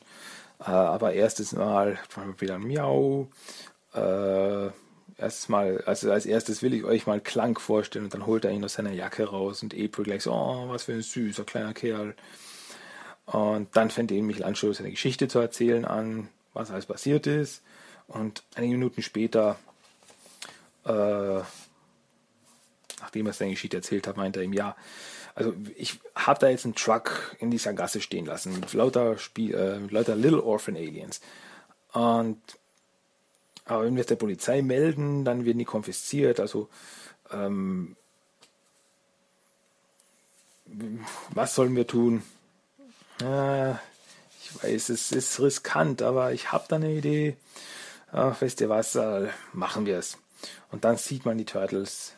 Äh, 0.59 0.71
aber 0.71 1.13
erstes 1.13 1.53
Mal 1.53 1.99
wieder 2.39 2.55
ein 2.55 2.67
Miau. 2.67 3.27
Äh, 3.93 4.67
erstes 5.17 5.49
Mal, 5.49 5.83
also 5.85 6.11
als 6.11 6.25
erstes 6.25 6.61
will 6.61 6.73
ich 6.73 6.83
euch 6.83 7.05
mal 7.05 7.19
Klang 7.19 7.57
vorstellen 7.57 8.05
und 8.05 8.13
dann 8.13 8.25
holt 8.25 8.45
er 8.45 8.51
ihn 8.51 8.63
aus 8.63 8.73
seiner 8.73 8.91
Jacke 8.91 9.25
raus 9.25 9.61
und 9.63 9.73
April 9.73 10.05
gleich 10.05 10.23
so, 10.23 10.33
oh, 10.33 10.69
was 10.69 10.83
für 10.83 10.93
ein 10.93 11.01
süßer 11.01 11.43
kleiner 11.43 11.73
Kerl. 11.73 12.15
Und 13.25 13.75
dann 13.75 13.89
fängt 13.89 14.11
eben 14.11 14.27
Michelangelo 14.27 14.73
seine 14.73 14.91
Geschichte 14.91 15.27
zu 15.27 15.39
erzählen 15.39 15.85
an, 15.85 16.29
was 16.53 16.71
alles 16.71 16.85
passiert 16.85 17.27
ist. 17.27 17.61
Und 18.07 18.43
einige 18.55 18.73
Minuten 18.73 19.01
später 19.01 19.57
äh, 20.85 21.41
nachdem 23.03 23.27
er 23.27 23.33
seine 23.33 23.51
Geschichte 23.51 23.77
erzählt 23.77 24.07
hat, 24.07 24.17
meinte 24.17 24.39
er 24.39 24.45
ihm, 24.45 24.53
ja, 24.53 24.75
also 25.36 25.54
ich 25.76 26.00
habe 26.15 26.39
da 26.39 26.50
jetzt 26.50 26.65
einen 26.65 26.76
Truck 26.76 27.36
in 27.39 27.50
dieser 27.50 27.74
Gasse 27.74 28.02
stehen 28.02 28.26
lassen 28.26 28.60
mit 28.60 28.74
lauter, 28.74 29.17
Spiel, 29.17 29.56
äh, 29.56 29.80
mit 29.80 29.91
lauter 29.91 30.15
Little 30.15 30.43
Orphan 30.43 30.76
Aliens. 30.76 31.22
Und 31.91 32.39
aber 33.65 33.86
wenn 33.86 33.96
wir 33.96 34.02
es 34.02 34.08
der 34.08 34.15
Polizei 34.15 34.62
melden, 34.62 35.24
dann 35.24 35.46
werden 35.46 35.60
die 35.60 35.65
konfisziert. 35.65 36.39
Also 36.39 36.69
ähm, 37.32 37.96
was 41.30 41.56
sollen 41.56 41.76
wir 41.76 41.88
tun? 41.88 42.24
Äh, 43.22 43.72
ich 43.72 44.63
weiß, 44.63 44.89
es 44.89 45.12
ist 45.12 45.39
riskant, 45.39 46.02
aber 46.02 46.34
ich 46.34 46.52
habe 46.52 46.65
da 46.67 46.76
eine 46.76 46.91
Idee. 46.91 47.38
Ach, 48.12 48.39
wisst 48.41 48.62
ihr 48.62 48.69
was, 48.69 48.96
äh, 48.96 49.30
machen 49.54 49.86
wir 49.86 49.98
es. 49.98 50.17
Und 50.72 50.84
dann 50.84 50.98
sieht 50.98 51.26
man 51.26 51.38
die 51.38 51.46
Turtles 51.46 52.13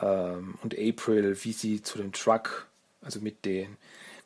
ähm, 0.00 0.54
und 0.62 0.78
April, 0.78 1.36
wie 1.42 1.52
sie 1.52 1.82
zu 1.82 1.98
dem 1.98 2.12
Truck, 2.12 2.66
also 3.02 3.20
mit 3.20 3.44
den 3.44 3.76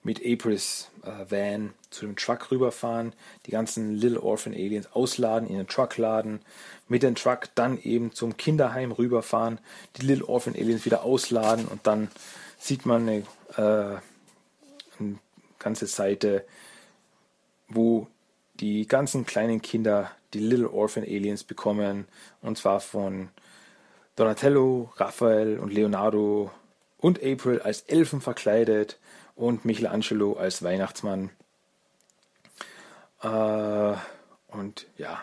mit 0.07 0.25
Aprils 0.25 0.89
äh, 1.03 1.31
Van 1.31 1.75
zu 1.91 2.07
dem 2.07 2.15
Truck 2.15 2.53
rüberfahren, 2.53 3.13
die 3.45 3.51
ganzen 3.51 3.97
Little 3.97 4.23
Orphan 4.23 4.55
Aliens 4.55 4.93
ausladen, 4.93 5.49
in 5.49 5.57
den 5.57 5.67
Truck 5.67 5.97
laden, 5.99 6.41
mit 6.87 7.03
dem 7.03 7.17
Truck 7.17 7.49
dann 7.57 7.77
eben 7.83 8.13
zum 8.13 8.37
Kinderheim 8.37 8.93
rüberfahren, 8.93 9.59
die 9.97 10.07
Little 10.07 10.29
Orphan 10.29 10.55
Aliens 10.55 10.85
wieder 10.85 11.03
ausladen 11.03 11.67
und 11.67 11.89
dann 11.89 12.09
sieht 12.57 12.87
man 12.87 13.09
eine, 13.09 13.19
äh, 13.57 13.99
eine 15.01 15.19
ganze 15.59 15.89
Seite, 15.89 16.45
wo 17.69 18.07
die 18.61 18.87
ganzen 18.87 19.27
kleinen 19.27 19.61
Kinder 19.61 20.13
die 20.35 20.39
Little 20.39 20.71
Orphan 20.71 21.03
Aliens 21.03 21.43
bekommen 21.43 22.07
und 22.43 22.57
zwar 22.57 22.79
von 22.79 23.31
Donatello, 24.17 24.93
Raphael 24.97 25.59
und 25.59 25.73
Leonardo 25.73 26.51
und 26.99 27.23
April 27.23 27.61
als 27.61 27.83
Elfen 27.83 28.21
verkleidet 28.21 28.99
und 29.35 29.65
Michelangelo 29.67 30.33
als 30.33 30.63
Weihnachtsmann. 30.63 31.31
Äh, 33.23 33.95
und 34.49 34.87
ja, 34.97 35.23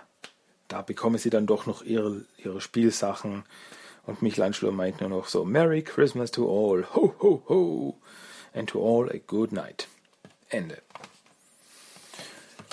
da 0.67 0.81
bekommen 0.83 1.17
sie 1.17 1.31
dann 1.31 1.47
doch 1.47 1.65
noch 1.65 1.81
ihre, 1.83 2.25
ihre 2.37 2.61
Spielsachen. 2.61 3.43
Und 4.05 4.21
Michelangelo 4.21 4.71
meint 4.71 5.01
nur 5.01 5.09
noch 5.09 5.27
so, 5.27 5.43
Merry 5.43 5.81
Christmas 5.81 6.31
to 6.31 6.45
all, 6.45 6.85
ho, 6.93 7.15
ho, 7.19 7.43
ho, 7.47 7.97
and 8.53 8.69
to 8.69 8.79
all 8.79 9.09
a 9.09 9.17
good 9.25 9.51
night. 9.51 9.87
Ende. 10.49 10.81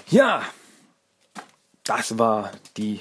Ja, 0.08 0.44
das 1.84 2.18
war 2.18 2.52
die 2.76 3.00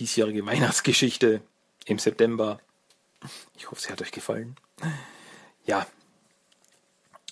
diesjährige 0.00 0.44
Weihnachtsgeschichte 0.46 1.42
im 1.84 1.98
September. 1.98 2.58
Ich 3.56 3.70
hoffe, 3.70 3.80
sie 3.80 3.92
hat 3.92 4.00
euch 4.02 4.12
gefallen. 4.12 4.56
Ja. 5.66 5.86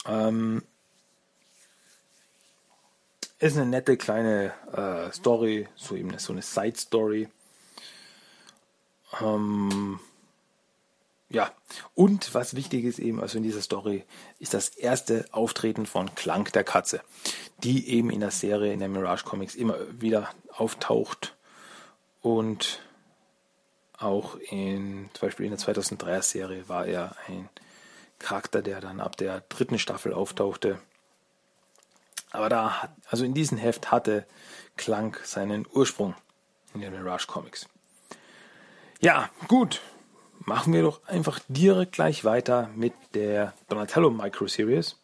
Ähm, 0.07 0.63
ist 3.39 3.57
eine 3.57 3.67
nette 3.67 3.97
kleine 3.97 4.53
äh, 4.73 5.13
Story, 5.13 5.69
so 5.77 5.97
eben 5.97 6.17
so 6.19 6.33
eine 6.33 6.43
Side-Story. 6.43 7.29
Ähm, 9.21 9.99
ja, 11.31 11.53
und 11.95 12.35
was 12.35 12.55
wichtig 12.55 12.85
ist 12.85 12.99
eben, 12.99 13.21
also 13.21 13.39
in 13.39 13.45
dieser 13.45 13.63
Story, 13.63 14.05
ist 14.39 14.55
das 14.55 14.71
erste 14.71 15.27
Auftreten 15.31 15.87
von 15.87 16.15
Clank 16.15 16.53
der 16.53 16.65
Katze, 16.65 17.01
die 17.63 17.89
eben 17.89 18.11
in 18.11 18.21
der 18.21 18.31
Serie, 18.31 18.73
in 18.73 18.81
der 18.81 18.89
Mirage 18.89 19.25
Comics 19.25 19.55
immer 19.55 19.77
wieder 20.01 20.31
auftaucht 20.51 21.38
und 22.23 22.81
auch 23.99 24.37
in, 24.37 25.11
zum 25.13 25.29
Beispiel 25.29 25.47
in 25.47 25.53
der 25.53 25.61
2003er 25.61 26.23
Serie 26.23 26.69
war 26.69 26.87
er 26.87 27.17
ein 27.27 27.49
Charakter, 28.19 28.63
der 28.63 28.81
dann 28.81 29.01
ab 29.01 29.17
der 29.17 29.43
dritten 29.49 29.79
Staffel 29.79 30.13
auftauchte. 30.13 30.79
Aber 32.31 32.49
da, 32.49 32.89
also 33.09 33.25
in 33.25 33.35
diesem 33.35 33.59
Heft 33.59 33.91
hatte 33.91 34.27
Clank 34.77 35.21
seinen 35.25 35.67
Ursprung 35.73 36.15
in 36.75 36.81
den 36.81 36.93
Mirage 36.93 37.27
Comics. 37.27 37.69
Ja, 39.01 39.31
gut. 39.47 39.81
Machen 40.41 40.73
wir 40.73 40.83
doch 40.83 41.05
einfach 41.07 41.41
direkt 41.49 41.93
gleich 41.93 42.25
weiter 42.25 42.71
mit 42.75 42.95
der 43.15 43.53
Donatello 43.69 44.11
Micro 44.11 44.47
Series. 44.47 44.97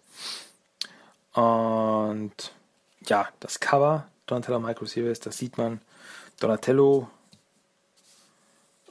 Und 1.33 2.53
ja, 3.07 3.29
das 3.41 3.61
Cover 3.61 4.07
Donatello 4.27 4.61
Micro 4.61 4.87
Series, 4.87 5.21
da 5.21 5.33
sieht 5.33 5.59
man 5.59 5.81
Donatello 6.41 7.09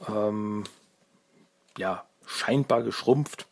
ähm, 0.08 0.64
ja, 1.78 2.04
scheinbar 2.26 2.82
geschrumpft, 2.82 3.46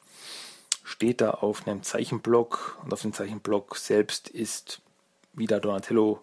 steht 0.84 1.20
da 1.20 1.30
auf 1.30 1.66
einem 1.66 1.82
Zeichenblock 1.82 2.78
und 2.84 2.92
auf 2.92 3.02
dem 3.02 3.12
Zeichenblock 3.12 3.76
selbst 3.76 4.28
ist 4.28 4.80
wieder 5.32 5.60
Donatello 5.60 6.20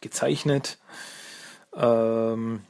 gezeichnet. 0.00 0.78
Ähm, 1.74 2.62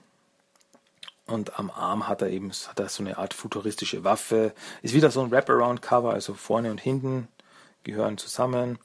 und 1.27 1.59
am 1.59 1.71
Arm 1.71 2.09
hat 2.09 2.23
er 2.23 2.31
eben 2.31 2.51
hat 2.51 2.81
er 2.81 2.89
so 2.89 3.03
eine 3.03 3.19
Art 3.19 3.35
futuristische 3.35 4.03
Waffe. 4.03 4.55
Ist 4.81 4.95
wieder 4.95 5.11
so 5.11 5.21
ein 5.21 5.31
Wraparound-Cover, 5.31 6.13
also 6.13 6.35
vorne 6.35 6.71
und 6.71 6.81
hinten 6.81 7.29
gehören 7.85 8.17
zusammen. 8.17 8.79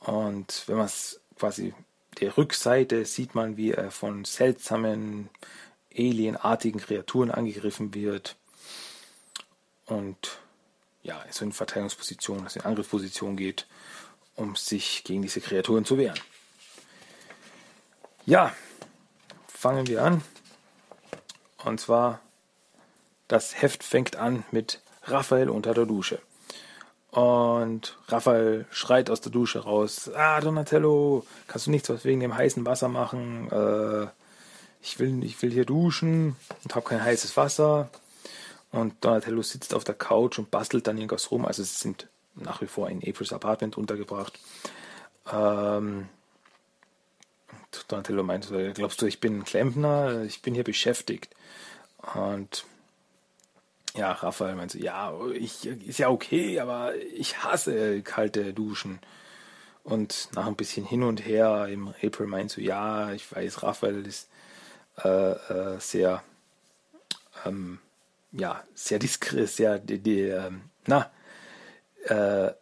Und 0.00 0.64
wenn 0.66 0.76
man 0.76 0.86
es 0.86 1.20
quasi 1.38 1.74
der 2.20 2.36
Rückseite 2.36 3.04
sieht 3.04 3.34
man, 3.34 3.56
wie 3.56 3.72
er 3.72 3.90
von 3.90 4.24
seltsamen 4.24 5.30
alienartigen 5.96 6.80
Kreaturen 6.80 7.30
angegriffen 7.30 7.94
wird 7.94 8.36
und 9.86 10.38
ja, 11.02 11.24
so 11.30 11.44
in 11.44 11.52
Verteidigungsposition, 11.52 12.44
also 12.44 12.60
in 12.60 12.66
Angriffsposition 12.66 13.36
geht, 13.36 13.66
um 14.36 14.56
sich 14.56 15.04
gegen 15.04 15.22
diese 15.22 15.40
Kreaturen 15.40 15.84
zu 15.84 15.98
wehren. 15.98 16.18
Ja, 18.24 18.54
fangen 19.48 19.86
wir 19.88 20.02
an. 20.02 20.22
Und 21.64 21.80
zwar, 21.80 22.20
das 23.28 23.60
Heft 23.60 23.82
fängt 23.82 24.16
an 24.16 24.44
mit 24.52 24.80
Raphael 25.04 25.50
unter 25.50 25.74
der 25.74 25.86
Dusche. 25.86 26.20
Und 27.12 27.98
Raphael 28.08 28.64
schreit 28.70 29.10
aus 29.10 29.20
der 29.20 29.30
Dusche 29.30 29.60
raus: 29.60 30.10
Ah, 30.14 30.40
Donatello, 30.40 31.26
kannst 31.46 31.66
du 31.66 31.70
nichts 31.70 31.90
wegen 32.04 32.20
dem 32.20 32.34
heißen 32.34 32.64
Wasser 32.64 32.88
machen? 32.88 33.50
Äh, 33.52 34.06
ich 34.80 34.98
will, 34.98 35.22
ich 35.22 35.40
will 35.42 35.50
hier 35.50 35.66
duschen 35.66 36.36
und 36.64 36.74
habe 36.74 36.88
kein 36.88 37.04
heißes 37.04 37.36
Wasser. 37.36 37.90
Und 38.70 38.94
Donatello 39.04 39.42
sitzt 39.42 39.74
auf 39.74 39.84
der 39.84 39.94
Couch 39.94 40.38
und 40.38 40.50
bastelt 40.50 40.86
dann 40.86 40.96
irgendwas 40.96 41.30
rum. 41.30 41.44
Also 41.44 41.62
sie 41.62 41.74
sind 41.74 42.08
nach 42.34 42.62
wie 42.62 42.66
vor 42.66 42.88
in 42.88 43.06
Aprils 43.06 43.34
Apartment 43.34 43.76
untergebracht. 43.76 44.38
Ähm, 45.30 46.08
Donatello 47.88 48.22
meint, 48.22 48.50
glaubst 48.72 49.02
du, 49.02 49.06
ich 49.06 49.20
bin 49.20 49.40
ein 49.40 49.44
Klempner? 49.44 50.22
Ich 50.22 50.40
bin 50.40 50.54
hier 50.54 50.64
beschäftigt. 50.64 51.34
Und 52.14 52.64
ja, 53.94 54.12
Raphael 54.12 54.54
meint 54.54 54.70
so, 54.70 54.78
ja, 54.78 55.12
ich, 55.32 55.66
ist 55.66 55.98
ja 55.98 56.08
okay, 56.08 56.60
aber 56.60 56.94
ich 56.96 57.42
hasse 57.42 58.02
kalte 58.02 58.54
Duschen. 58.54 59.00
Und 59.84 60.28
nach 60.34 60.46
ein 60.46 60.56
bisschen 60.56 60.86
hin 60.86 61.02
und 61.02 61.26
her 61.26 61.66
im 61.68 61.88
April 62.02 62.26
meint 62.26 62.50
so, 62.50 62.60
ja, 62.60 63.12
ich 63.12 63.34
weiß, 63.34 63.62
Raphael 63.62 64.06
ist 64.06 64.28
äh, 65.04 65.32
äh, 65.32 65.80
sehr, 65.80 66.22
ähm, 67.44 67.80
ja, 68.30 68.62
sehr 68.74 68.98
diskret, 68.98 69.48
sehr, 69.48 69.78
die, 69.78 69.98
die, 69.98 70.20
ähm, 70.20 70.62
na, 70.86 71.10
äh, 72.04 72.52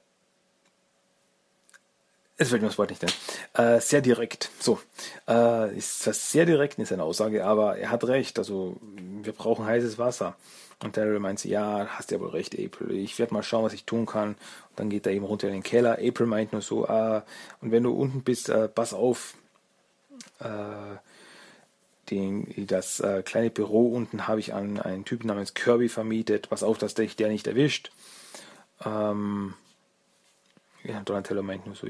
es 2.41 2.49
fällt 2.49 2.63
mir 2.63 2.69
das 2.69 2.79
Wort 2.79 2.89
nicht 2.89 3.05
ein. 3.05 3.77
Äh, 3.77 3.81
sehr 3.81 4.01
direkt. 4.01 4.51
So. 4.59 4.81
Äh, 5.29 5.77
ist 5.77 6.07
das 6.07 6.33
sehr 6.33 6.47
direkt 6.47 6.79
in 6.79 6.87
seiner 6.87 7.05
Aussage, 7.05 7.45
aber 7.45 7.77
er 7.77 7.91
hat 7.91 8.03
recht. 8.05 8.39
Also, 8.39 8.79
wir 9.23 9.35
brauchen 9.35 9.67
heißes 9.67 9.99
Wasser. 9.99 10.37
Und 10.83 10.97
Daryl 10.97 11.19
meint, 11.19 11.45
ja, 11.45 11.87
hast 11.91 12.11
ja 12.11 12.19
wohl 12.19 12.31
recht, 12.31 12.59
April. 12.59 12.93
Ich 12.93 13.19
werde 13.19 13.35
mal 13.35 13.43
schauen, 13.43 13.65
was 13.65 13.75
ich 13.75 13.85
tun 13.85 14.07
kann. 14.07 14.31
Und 14.31 14.37
dann 14.77 14.89
geht 14.89 15.07
er 15.07 15.13
eben 15.13 15.27
runter 15.27 15.49
in 15.49 15.53
den 15.53 15.63
Keller. 15.63 15.99
April 16.01 16.27
meint 16.27 16.53
nur 16.53 16.63
so, 16.63 16.89
ah, 16.89 17.25
und 17.61 17.73
wenn 17.73 17.83
du 17.83 17.93
unten 17.93 18.23
bist, 18.23 18.49
äh, 18.49 18.69
pass 18.69 18.95
auf. 18.95 19.35
Äh, 20.39 20.97
den, 22.11 22.67
das 22.67 23.01
äh, 23.01 23.23
kleine 23.23 23.51
Büro 23.51 23.95
unten 23.95 24.27
habe 24.27 24.41
ich 24.41 24.55
an 24.55 24.81
einen 24.81 25.05
Typen 25.05 25.29
namens 25.29 25.53
Kirby 25.53 25.91
vermietet. 25.91 26.49
Pass 26.49 26.63
auf, 26.63 26.79
dass 26.79 26.95
dich 26.95 27.17
der 27.17 27.29
nicht 27.29 27.47
erwischt. 27.47 27.93
Ähm, 28.85 29.55
ja, 30.83 31.01
Donatello 31.01 31.43
meint 31.43 31.67
nur 31.67 31.77
so, 31.77 31.87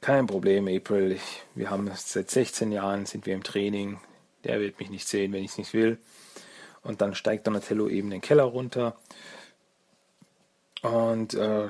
kein 0.00 0.26
Problem, 0.26 0.68
April. 0.68 1.12
Ich, 1.12 1.42
wir 1.54 1.70
haben 1.70 1.90
seit 1.94 2.30
16 2.30 2.72
Jahren 2.72 3.06
sind 3.06 3.26
wir 3.26 3.34
im 3.34 3.42
Training. 3.42 4.00
Der 4.44 4.60
wird 4.60 4.78
mich 4.78 4.90
nicht 4.90 5.08
sehen, 5.08 5.32
wenn 5.32 5.44
ich 5.44 5.52
es 5.52 5.58
nicht 5.58 5.74
will. 5.74 5.98
Und 6.82 7.00
dann 7.00 7.14
steigt 7.14 7.46
Donatello 7.46 7.88
eben 7.88 8.10
den 8.10 8.20
Keller 8.20 8.44
runter 8.44 8.96
und 10.82 11.34
äh, 11.34 11.68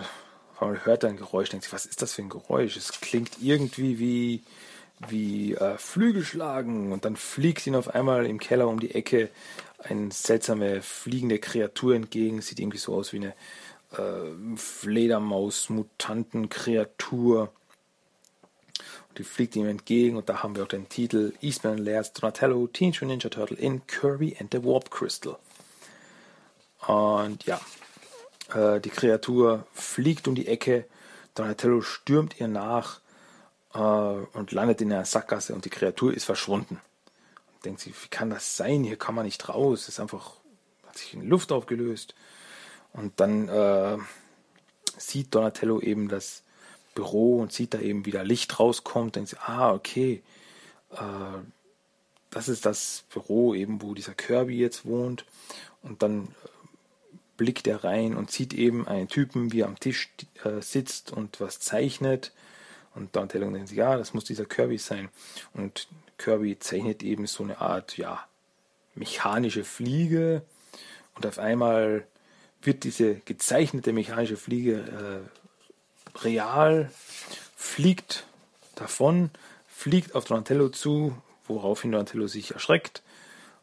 hört 0.60 1.04
ein 1.04 1.16
Geräusch, 1.16 1.48
denkt 1.48 1.64
sich, 1.64 1.72
was 1.72 1.86
ist 1.86 2.02
das 2.02 2.12
für 2.12 2.22
ein 2.22 2.28
Geräusch? 2.28 2.76
Es 2.76 3.00
klingt 3.00 3.40
irgendwie 3.40 3.98
wie 3.98 4.42
wie 5.06 5.54
äh, 5.54 5.78
Flügelschlagen 5.78 6.90
und 6.92 7.04
dann 7.04 7.14
fliegt 7.16 7.66
ihn 7.66 7.74
auf 7.76 7.94
einmal 7.94 8.26
im 8.26 8.38
Keller 8.38 8.68
um 8.68 8.80
die 8.80 8.94
Ecke 8.94 9.30
eine 9.78 10.10
seltsame 10.10 10.82
fliegende 10.82 11.38
Kreatur 11.38 11.94
entgegen. 11.94 12.40
Sieht 12.40 12.60
irgendwie 12.60 12.78
so 12.78 12.94
aus 12.94 13.12
wie 13.12 13.18
eine 13.18 13.34
äh, 13.92 14.56
Fledermaus-Mutanten-Kreatur. 14.56 17.52
Die 19.18 19.24
fliegt 19.24 19.56
ihm 19.56 19.66
entgegen 19.66 20.16
und 20.16 20.28
da 20.28 20.44
haben 20.44 20.54
wir 20.54 20.62
auch 20.62 20.68
den 20.68 20.88
Titel 20.88 21.32
Eastman 21.40 21.78
Lairs 21.78 22.12
Donatello 22.12 22.68
Teenage 22.68 23.04
Ninja 23.04 23.28
Turtle 23.28 23.56
in 23.56 23.84
Kirby 23.88 24.36
and 24.38 24.52
the 24.52 24.62
Warp 24.62 24.92
Crystal. 24.92 25.36
Und 26.86 27.44
ja, 27.44 27.60
äh, 28.54 28.80
die 28.80 28.90
Kreatur 28.90 29.66
fliegt 29.72 30.28
um 30.28 30.36
die 30.36 30.46
Ecke. 30.46 30.86
Donatello 31.34 31.80
stürmt 31.80 32.38
ihr 32.38 32.46
nach 32.46 33.00
äh, 33.74 33.78
und 33.78 34.52
landet 34.52 34.80
in 34.82 34.92
einer 34.92 35.04
Sackgasse 35.04 35.52
und 35.52 35.64
die 35.64 35.70
Kreatur 35.70 36.14
ist 36.14 36.24
verschwunden. 36.24 36.80
Und 37.54 37.64
denkt 37.64 37.80
sie, 37.80 37.90
wie 37.90 38.08
kann 38.08 38.30
das 38.30 38.56
sein? 38.56 38.84
Hier 38.84 38.96
kann 38.96 39.16
man 39.16 39.24
nicht 39.24 39.48
raus. 39.48 39.82
Es 39.82 39.88
ist 39.88 40.00
einfach, 40.00 40.34
hat 40.86 40.96
sich 40.96 41.12
in 41.12 41.28
Luft 41.28 41.50
aufgelöst. 41.50 42.14
Und 42.92 43.18
dann 43.18 43.48
äh, 43.48 43.98
sieht 44.96 45.34
Donatello 45.34 45.80
eben 45.80 46.08
das 46.08 46.44
Büro 46.98 47.38
und 47.38 47.52
sieht 47.52 47.74
da 47.74 47.78
eben, 47.78 48.06
wie 48.06 48.10
da 48.10 48.22
Licht 48.22 48.58
rauskommt. 48.58 49.14
Denkt 49.14 49.30
sie, 49.30 49.36
ah, 49.46 49.72
okay, 49.72 50.20
äh, 50.90 51.38
das 52.30 52.48
ist 52.48 52.66
das 52.66 53.04
Büro 53.12 53.54
eben, 53.54 53.80
wo 53.82 53.94
dieser 53.94 54.14
Kirby 54.14 54.58
jetzt 54.58 54.84
wohnt. 54.84 55.24
Und 55.80 56.02
dann 56.02 56.24
äh, 56.24 56.26
blickt 57.36 57.68
er 57.68 57.84
rein 57.84 58.16
und 58.16 58.32
sieht 58.32 58.52
eben 58.52 58.88
einen 58.88 59.06
Typen, 59.06 59.52
wie 59.52 59.60
er 59.60 59.68
am 59.68 59.78
Tisch 59.78 60.10
äh, 60.42 60.60
sitzt 60.60 61.12
und 61.12 61.40
was 61.40 61.60
zeichnet. 61.60 62.32
Und 62.96 63.14
Donatello 63.14 63.48
denkt 63.48 63.68
sich, 63.68 63.78
ja, 63.78 63.96
das 63.96 64.12
muss 64.12 64.24
dieser 64.24 64.44
Kirby 64.44 64.78
sein. 64.78 65.08
Und 65.54 65.86
Kirby 66.16 66.58
zeichnet 66.58 67.04
eben 67.04 67.28
so 67.28 67.44
eine 67.44 67.60
Art, 67.60 67.96
ja, 67.96 68.26
mechanische 68.96 69.62
Fliege. 69.62 70.42
Und 71.14 71.26
auf 71.26 71.38
einmal 71.38 72.08
wird 72.60 72.82
diese 72.82 73.14
gezeichnete 73.20 73.92
mechanische 73.92 74.36
Fliege 74.36 75.22
äh, 75.32 75.47
real, 76.24 76.90
fliegt 77.56 78.26
davon, 78.74 79.30
fliegt 79.66 80.14
auf 80.14 80.24
Donatello 80.24 80.68
zu, 80.68 81.16
woraufhin 81.46 81.92
Donatello 81.92 82.26
sich 82.26 82.52
erschreckt 82.52 83.02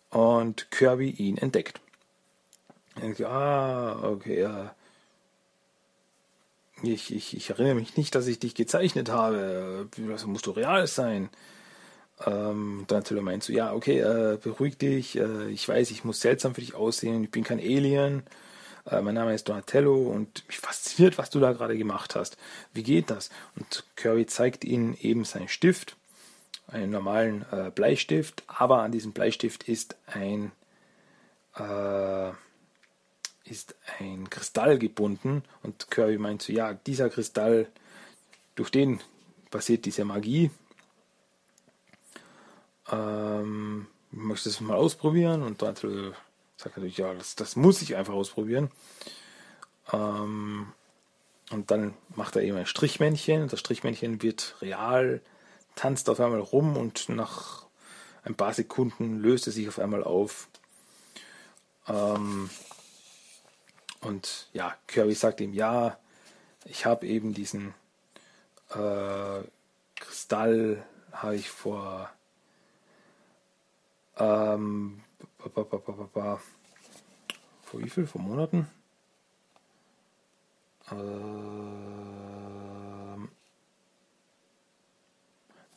und 0.09 0.71
Kirby 0.71 1.09
ihn 1.09 1.37
entdeckt. 1.37 1.79
Denkt, 3.01 3.21
ah, 3.21 3.99
okay, 4.03 4.41
ja. 4.41 4.75
Ich, 6.83 7.13
ich, 7.13 7.35
ich 7.35 7.49
erinnere 7.49 7.75
mich 7.75 7.97
nicht, 7.97 8.15
dass 8.15 8.27
ich 8.27 8.39
dich 8.39 8.55
gezeichnet 8.55 9.09
habe. 9.09 9.87
Das 10.07 10.25
muss 10.25 10.41
doch 10.41 10.57
real 10.57 10.87
sein. 10.87 11.29
Ähm, 12.25 12.85
Donatello 12.87 13.21
meint 13.21 13.43
so, 13.43 13.51
ja, 13.51 13.73
okay, 13.73 13.99
äh, 13.99 14.37
beruhig 14.41 14.77
dich. 14.77 15.17
Äh, 15.17 15.49
ich 15.49 15.67
weiß, 15.67 15.91
ich 15.91 16.03
muss 16.03 16.21
seltsam 16.21 16.55
für 16.55 16.61
dich 16.61 16.75
aussehen. 16.75 17.25
Ich 17.25 17.31
bin 17.31 17.43
kein 17.43 17.59
Alien. 17.59 18.23
Äh, 18.85 19.01
mein 19.01 19.15
Name 19.15 19.33
ist 19.33 19.49
Donatello 19.49 19.95
und 19.95 20.47
mich 20.47 20.59
fasziniert, 20.59 21.17
was 21.17 21.29
du 21.29 21.39
da 21.39 21.53
gerade 21.53 21.77
gemacht 21.77 22.15
hast. 22.15 22.37
Wie 22.73 22.83
geht 22.83 23.09
das? 23.09 23.29
Und 23.55 23.83
Kirby 23.95 24.25
zeigt 24.25 24.63
ihnen 24.63 24.95
eben 24.99 25.23
seinen 25.25 25.47
Stift, 25.47 25.95
einen 26.67 26.91
normalen 26.91 27.45
äh, 27.51 27.71
Bleistift, 27.73 28.43
aber 28.47 28.81
an 28.81 28.91
diesem 28.91 29.11
Bleistift 29.11 29.67
ist 29.67 29.95
ein 30.07 30.51
äh, 31.57 32.31
ist 33.45 33.75
ein 33.99 34.29
Kristall 34.29 34.79
gebunden 34.79 35.43
und 35.61 35.91
Kirby 35.91 36.17
meint 36.17 36.41
so, 36.41 36.51
ja, 36.51 36.73
dieser 36.73 37.09
Kristall, 37.09 37.67
durch 38.55 38.71
den 38.71 38.99
passiert 39.51 39.85
diese 39.85 40.03
Magie. 40.03 40.49
Ähm, 42.91 43.87
möchtest 44.09 44.59
du 44.59 44.63
es 44.63 44.67
mal 44.67 44.75
ausprobieren? 44.75 45.43
Und 45.43 45.61
Donatello 45.61 46.13
sagt 46.65 46.77
natürlich, 46.77 46.97
ja, 46.97 47.13
das, 47.13 47.35
das 47.35 47.55
muss 47.55 47.81
ich 47.81 47.95
einfach 47.95 48.13
ausprobieren. 48.13 48.71
Ähm, 49.93 50.73
und 51.51 51.69
dann 51.69 51.93
macht 52.15 52.35
er 52.35 52.41
eben 52.41 52.57
ein 52.57 52.65
Strichmännchen 52.65 53.47
das 53.47 53.59
Strichmännchen 53.59 54.23
wird 54.23 54.55
real, 54.61 55.21
tanzt 55.75 56.09
auf 56.09 56.19
einmal 56.19 56.39
rum 56.39 56.75
und 56.75 57.07
nach 57.07 57.67
ein 58.23 58.33
paar 58.33 58.53
Sekunden 58.53 59.19
löst 59.19 59.47
es 59.47 59.53
sich 59.53 59.67
auf 59.67 59.77
einmal 59.77 60.03
auf. 60.03 60.47
Ähm, 61.87 62.49
und 64.01 64.49
ja, 64.53 64.75
Kirby 64.87 65.13
sagt 65.13 65.41
ihm, 65.41 65.53
ja, 65.53 65.99
ich 66.65 66.87
habe 66.87 67.05
eben 67.05 67.35
diesen 67.35 67.75
äh, 68.71 69.43
Kristall, 69.95 70.83
habe 71.11 71.35
ich 71.35 71.49
vor 71.49 72.09
ähm, 74.17 75.03
vor 77.75 77.83
wie 77.83 77.89
viel? 77.89 78.07
Vor 78.07 78.21
Monaten? 78.21 78.67
Ähm, 80.91 82.07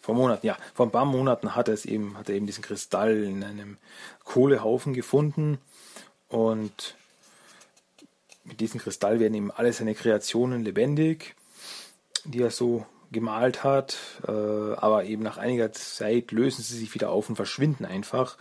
vor 0.01 0.15
Monaten, 0.15 0.47
ja. 0.47 0.57
Vor 0.75 0.87
ein 0.87 0.93
paar 0.93 1.07
Monaten 1.07 1.57
hat 1.57 1.67
er 1.67 1.75
es 1.75 1.85
eben, 1.85 2.17
hat 2.17 2.29
er 2.29 2.37
eben 2.37 2.47
diesen 2.47 2.63
Kristall 2.63 3.25
in 3.25 3.43
einem 3.43 3.79
Kohlehaufen 4.23 4.95
gefunden 4.95 5.59
und 6.29 6.95
mit 8.45 8.61
diesem 8.61 8.79
Kristall 8.79 9.19
werden 9.19 9.35
ihm 9.35 9.51
alle 9.55 9.73
seine 9.73 9.97
Kreationen 9.97 10.63
lebendig, 10.63 11.35
die 12.25 12.43
er 12.43 12.53
so 12.53 12.87
gemalt 13.11 13.64
hat, 13.64 13.97
äh, 14.27 14.31
aber 14.31 15.05
eben 15.05 15.23
nach 15.23 15.38
einiger 15.38 15.73
Zeit 15.73 16.31
lösen 16.31 16.62
sie 16.62 16.77
sich 16.77 16.94
wieder 16.94 17.11
auf 17.11 17.29
und 17.29 17.37
verschwinden 17.37 17.85
einfach, 17.85 18.37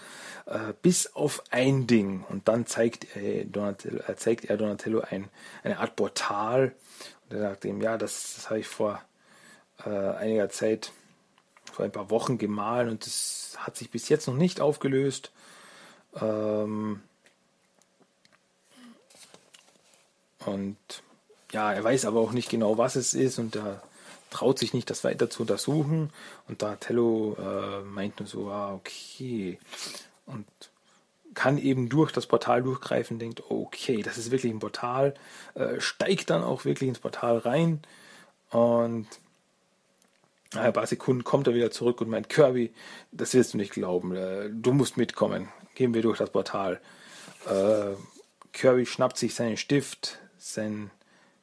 äh, 0.46 0.74
bis 0.82 1.16
auf 1.16 1.44
ein 1.52 1.88
Ding. 1.88 2.26
Und 2.30 2.48
dann 2.48 2.66
zeigt 2.66 3.16
er 3.16 3.46
Donatello, 3.46 4.00
äh, 4.08 4.16
zeigt 4.16 4.46
er 4.46 4.58
Donatello 4.58 5.02
ein, 5.02 5.30
eine 5.64 5.80
Art 5.80 5.96
Portal. 5.96 6.76
Und 7.30 7.38
er 7.38 7.42
sagt 7.42 7.66
ihm, 7.66 7.82
ja, 7.82 7.98
das, 7.98 8.36
das 8.36 8.50
habe 8.50 8.60
ich 8.60 8.68
vor 8.68 9.02
äh, 9.86 9.90
einiger 9.90 10.50
Zeit, 10.50 10.92
vor 11.72 11.86
ein 11.86 11.92
paar 11.92 12.10
Wochen 12.10 12.38
gemalt 12.38 12.90
und 12.90 13.06
das 13.06 13.56
hat 13.58 13.78
sich 13.78 13.92
bis 13.92 14.10
jetzt 14.10 14.28
noch 14.28 14.36
nicht 14.36 14.60
aufgelöst. 14.60 15.32
Ähm, 16.20 17.02
und 20.46 20.78
ja, 21.52 21.72
er 21.72 21.84
weiß 21.84 22.06
aber 22.06 22.20
auch 22.20 22.32
nicht 22.32 22.50
genau, 22.50 22.78
was 22.78 22.96
es 22.96 23.14
ist 23.14 23.40
und 23.40 23.56
er 23.56 23.82
traut 24.30 24.60
sich 24.60 24.74
nicht, 24.74 24.90
das 24.90 25.04
weiter 25.04 25.30
zu 25.30 25.44
untersuchen. 25.44 26.12
Und 26.48 26.62
da 26.62 26.76
Tello 26.76 27.36
äh, 27.40 27.82
meint 27.84 28.20
nur 28.20 28.28
so, 28.28 28.50
ah, 28.50 28.74
okay. 28.74 29.60
Und 30.26 30.46
kann 31.38 31.60
eben 31.60 31.88
durch 31.88 32.12
das 32.12 32.26
Portal 32.26 32.64
durchgreifen, 32.64 33.20
denkt, 33.20 33.44
okay, 33.50 34.02
das 34.02 34.18
ist 34.18 34.32
wirklich 34.32 34.52
ein 34.52 34.60
Portal, 34.60 35.14
äh, 35.54 35.80
steigt 35.80 36.32
dann 36.32 36.44
auch 36.44 36.66
wirklich 36.66 36.90
ins 36.90 36.98
Portal 36.98 37.38
rein 37.38 37.82
und 38.50 39.08
ein 40.56 40.74
paar 40.74 40.88
Sekunden 40.88 41.24
kommt 41.24 41.46
er 41.46 41.54
wieder 41.54 41.70
zurück 41.70 42.02
und 42.02 42.10
meint, 42.10 42.30
Kirby, 42.30 42.74
das 43.12 43.36
wirst 43.36 43.54
du 43.54 43.58
nicht 43.58 43.72
glauben, 43.72 44.16
äh, 44.16 44.50
du 44.52 44.74
musst 44.74 44.98
mitkommen, 44.98 45.50
gehen 45.76 45.94
wir 45.94 46.02
durch 46.02 46.18
das 46.18 46.32
Portal. 46.32 46.82
Äh, 47.48 47.94
Kirby 48.54 48.88
schnappt 48.88 49.18
sich 49.18 49.36
seinen 49.36 49.58
Stift, 49.58 50.18
sein, 50.40 50.90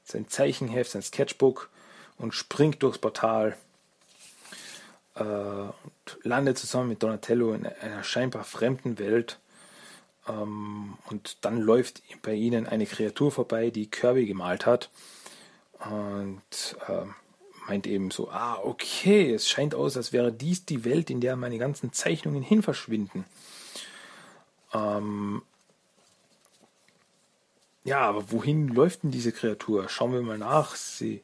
sein 0.02 0.28
Zeichenheft, 0.28 0.90
sein 0.90 1.02
Sketchbook 1.02 1.70
und 2.18 2.34
springt 2.34 2.82
durchs 2.82 2.98
Portal 2.98 3.56
äh, 5.14 5.22
und 5.22 6.18
landet 6.22 6.58
zusammen 6.58 6.88
mit 6.90 7.02
Donatello 7.02 7.54
in 7.54 7.66
einer 7.66 8.04
scheinbar 8.04 8.44
fremden 8.44 8.98
Welt. 8.98 9.38
Ähm, 10.28 10.98
und 11.10 11.44
dann 11.44 11.60
läuft 11.60 12.02
bei 12.22 12.34
ihnen 12.34 12.66
eine 12.66 12.86
Kreatur 12.86 13.30
vorbei, 13.30 13.70
die 13.70 13.90
Kirby 13.90 14.26
gemalt 14.26 14.66
hat. 14.66 14.90
Und 15.80 16.76
äh, 16.88 17.06
meint 17.68 17.86
eben 17.86 18.10
so, 18.10 18.30
ah, 18.30 18.58
okay, 18.62 19.32
es 19.32 19.48
scheint 19.48 19.74
aus, 19.74 19.96
als 19.96 20.12
wäre 20.12 20.32
dies 20.32 20.64
die 20.64 20.84
Welt, 20.84 21.10
in 21.10 21.20
der 21.20 21.36
meine 21.36 21.58
ganzen 21.58 21.92
Zeichnungen 21.92 22.42
hin 22.42 22.62
verschwinden. 22.62 23.24
Ähm, 24.72 25.42
ja, 27.84 28.00
aber 28.00 28.32
wohin 28.32 28.68
läuft 28.68 29.02
denn 29.02 29.10
diese 29.10 29.32
Kreatur? 29.32 29.88
Schauen 29.88 30.12
wir 30.12 30.22
mal 30.22 30.38
nach. 30.38 30.74
Sie 30.74 31.22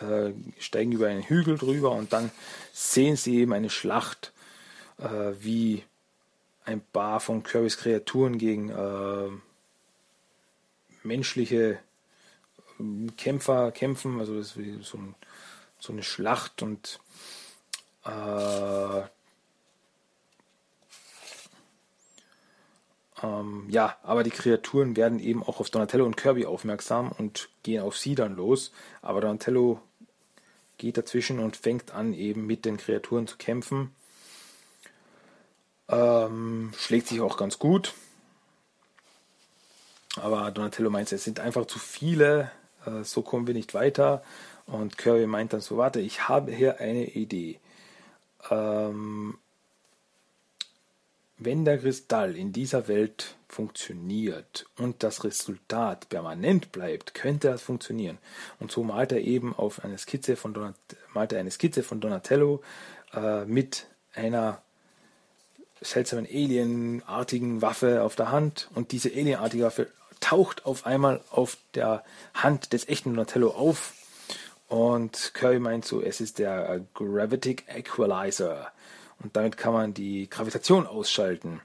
äh, 0.00 0.32
steigen 0.58 0.92
über 0.92 1.08
einen 1.08 1.22
Hügel 1.22 1.58
drüber 1.58 1.92
und 1.92 2.12
dann 2.12 2.30
sehen 2.72 3.16
sie 3.16 3.38
eben 3.38 3.52
eine 3.52 3.70
Schlacht, 3.70 4.32
äh, 4.98 5.32
wie 5.40 5.84
ein 6.64 6.80
paar 6.80 7.20
von 7.20 7.42
Kirbys 7.42 7.78
Kreaturen 7.78 8.38
gegen 8.38 8.70
äh, 8.70 9.28
menschliche 11.02 11.78
ähm, 12.78 13.14
Kämpfer 13.16 13.72
kämpfen. 13.72 14.18
Also 14.18 14.36
das 14.36 14.56
ist 14.56 14.84
so, 14.84 14.98
ein, 14.98 15.14
so 15.78 15.92
eine 15.92 16.02
Schlacht 16.02 16.62
und 16.62 17.00
äh, 18.04 19.02
Ähm, 23.26 23.66
ja, 23.68 23.96
aber 24.02 24.22
die 24.22 24.30
Kreaturen 24.30 24.96
werden 24.96 25.18
eben 25.18 25.42
auch 25.42 25.60
auf 25.60 25.70
Donatello 25.70 26.04
und 26.04 26.16
Kirby 26.16 26.46
aufmerksam 26.46 27.12
und 27.12 27.48
gehen 27.62 27.82
auf 27.82 27.96
sie 27.96 28.14
dann 28.14 28.36
los. 28.36 28.72
Aber 29.02 29.20
Donatello 29.20 29.80
geht 30.78 30.98
dazwischen 30.98 31.38
und 31.38 31.56
fängt 31.56 31.92
an, 31.92 32.12
eben 32.12 32.46
mit 32.46 32.64
den 32.64 32.76
Kreaturen 32.76 33.26
zu 33.26 33.36
kämpfen. 33.36 33.94
Ähm, 35.88 36.72
schlägt 36.76 37.08
sich 37.08 37.20
auch 37.20 37.36
ganz 37.36 37.58
gut. 37.58 37.94
Aber 40.16 40.50
Donatello 40.50 40.90
meint, 40.90 41.12
es 41.12 41.24
sind 41.24 41.40
einfach 41.40 41.66
zu 41.66 41.78
viele, 41.78 42.50
äh, 42.86 43.02
so 43.02 43.22
kommen 43.22 43.46
wir 43.46 43.54
nicht 43.54 43.74
weiter. 43.74 44.22
Und 44.66 44.98
Kirby 44.98 45.26
meint 45.26 45.52
dann 45.52 45.60
so, 45.60 45.76
warte, 45.76 46.00
ich 46.00 46.28
habe 46.28 46.52
hier 46.52 46.80
eine 46.80 47.04
Idee. 47.04 47.60
Ähm, 48.50 49.38
wenn 51.38 51.64
der 51.64 51.78
Kristall 51.78 52.36
in 52.36 52.52
dieser 52.52 52.88
Welt 52.88 53.36
funktioniert 53.48 54.66
und 54.78 55.02
das 55.02 55.24
Resultat 55.24 56.08
permanent 56.08 56.72
bleibt, 56.72 57.14
könnte 57.14 57.48
das 57.48 57.62
funktionieren. 57.62 58.18
Und 58.58 58.72
so 58.72 58.82
malt 58.82 59.12
er 59.12 59.20
eben 59.20 59.54
auf 59.54 59.84
eine 59.84 59.98
Skizze 59.98 60.36
von, 60.36 60.54
Donat 60.54 60.76
malt 61.12 61.32
er 61.32 61.40
eine 61.40 61.50
Skizze 61.50 61.82
von 61.82 62.00
Donatello 62.00 62.62
äh, 63.14 63.44
mit 63.44 63.86
einer 64.14 64.62
seltsamen 65.80 66.26
alienartigen 66.26 67.60
Waffe 67.60 68.02
auf 68.02 68.16
der 68.16 68.30
Hand 68.30 68.70
und 68.74 68.92
diese 68.92 69.10
alienartige 69.10 69.64
Waffe 69.64 69.88
taucht 70.20 70.64
auf 70.64 70.86
einmal 70.86 71.20
auf 71.30 71.58
der 71.74 72.02
Hand 72.32 72.72
des 72.72 72.88
echten 72.88 73.10
Donatello 73.10 73.50
auf 73.50 73.92
und 74.68 75.32
Curry 75.34 75.60
meint 75.60 75.84
so, 75.84 76.02
es 76.02 76.20
ist 76.20 76.38
der 76.38 76.80
Gravitic 76.94 77.64
Equalizer. 77.68 78.72
Und 79.22 79.36
damit 79.36 79.56
kann 79.56 79.72
man 79.72 79.94
die 79.94 80.28
Gravitation 80.28 80.86
ausschalten. 80.86 81.60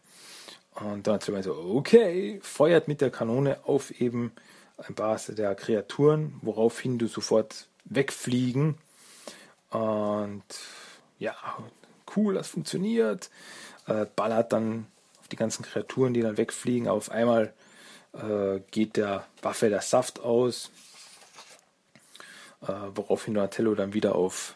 Und 0.76 1.08
hat 1.08 1.24
sie 1.24 1.43
so, 1.43 1.54
okay, 1.54 2.39
feuert 2.41 2.88
mit 2.88 3.02
der 3.02 3.12
Kanone 3.12 3.60
auf 3.66 3.91
eben 3.99 4.32
ein 4.78 4.95
paar 4.95 5.20
der 5.28 5.54
Kreaturen, 5.56 6.39
woraufhin 6.41 6.97
du 6.97 7.08
sofort 7.08 7.68
wegfliegen. 7.86 8.78
Und 9.70 10.43
ja, 11.20 11.36
cool, 12.16 12.34
das 12.34 12.49
funktioniert. 12.49 13.30
Äh, 13.88 14.06
ballert 14.16 14.54
dann 14.54 14.88
auf 15.20 15.28
die 15.28 15.36
ganzen 15.36 15.64
Kreaturen, 15.64 16.14
die 16.14 16.22
dann 16.22 16.38
wegfliegen. 16.38 16.88
Auf 16.88 17.12
einmal 17.12 17.54
äh, 18.14 18.60
geht 18.72 18.97
der 18.97 19.28
Waffe 19.41 19.70
der 19.70 19.82
Saft 19.82 20.20
aus, 20.20 20.72
äh, 22.62 22.74
woraufhin 22.95 23.34
Donatello 23.34 23.76
dann 23.76 23.93
wieder 23.93 24.16
auf 24.16 24.56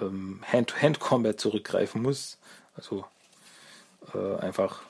ähm, 0.00 0.40
Hand-to-Hand-Combat 0.50 1.38
zurückgreifen 1.40 2.02
muss. 2.02 2.38
Also 2.76 3.04
äh, 4.14 4.36
einfach 4.36 4.82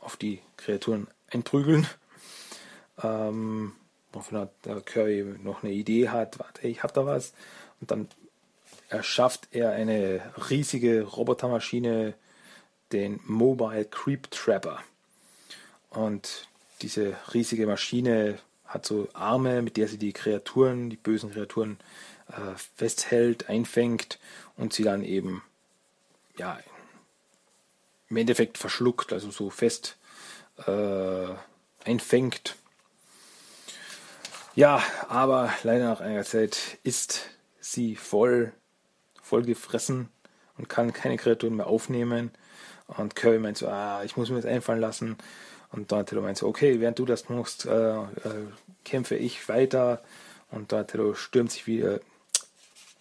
auf 0.00 0.16
die 0.16 0.40
Kreaturen 0.56 1.08
einprügeln. 1.30 1.86
Ähm, 3.02 3.72
wofür 4.12 4.48
der 4.64 4.80
Curry 4.80 5.36
noch 5.42 5.62
eine 5.62 5.72
Idee 5.72 6.08
hat, 6.08 6.38
warte, 6.38 6.66
ich 6.66 6.82
hab 6.82 6.94
da 6.94 7.04
was. 7.04 7.34
Und 7.80 7.90
dann 7.90 8.08
erschafft 8.88 9.48
er 9.50 9.72
eine 9.72 10.20
riesige 10.50 11.02
Robotermaschine, 11.02 12.14
den 12.92 13.20
Mobile 13.24 13.84
Creep 13.84 14.30
Trapper. 14.30 14.78
Und 15.90 16.48
diese 16.82 17.16
riesige 17.34 17.66
Maschine 17.66 18.38
hat 18.64 18.86
so 18.86 19.08
Arme, 19.12 19.62
mit 19.62 19.76
der 19.76 19.88
sie 19.88 19.98
die 19.98 20.12
Kreaturen, 20.12 20.90
die 20.90 20.96
bösen 20.96 21.32
Kreaturen 21.32 21.78
äh, 22.28 22.56
festhält, 22.76 23.48
einfängt 23.48 24.18
und 24.56 24.72
sie 24.72 24.82
dann 24.82 25.02
eben 25.02 25.42
ja 26.38 26.58
im 28.08 28.16
Endeffekt 28.16 28.58
verschluckt, 28.58 29.12
also 29.12 29.30
so 29.30 29.50
fest 29.50 29.96
äh, 30.66 31.34
einfängt. 31.84 32.56
Ja, 34.54 34.82
aber 35.08 35.52
leider 35.64 35.84
nach 35.84 36.00
einer 36.00 36.24
Zeit 36.24 36.78
ist 36.82 37.30
sie 37.60 37.96
voll, 37.96 38.52
voll 39.22 39.42
gefressen 39.42 40.08
und 40.56 40.68
kann 40.68 40.92
keine 40.92 41.16
Kreaturen 41.16 41.56
mehr 41.56 41.66
aufnehmen. 41.66 42.30
Und 42.86 43.16
Curry 43.16 43.38
meint 43.38 43.58
so, 43.58 43.68
ah, 43.68 44.02
ich 44.04 44.16
muss 44.16 44.30
mir 44.30 44.36
das 44.36 44.46
einfallen 44.46 44.80
lassen. 44.80 45.16
Und 45.72 45.90
Donatello 45.90 46.22
meint 46.22 46.38
so, 46.38 46.46
okay, 46.46 46.80
während 46.80 46.98
du 46.98 47.04
das 47.04 47.28
machst, 47.28 47.66
äh, 47.66 47.96
äh, 47.96 48.04
kämpfe 48.84 49.16
ich 49.16 49.48
weiter. 49.48 50.02
Und 50.50 50.72
Donatello 50.72 51.14
stürmt 51.14 51.50
sich 51.50 51.66
wieder, 51.66 52.00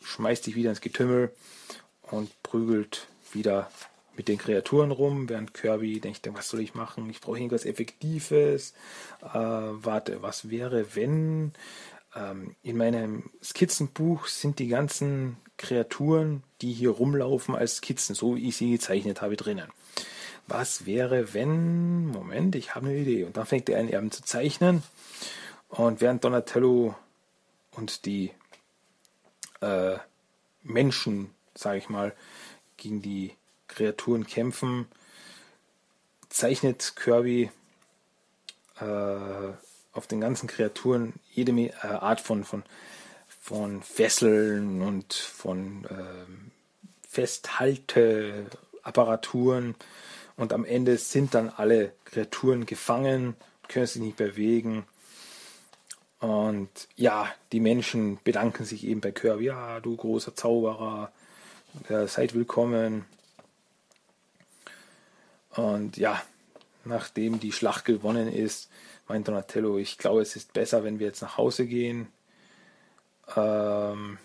schmeißt 0.06 0.44
sich 0.44 0.56
wieder 0.56 0.70
ins 0.70 0.82
Getümmel 0.82 1.32
und 2.04 2.32
prügelt 2.44 3.08
wieder 3.32 3.70
mit 4.16 4.28
den 4.28 4.38
Kreaturen 4.38 4.92
rum, 4.92 5.28
während 5.28 5.54
Kirby 5.54 6.00
denkt, 6.00 6.30
was 6.34 6.50
soll 6.50 6.62
ich 6.62 6.74
machen? 6.74 7.10
Ich 7.10 7.20
brauche 7.20 7.38
irgendwas 7.38 7.66
Effektives. 7.66 8.74
Äh, 9.22 9.34
warte, 9.34 10.22
was 10.22 10.50
wäre, 10.50 10.96
wenn? 10.96 11.52
Ähm, 12.16 12.56
in 12.64 12.78
meinem 12.78 13.30
Skizzenbuch 13.44 14.28
sind 14.28 14.60
die 14.60 14.68
ganzen 14.68 15.38
Kreaturen, 15.58 16.44
die 16.62 16.72
hier 16.72 16.92
rumlaufen, 16.92 17.56
als 17.56 17.78
Skizzen, 17.78 18.16
so 18.16 18.36
wie 18.36 18.48
ich 18.48 18.56
sie 18.56 18.72
gezeichnet 18.72 19.22
habe, 19.22 19.36
drinnen. 19.36 19.70
Was 20.48 20.86
wäre, 20.86 21.34
wenn? 21.34 22.08
Moment, 22.08 22.56
ich 22.56 22.76
habe 22.76 22.88
eine 22.88 22.98
Idee. 22.98 23.24
Und 23.26 23.36
dann 23.36 23.46
fängt 23.46 23.68
er 23.68 23.80
an, 23.80 23.90
eben 23.90 24.12
zu 24.12 24.24
zeichnen. 24.24 24.84
Und 25.68 26.00
während 26.00 26.24
Donatello 26.24 26.96
und 27.72 28.06
die 28.06 28.32
äh, 29.66 29.98
Menschen, 30.64 31.30
sage 31.56 31.78
ich 31.78 31.90
mal, 31.90 32.14
gegen 32.78 33.02
die 33.02 33.34
Kreaturen 33.68 34.26
kämpfen, 34.28 34.88
zeichnet 36.30 36.94
Kirby 36.96 37.50
äh, 38.80 39.50
auf 39.94 40.08
den 40.08 40.22
ganzen 40.22 40.48
Kreaturen 40.48 41.14
jede 41.32 41.52
äh, 41.52 41.72
Art 41.82 42.22
von, 42.22 42.44
von, 42.44 42.64
von 43.28 43.82
Fesseln 43.82 44.82
und 44.82 45.14
von 45.14 45.86
äh, 45.86 46.26
Festhalteapparaturen 47.08 49.76
und 50.36 50.52
am 50.52 50.66
Ende 50.66 50.98
sind 50.98 51.34
dann 51.34 51.48
alle 51.50 51.94
Kreaturen 52.04 52.66
gefangen, 52.66 53.38
können 53.68 53.88
sich 53.88 54.02
nicht 54.02 54.18
bewegen. 54.18 54.86
Und 56.20 56.70
ja, 56.96 57.28
die 57.52 57.60
Menschen 57.60 58.20
bedanken 58.24 58.66
sich 58.66 58.86
eben 58.86 59.02
bei 59.02 59.12
Kirby, 59.12 59.46
ja, 59.46 59.80
du 59.80 59.96
großer 59.96 60.36
Zauberer, 60.36 61.12
seid 62.08 62.34
willkommen. 62.34 63.06
Und 65.56 65.98
ja, 65.98 66.22
nachdem 66.84 67.40
die 67.40 67.52
Schlacht 67.52 67.86
gewonnen 67.86 68.32
ist, 68.32 68.70
meint 69.08 69.28
Donatello, 69.28 69.78
ich 69.78 69.98
glaube, 69.98 70.22
es 70.22 70.36
ist 70.36 70.54
besser, 70.54 70.84
wenn 70.84 71.00
wir 71.00 71.08
jetzt 71.08 71.22
nach 71.22 71.38
Hause 71.38 71.66
gehen. 71.66 72.08
Ähm, 73.36 74.18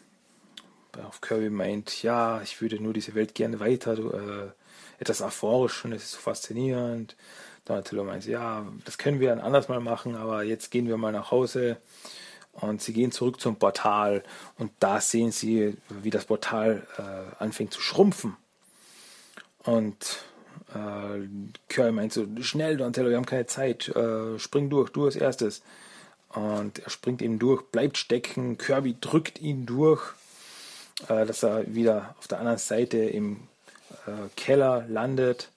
auf 1.03 1.21
Kirby 1.21 1.51
meint, 1.51 2.03
ja, 2.03 2.41
ich 2.43 2.61
würde 2.61 2.83
nur 2.83 2.93
diese 2.93 3.15
Welt 3.15 3.35
gerne 3.35 3.61
weiter, 3.61 3.93
äh, 3.93 4.51
etwas 4.99 5.21
erforschen, 5.21 5.93
es 5.93 6.05
ist 6.05 6.13
so 6.13 6.19
faszinierend. 6.19 7.17
Donatello 7.65 8.05
meint, 8.05 8.27
ja, 8.27 8.67
das 8.85 8.99
können 8.99 9.21
wir 9.21 9.29
dann 9.29 9.41
anders 9.41 9.69
mal 9.69 9.81
machen, 9.81 10.17
aber 10.17 10.43
jetzt 10.43 10.71
gehen 10.71 10.89
wir 10.89 10.97
mal 10.97 11.13
nach 11.13 11.31
Hause. 11.31 11.79
Und 12.53 12.83
sie 12.83 12.93
gehen 12.93 13.13
zurück 13.13 13.41
zum 13.41 13.57
Portal 13.57 14.25
und 14.59 14.73
da 14.81 15.01
sehen 15.01 15.31
sie, 15.31 15.77
wie 15.89 16.11
das 16.11 16.25
Portal 16.25 16.87
äh, 16.99 17.43
anfängt 17.43 17.73
zu 17.73 17.81
schrumpfen. 17.81 18.37
Und 19.63 20.25
äh, 20.75 21.29
Curry 21.69 21.93
meint 21.93 22.13
so, 22.13 22.27
schnell 22.41 22.77
Donatello, 22.77 23.11
wir 23.11 23.17
haben 23.17 23.27
keine 23.27 23.47
Zeit, 23.47 23.89
äh, 23.89 24.39
spring 24.39 24.69
durch, 24.69 24.91
du 24.91 25.05
als 25.05 25.17
erstes. 25.17 25.63
Und 26.31 26.79
er 26.81 26.91
springt 26.91 27.23
eben 27.23 27.39
durch, 27.39 27.63
bleibt 27.63 27.99
stecken, 27.99 28.57
Kirby 28.57 28.97
drückt 29.01 29.41
ihn 29.41 29.67
durch, 29.67 30.13
äh, 31.09 31.27
dass 31.27 31.43
er 31.43 31.73
wieder 31.75 32.15
auf 32.19 32.29
der 32.29 32.39
anderen 32.39 32.59
Seite 32.59 32.99
im 32.99 33.49
äh, 34.07 34.29
Keller 34.37 34.85
landet. 34.89 35.51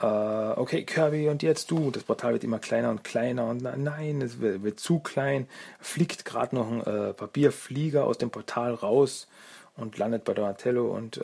Äh, 0.00 0.06
okay, 0.06 0.84
Kirby, 0.84 1.28
und 1.28 1.42
jetzt 1.42 1.70
du. 1.70 1.90
Das 1.90 2.04
Portal 2.04 2.32
wird 2.32 2.44
immer 2.44 2.58
kleiner 2.58 2.90
und 2.90 3.04
kleiner 3.04 3.46
und 3.46 3.62
nein, 3.62 4.22
es 4.22 4.40
wird, 4.40 4.62
wird 4.62 4.80
zu 4.80 4.98
klein. 4.98 5.48
Fliegt 5.80 6.24
gerade 6.24 6.54
noch 6.54 6.70
ein 6.70 6.80
äh, 6.82 7.12
Papierflieger 7.14 8.04
aus 8.04 8.18
dem 8.18 8.30
Portal 8.30 8.74
raus 8.74 9.28
und 9.76 9.98
landet 9.98 10.24
bei 10.24 10.34
Donatello 10.34 10.94
und 10.94 11.20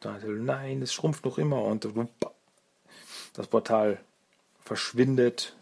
Donatello, 0.00 0.42
nein, 0.42 0.82
es 0.82 0.92
schrumpft 0.92 1.24
noch 1.24 1.38
immer 1.38 1.62
und 1.62 1.88
das 3.34 3.46
Portal 3.48 3.98
verschwindet, 4.64 5.56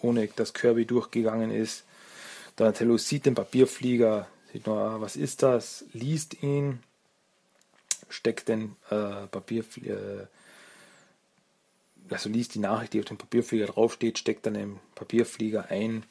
ohne 0.00 0.26
dass 0.28 0.54
Kirby 0.54 0.86
durchgegangen 0.86 1.50
ist. 1.50 1.84
Donatello 2.56 2.96
sieht 2.96 3.26
den 3.26 3.34
Papierflieger, 3.34 4.26
sieht 4.52 4.66
nur, 4.66 4.78
ah, 4.78 5.00
was 5.00 5.16
ist 5.16 5.42
das, 5.42 5.84
liest 5.92 6.42
ihn, 6.42 6.82
steckt 8.08 8.48
den 8.48 8.76
äh, 8.90 9.26
Papierflieger, 9.26 10.22
äh, 10.22 10.26
also 12.10 12.28
liest 12.28 12.54
die 12.54 12.60
Nachricht, 12.60 12.92
die 12.92 13.00
auf 13.00 13.06
dem 13.06 13.18
Papierflieger 13.18 13.66
draufsteht, 13.66 14.18
steckt 14.18 14.46
dann 14.46 14.54
den 14.54 14.80
Papierflieger 14.94 15.70
ein, 15.70 16.04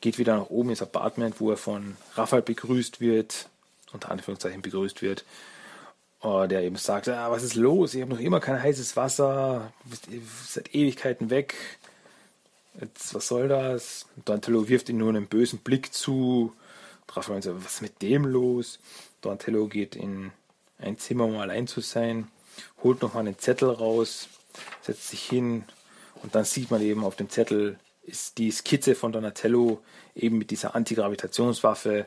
geht 0.00 0.18
wieder 0.18 0.36
nach 0.36 0.50
oben 0.50 0.70
ins 0.70 0.82
Apartment, 0.82 1.40
wo 1.40 1.50
er 1.50 1.56
von 1.56 1.96
Raphael 2.14 2.42
begrüßt 2.42 3.00
wird, 3.00 3.48
unter 3.92 4.10
Anführungszeichen 4.10 4.62
begrüßt 4.62 5.02
wird, 5.02 5.24
Oh, 6.24 6.46
der 6.46 6.62
eben 6.62 6.76
sagt, 6.76 7.06
ah, 7.10 7.30
was 7.30 7.42
ist 7.42 7.54
los? 7.54 7.92
Ich 7.92 8.00
habe 8.00 8.14
noch 8.14 8.18
immer 8.18 8.40
kein 8.40 8.62
heißes 8.62 8.96
Wasser, 8.96 9.74
seit 10.46 10.74
Ewigkeiten 10.74 11.28
weg. 11.28 11.54
Jetzt, 12.80 13.12
was 13.12 13.28
soll 13.28 13.46
das? 13.48 14.06
Donatello 14.24 14.66
wirft 14.66 14.88
ihm 14.88 14.96
nur 14.96 15.10
einen 15.10 15.26
bösen 15.26 15.58
Blick 15.58 15.92
zu. 15.92 16.54
Raphael 17.12 17.42
sagt, 17.42 17.62
was 17.62 17.74
ist 17.74 17.82
mit 17.82 18.00
dem 18.00 18.24
los? 18.24 18.78
Donatello 19.20 19.66
geht 19.66 19.96
in 19.96 20.32
ein 20.78 20.96
Zimmer, 20.96 21.26
um 21.26 21.36
allein 21.36 21.66
zu 21.66 21.82
sein, 21.82 22.28
holt 22.82 23.02
nochmal 23.02 23.26
einen 23.26 23.38
Zettel 23.38 23.68
raus, 23.68 24.28
setzt 24.82 25.08
sich 25.08 25.22
hin 25.22 25.64
und 26.22 26.34
dann 26.34 26.44
sieht 26.44 26.70
man 26.70 26.82
eben 26.82 27.04
auf 27.04 27.16
dem 27.16 27.30
Zettel 27.30 27.78
ist 28.02 28.38
die 28.38 28.50
Skizze 28.50 28.94
von 28.94 29.12
Donatello 29.12 29.82
eben 30.14 30.38
mit 30.38 30.50
dieser 30.50 30.74
Antigravitationswaffe 30.74 32.06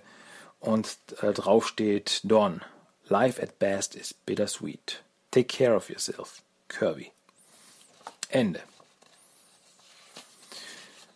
und 0.60 0.98
äh, 1.22 1.34
drauf 1.34 1.68
steht 1.68 2.22
Dawn. 2.24 2.62
Life 3.08 3.41
at 3.41 3.58
best 3.60 3.95
is 3.95 4.14
bittersweet. 4.14 5.04
Take 5.32 5.48
care 5.48 5.76
of 5.76 5.89
yourself. 5.89 6.41
Kirby. 6.68 7.12
Ende. 8.30 8.62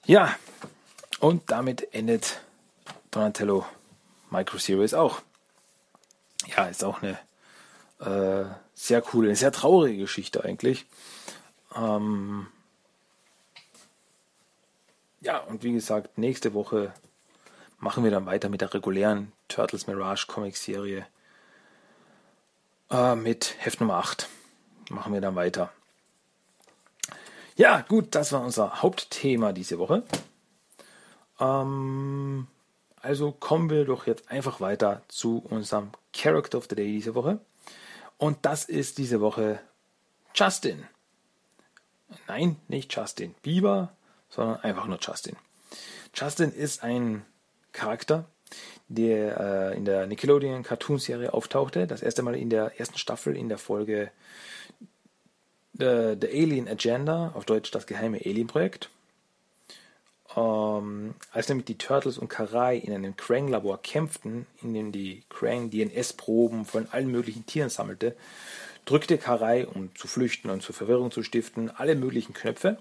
Ja, 0.05 0.35
und 1.19 1.51
damit 1.51 1.93
endet 1.93 2.41
Donatello 3.11 3.65
Micro 4.29 4.57
Series 4.57 4.93
auch. 4.93 5.21
Ja, 6.47 6.65
ist 6.65 6.83
auch 6.83 7.01
eine 7.01 7.19
äh, 7.99 8.49
sehr 8.73 9.01
coole, 9.01 9.35
sehr 9.35 9.51
traurige 9.51 9.97
Geschichte 9.97 10.43
eigentlich. 10.43 10.85
Ähm 11.75 12.47
ja, 15.21 15.37
und 15.37 15.63
wie 15.63 15.73
gesagt, 15.73 16.17
nächste 16.17 16.53
Woche 16.53 16.93
machen 17.79 18.03
wir 18.03 18.11
dann 18.11 18.25
weiter 18.25 18.49
mit 18.49 18.61
der 18.61 18.73
regulären 18.73 19.31
Turtles 19.47 19.87
Mirage 19.87 20.27
Comic 20.27 20.57
Serie. 20.57 21.05
Äh, 22.89 23.15
mit 23.15 23.55
Heft 23.59 23.79
Nummer 23.79 23.95
8 23.95 24.27
machen 24.89 25.13
wir 25.13 25.21
dann 25.21 25.35
weiter. 25.35 25.71
Ja, 27.55 27.81
gut, 27.81 28.15
das 28.15 28.31
war 28.31 28.41
unser 28.41 28.81
Hauptthema 28.81 29.53
diese 29.53 29.77
Woche. 29.77 30.03
Ähm, 31.39 32.47
also 33.01 33.31
kommen 33.31 33.69
wir 33.69 33.85
doch 33.85 34.07
jetzt 34.07 34.29
einfach 34.29 34.61
weiter 34.61 35.03
zu 35.07 35.43
unserem 35.49 35.91
Character 36.13 36.57
of 36.57 36.67
the 36.69 36.75
Day 36.75 36.87
diese 36.87 37.15
Woche. 37.15 37.39
Und 38.17 38.45
das 38.45 38.65
ist 38.65 38.97
diese 38.97 39.21
Woche 39.21 39.59
Justin. 40.35 40.87
Nein, 42.27 42.57
nicht 42.67 42.93
Justin 42.95 43.35
Bieber, 43.41 43.91
sondern 44.29 44.59
einfach 44.61 44.87
nur 44.87 44.99
Justin. 45.01 45.35
Justin 46.13 46.51
ist 46.51 46.83
ein 46.83 47.25
Charakter, 47.71 48.25
der 48.89 49.39
äh, 49.71 49.77
in 49.77 49.85
der 49.85 50.07
Nickelodeon 50.07 50.63
Cartoon-Serie 50.63 51.33
auftauchte. 51.33 51.87
Das 51.87 52.01
erste 52.01 52.21
Mal 52.21 52.35
in 52.35 52.49
der 52.49 52.79
ersten 52.79 52.97
Staffel 52.97 53.35
in 53.35 53.49
der 53.49 53.57
Folge 53.57 54.11
The, 55.73 56.15
The 56.19 56.27
Alien 56.27 56.67
Agenda, 56.67 57.31
auf 57.33 57.45
Deutsch 57.45 57.71
das 57.71 57.87
geheime 57.87 58.19
Alien-Projekt. 58.23 58.89
Ähm, 60.35 61.15
als 61.31 61.49
nämlich 61.49 61.65
die 61.65 61.77
Turtles 61.77 62.17
und 62.17 62.29
Karai 62.29 62.77
in 62.77 62.93
einem 62.93 63.15
Krang-Labor 63.15 63.81
kämpften, 63.81 64.47
in 64.61 64.73
dem 64.73 64.91
die 64.91 65.23
Krang 65.29 65.69
DNS-Proben 65.69 66.65
von 66.65 66.87
allen 66.91 67.11
möglichen 67.11 67.45
Tieren 67.45 67.69
sammelte, 67.69 68.15
drückte 68.85 69.17
Karai, 69.17 69.67
um 69.67 69.95
zu 69.95 70.07
flüchten 70.07 70.49
und 70.49 70.61
zur 70.61 70.75
Verwirrung 70.75 71.11
zu 71.11 71.23
stiften, 71.23 71.69
alle 71.69 71.95
möglichen 71.95 72.33
Knöpfe. 72.33 72.77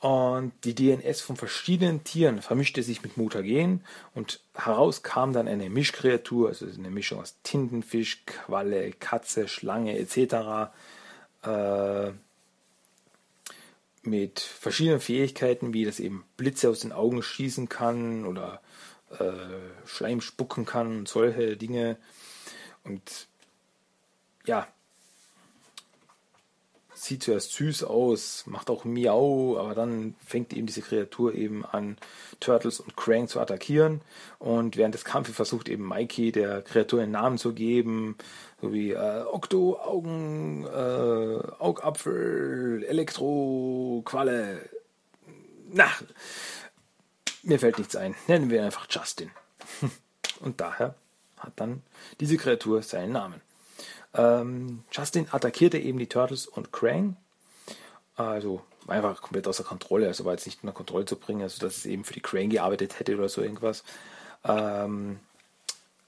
Und 0.00 0.52
die 0.64 0.74
DNS 0.74 1.22
von 1.22 1.36
verschiedenen 1.36 2.04
Tieren 2.04 2.42
vermischte 2.42 2.82
sich 2.82 3.02
mit 3.02 3.16
Mutagen 3.16 3.82
und 4.14 4.40
heraus 4.54 5.02
kam 5.02 5.32
dann 5.32 5.48
eine 5.48 5.70
Mischkreatur, 5.70 6.48
also 6.48 6.66
eine 6.66 6.90
Mischung 6.90 7.20
aus 7.20 7.36
Tintenfisch, 7.42 8.26
Qualle, 8.26 8.92
Katze, 8.92 9.48
Schlange 9.48 9.98
etc. 9.98 10.74
Äh, 11.42 12.12
mit 14.02 14.40
verschiedenen 14.40 15.00
Fähigkeiten, 15.00 15.72
wie 15.72 15.86
das 15.86 16.00
eben 16.00 16.24
Blitze 16.36 16.68
aus 16.68 16.80
den 16.80 16.92
Augen 16.92 17.22
schießen 17.22 17.70
kann 17.70 18.26
oder 18.26 18.60
äh, 19.18 19.86
Schleim 19.86 20.20
spucken 20.20 20.66
kann 20.66 20.98
und 20.98 21.08
solche 21.08 21.56
Dinge. 21.56 21.96
Und 22.84 23.26
ja, 24.44 24.68
sieht 27.04 27.22
zuerst 27.22 27.52
süß 27.52 27.84
aus, 27.84 28.44
macht 28.46 28.70
auch 28.70 28.84
Miau, 28.84 29.58
aber 29.58 29.74
dann 29.74 30.14
fängt 30.24 30.52
eben 30.52 30.66
diese 30.66 30.82
Kreatur 30.82 31.34
eben 31.34 31.64
an, 31.64 31.96
Turtles 32.40 32.80
und 32.80 32.96
Krang 32.96 33.28
zu 33.28 33.40
attackieren. 33.40 34.00
Und 34.38 34.76
während 34.76 34.94
des 34.94 35.04
Kampfes 35.04 35.36
versucht 35.36 35.68
eben 35.68 35.86
Mikey 35.86 36.32
der 36.32 36.62
Kreatur 36.62 37.02
einen 37.02 37.12
Namen 37.12 37.38
zu 37.38 37.52
geben, 37.52 38.16
so 38.60 38.72
wie 38.72 38.92
äh, 38.92 39.22
Okto, 39.24 39.78
Augen, 39.78 40.64
äh, 40.64 41.38
Augapfel, 41.58 42.84
Elektro, 42.84 44.02
Qualle. 44.04 44.68
Na, 45.72 45.88
mir 47.42 47.58
fällt 47.58 47.78
nichts 47.78 47.96
ein. 47.96 48.14
Nennen 48.26 48.50
wir 48.50 48.64
einfach 48.64 48.86
Justin. 48.88 49.30
Und 50.40 50.60
daher 50.60 50.94
hat 51.38 51.52
dann 51.56 51.82
diese 52.20 52.36
Kreatur 52.36 52.82
seinen 52.82 53.12
Namen. 53.12 53.40
Ähm, 54.14 54.84
Justin 54.90 55.26
attackierte 55.30 55.78
eben 55.78 55.98
die 55.98 56.08
Turtles 56.08 56.46
und 56.46 56.72
Krang. 56.72 57.16
Also 58.16 58.62
einfach 58.86 59.20
komplett 59.22 59.48
außer 59.48 59.64
Kontrolle, 59.64 60.06
also 60.06 60.24
war 60.24 60.32
jetzt 60.32 60.46
nicht 60.46 60.62
unter 60.62 60.74
Kontrolle 60.74 61.04
zu 61.04 61.16
bringen, 61.16 61.42
also 61.42 61.58
dass 61.64 61.78
es 61.78 61.86
eben 61.86 62.04
für 62.04 62.14
die 62.14 62.20
Krang 62.20 62.50
gearbeitet 62.50 63.00
hätte 63.00 63.16
oder 63.16 63.28
so 63.28 63.42
irgendwas. 63.42 63.82
Ähm, 64.44 65.18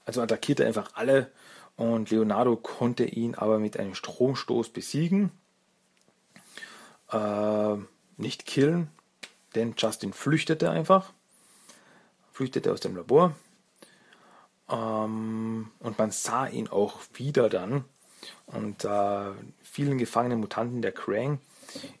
also 0.05 0.21
attackierte 0.21 0.65
einfach 0.65 0.91
alle 0.93 1.31
und 1.75 2.09
Leonardo 2.09 2.55
konnte 2.55 3.03
ihn 3.03 3.35
aber 3.35 3.59
mit 3.59 3.77
einem 3.77 3.93
Stromstoß 3.93 4.69
besiegen. 4.69 5.31
Äh, 7.11 7.75
nicht 8.17 8.45
killen, 8.45 8.89
denn 9.53 9.75
Justin 9.77 10.13
flüchtete 10.13 10.71
einfach. 10.71 11.11
Flüchtete 12.31 12.71
aus 12.71 12.79
dem 12.79 12.95
Labor. 12.95 13.35
Ähm, 14.69 15.71
und 15.79 15.97
man 15.97 16.11
sah 16.11 16.47
ihn 16.47 16.67
auch 16.67 16.99
wieder 17.13 17.49
dann 17.49 17.85
und 18.47 18.85
äh, 18.85 19.31
vielen 19.63 19.97
gefangenen 19.97 20.39
Mutanten 20.39 20.81
der 20.81 20.91
Krang 20.91 21.39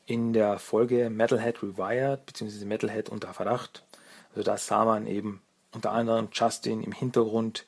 in 0.05 0.33
der 0.33 0.59
Folge 0.59 1.09
Metalhead 1.09 1.61
Rewired 1.61 2.25
bzw. 2.25 2.65
Metalhead 2.65 3.09
unter 3.09 3.33
Verdacht. 3.33 3.83
Also 4.31 4.43
da 4.43 4.57
sah 4.57 4.85
man 4.85 5.07
eben 5.07 5.41
unter 5.71 5.91
anderem 5.91 6.29
Justin 6.31 6.83
im 6.83 6.91
Hintergrund 6.91 7.65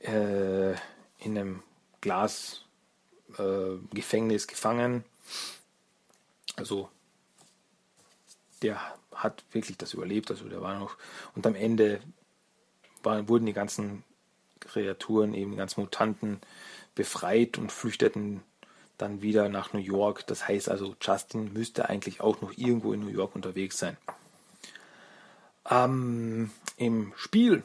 äh, 0.00 0.72
in 0.72 1.36
einem 1.36 1.62
Glasgefängnis 2.00 4.44
äh, 4.44 4.46
gefangen. 4.46 5.04
Also 6.56 6.88
der 8.62 8.80
hat 9.14 9.44
wirklich 9.52 9.76
das 9.76 9.94
überlebt, 9.94 10.30
also 10.30 10.48
der 10.48 10.62
war 10.62 10.78
noch 10.78 10.96
und 11.34 11.46
am 11.46 11.54
Ende 11.54 12.00
waren, 13.02 13.28
wurden 13.28 13.46
die 13.46 13.52
ganzen 13.52 14.04
Kreaturen, 14.60 15.34
eben 15.34 15.52
die 15.52 15.56
ganzen 15.56 15.80
Mutanten 15.80 16.40
befreit 16.94 17.58
und 17.58 17.72
flüchteten 17.72 18.42
dann 18.98 19.22
wieder 19.22 19.48
nach 19.48 19.72
New 19.72 19.80
York. 19.80 20.26
Das 20.26 20.46
heißt 20.46 20.68
also, 20.68 20.94
Justin 21.00 21.52
müsste 21.52 21.88
eigentlich 21.88 22.20
auch 22.20 22.40
noch 22.40 22.56
irgendwo 22.56 22.92
in 22.92 23.00
New 23.00 23.08
York 23.08 23.34
unterwegs 23.34 23.78
sein. 23.78 23.96
Ähm, 25.68 26.50
Im 26.76 27.12
Spiel 27.16 27.62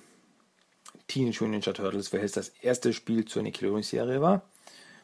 Teenage 1.07 1.43
Mutant 1.43 1.65
Ninja 1.65 1.73
Turtles, 1.73 2.13
welches 2.13 2.31
das 2.31 2.49
erste 2.49 2.93
Spiel 2.93 3.25
zur 3.25 3.43
Nickelodeon-Serie 3.43 4.21
war, 4.21 4.41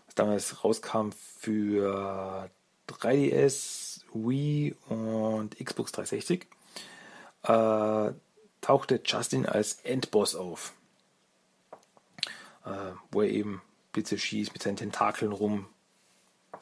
was 0.05 0.15
damals 0.15 0.63
rauskam 0.63 1.09
für 1.39 2.49
3DS, 2.87 4.01
Wii 4.13 4.75
und 4.89 5.57
Xbox 5.63 5.91
360, 5.91 6.47
äh, 7.43 8.11
tauchte 8.61 9.01
Justin 9.05 9.45
als 9.45 9.73
Endboss 9.83 10.35
auf, 10.35 10.73
äh, 12.65 12.91
wo 13.11 13.21
er 13.21 13.29
eben 13.29 13.61
Blitze 13.91 14.17
schießt, 14.17 14.53
mit 14.53 14.63
seinen 14.63 14.77
Tentakeln 14.77 15.31
rum 15.31 15.67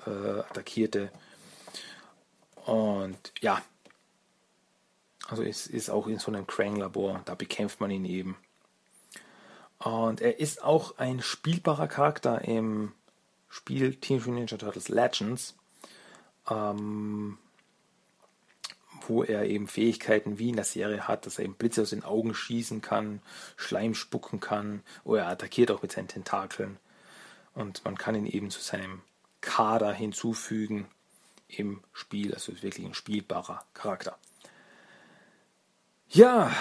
äh, 0.05 0.39
attackierte. 0.39 1.11
Und 2.65 3.33
ja, 3.41 3.61
also 5.27 5.43
es 5.43 5.67
ist 5.67 5.89
auch 5.89 6.07
in 6.07 6.19
so 6.19 6.31
einem 6.31 6.47
Krang-Labor, 6.47 7.21
da 7.25 7.35
bekämpft 7.35 7.79
man 7.81 7.91
ihn 7.91 8.05
eben. 8.05 8.37
Und 9.77 10.21
er 10.21 10.39
ist 10.39 10.63
auch 10.63 10.97
ein 10.97 11.21
spielbarer 11.21 11.87
Charakter 11.87 12.41
im 12.41 12.93
Spiel 13.47 13.95
Teenage 13.95 14.29
Mutant 14.29 14.51
Ninja 14.51 14.57
Turtles 14.57 14.89
Legends, 14.89 15.55
ähm, 16.49 17.37
wo 19.07 19.23
er 19.23 19.45
eben 19.45 19.67
Fähigkeiten 19.67 20.37
wie 20.37 20.49
in 20.49 20.55
der 20.55 20.65
Serie 20.65 21.07
hat, 21.07 21.25
dass 21.25 21.39
er 21.39 21.45
eben 21.45 21.55
Blitze 21.55 21.81
aus 21.81 21.91
den 21.91 22.03
Augen 22.03 22.35
schießen 22.35 22.81
kann, 22.81 23.21
Schleim 23.55 23.95
spucken 23.95 24.39
kann, 24.39 24.83
oder 25.03 25.21
er 25.21 25.29
attackiert 25.29 25.71
auch 25.71 25.81
mit 25.81 25.91
seinen 25.91 26.07
Tentakeln. 26.07 26.77
Und 27.53 27.83
man 27.85 27.97
kann 27.97 28.15
ihn 28.15 28.25
eben 28.25 28.49
zu 28.49 28.61
seinem 28.61 29.01
Kader 29.41 29.93
hinzufügen 29.93 30.87
im 31.47 31.81
Spiel. 31.93 32.33
Also 32.33 32.51
ist 32.51 32.63
wirklich 32.63 32.85
ein 32.85 32.93
spielbarer 32.93 33.65
Charakter. 33.73 34.17
Ja, 36.09 36.51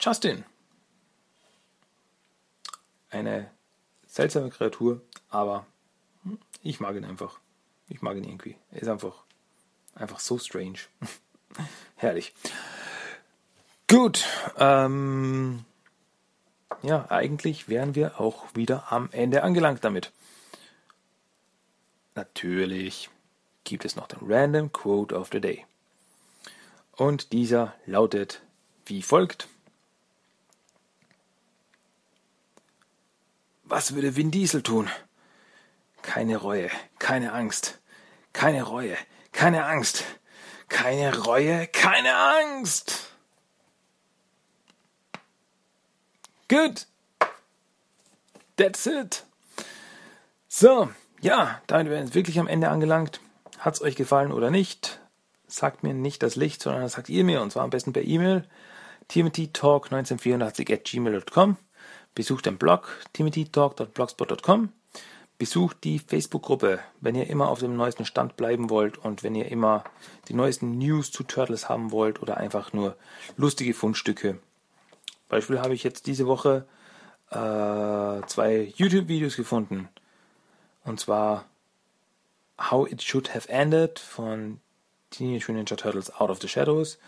Justin. 0.00 0.44
Eine 3.10 3.50
seltsame 4.06 4.50
Kreatur, 4.50 5.02
aber 5.28 5.66
ich 6.62 6.80
mag 6.80 6.96
ihn 6.96 7.04
einfach. 7.04 7.40
Ich 7.88 8.02
mag 8.02 8.16
ihn 8.16 8.24
irgendwie. 8.24 8.56
Er 8.70 8.82
ist 8.82 8.88
einfach, 8.88 9.24
einfach 9.94 10.18
so 10.20 10.38
strange. 10.38 10.78
Herrlich. 11.96 12.34
Gut. 13.88 14.24
Ähm, 14.56 15.64
ja, 16.84 17.10
eigentlich 17.10 17.68
wären 17.68 17.94
wir 17.94 18.20
auch 18.20 18.44
wieder 18.54 18.92
am 18.92 19.08
Ende 19.12 19.42
angelangt 19.42 19.84
damit. 19.84 20.12
Natürlich 22.14 23.10
gibt 23.64 23.84
es 23.84 23.96
noch 23.96 24.06
den 24.06 24.20
Random 24.22 24.72
Quote 24.72 25.16
of 25.16 25.30
the 25.32 25.40
Day. 25.40 25.64
Und 26.92 27.32
dieser 27.32 27.74
lautet 27.86 28.40
wie 28.86 29.02
folgt. 29.02 29.48
Was 33.64 33.94
würde 33.94 34.14
Vin 34.14 34.30
Diesel 34.30 34.62
tun? 34.62 34.88
Keine 36.02 36.36
Reue, 36.36 36.70
keine 36.98 37.32
Angst. 37.32 37.80
Keine 38.32 38.62
Reue, 38.62 38.96
keine 39.32 39.64
Angst. 39.64 40.04
Keine 40.68 41.16
Reue, 41.24 41.66
keine 41.68 42.14
Angst. 42.14 43.13
Good. 46.54 46.86
That's 48.56 48.86
it. 48.86 49.24
So, 50.46 50.88
ja, 51.20 51.60
damit 51.66 51.90
wären 51.90 52.06
wir 52.06 52.14
wirklich 52.14 52.38
am 52.38 52.46
Ende 52.46 52.68
angelangt. 52.68 53.18
Hat 53.58 53.74
es 53.74 53.82
euch 53.82 53.96
gefallen 53.96 54.30
oder 54.30 54.52
nicht? 54.52 55.00
Sagt 55.48 55.82
mir 55.82 55.94
nicht 55.94 56.22
das 56.22 56.36
Licht, 56.36 56.62
sondern 56.62 56.88
sagt 56.88 57.08
ihr 57.08 57.24
mir, 57.24 57.42
und 57.42 57.50
zwar 57.50 57.64
am 57.64 57.70
besten 57.70 57.92
per 57.92 58.04
E-Mail. 58.04 58.46
timothytalk1984 59.10 60.72
at 60.72 60.84
gmail.com. 60.84 61.56
Besucht 62.14 62.46
den 62.46 62.56
Blog 62.56 63.00
timothytalk.blogspot.com. 63.14 64.68
Besucht 65.38 65.78
die 65.82 65.98
Facebook-Gruppe, 65.98 66.78
wenn 67.00 67.16
ihr 67.16 67.28
immer 67.28 67.48
auf 67.48 67.58
dem 67.58 67.74
neuesten 67.74 68.04
Stand 68.04 68.36
bleiben 68.36 68.70
wollt 68.70 68.96
und 68.96 69.24
wenn 69.24 69.34
ihr 69.34 69.50
immer 69.50 69.82
die 70.28 70.34
neuesten 70.34 70.78
News 70.78 71.10
zu 71.10 71.24
Turtles 71.24 71.68
haben 71.68 71.90
wollt 71.90 72.22
oder 72.22 72.36
einfach 72.36 72.72
nur 72.72 72.96
lustige 73.36 73.74
Fundstücke 73.74 74.38
Beispiel 75.34 75.60
habe 75.60 75.74
ich 75.74 75.82
jetzt 75.82 76.06
diese 76.06 76.28
Woche 76.28 76.64
äh, 77.30 78.24
zwei 78.28 78.72
YouTube-Videos 78.76 79.34
gefunden. 79.34 79.88
Und 80.84 81.00
zwar 81.00 81.46
How 82.60 82.88
It 82.88 83.02
Should 83.02 83.34
Have 83.34 83.48
Ended 83.48 83.98
von 83.98 84.60
Teenage 85.10 85.50
Mutant 85.50 85.70
Ninja 85.70 85.76
Turtles 85.76 86.14
Out 86.14 86.30
of 86.30 86.40
the 86.40 86.46
Shadows 86.46 87.00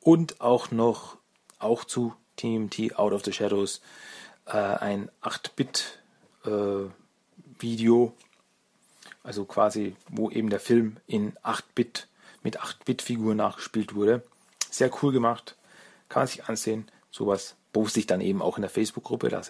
und 0.00 0.42
auch 0.42 0.70
noch 0.70 1.16
auch 1.58 1.84
zu 1.84 2.12
TMT 2.36 2.96
Out 2.96 3.14
of 3.14 3.24
the 3.24 3.32
Shadows, 3.32 3.80
äh, 4.44 4.58
ein 4.58 5.10
8-Bit-Video, 5.22 8.06
äh, 8.06 8.12
also 9.22 9.46
quasi, 9.46 9.96
wo 10.10 10.28
eben 10.28 10.50
der 10.50 10.60
Film 10.60 10.98
in 11.06 11.32
8-Bit 11.38 12.08
mit 12.42 12.60
8-Bit-Figuren 12.60 13.38
nachgespielt 13.38 13.94
wurde. 13.94 14.22
Sehr 14.70 14.90
cool 15.02 15.12
gemacht, 15.12 15.56
kann 16.10 16.20
man 16.20 16.26
sich 16.26 16.44
ansehen. 16.44 16.86
Sowas 17.10 17.56
poste 17.72 18.00
ich 18.00 18.06
dann 18.06 18.20
eben 18.20 18.42
auch 18.42 18.56
in 18.56 18.62
der 18.62 18.70
Facebook-Gruppe. 18.70 19.30
Ja, 19.30 19.42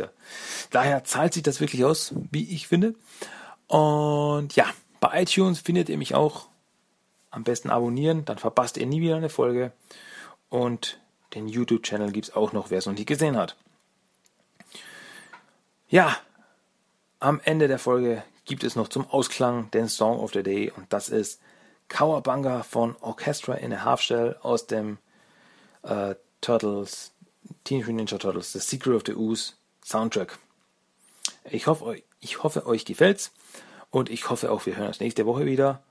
daher 0.71 1.05
zahlt 1.05 1.35
sich 1.35 1.43
das 1.43 1.61
wirklich 1.61 1.85
aus, 1.85 2.15
wie 2.31 2.55
ich 2.55 2.69
finde. 2.69 2.95
Und 3.67 4.55
ja, 4.57 4.67
bei 5.01 5.23
iTunes 5.23 5.61
findet 5.61 5.89
ihr 5.89 5.99
mich 5.99 6.15
auch. 6.15 6.49
Am 7.33 7.45
besten 7.45 7.71
abonnieren, 7.71 8.25
dann 8.25 8.39
verpasst 8.39 8.77
ihr 8.77 8.87
nie 8.87 9.01
wieder 9.01 9.17
eine 9.17 9.29
Folge. 9.29 9.73
Und 10.49 10.99
den 11.35 11.47
YouTube-Channel 11.47 12.11
gibt 12.11 12.29
es 12.29 12.35
auch 12.35 12.53
noch, 12.53 12.71
wer 12.71 12.79
es 12.79 12.87
noch 12.87 12.95
nicht 12.95 13.07
gesehen 13.07 13.37
hat. 13.37 13.57
Ja, 15.89 16.17
am 17.21 17.41
Ende 17.45 17.69
der 17.69 17.79
Folge 17.79 18.25
gibt 18.45 18.65
es 18.65 18.75
noch 18.75 18.89
zum 18.89 19.09
Ausklang 19.09 19.71
den 19.71 19.89
Song 19.89 20.19
of 20.19 20.33
the 20.33 20.43
Day 20.43 20.71
und 20.71 20.93
das 20.93 21.09
ist 21.09 21.41
Cowabunga 21.89 22.63
von 22.63 22.97
Orchestra 23.01 23.55
in 23.55 23.73
a 23.73 23.85
Half 23.85 24.01
Shell 24.01 24.37
aus 24.43 24.67
dem 24.67 24.99
äh, 25.83 26.15
Turtles, 26.41 27.13
Teenage 27.65 27.87
Mutant 27.87 28.11
Ninja 28.11 28.19
Turtles, 28.19 28.53
The 28.53 28.61
Secret 28.61 28.95
of 28.95 29.03
the 29.07 29.15
Ooze 29.15 29.55
Soundtrack. 29.85 30.39
Ich 31.51 31.67
hoffe, 31.67 32.03
ich 32.21 32.43
hoffe, 32.43 32.67
euch 32.67 32.85
gefällt's 32.85 33.33
und 33.91 34.11
ich 34.11 34.29
hoffe 34.31 34.51
auch, 34.51 34.67
wir 34.67 34.77
hören 34.77 34.89
uns 34.89 35.01
nächste 35.01 35.27
Woche 35.27 35.47
wieder. 35.47 35.83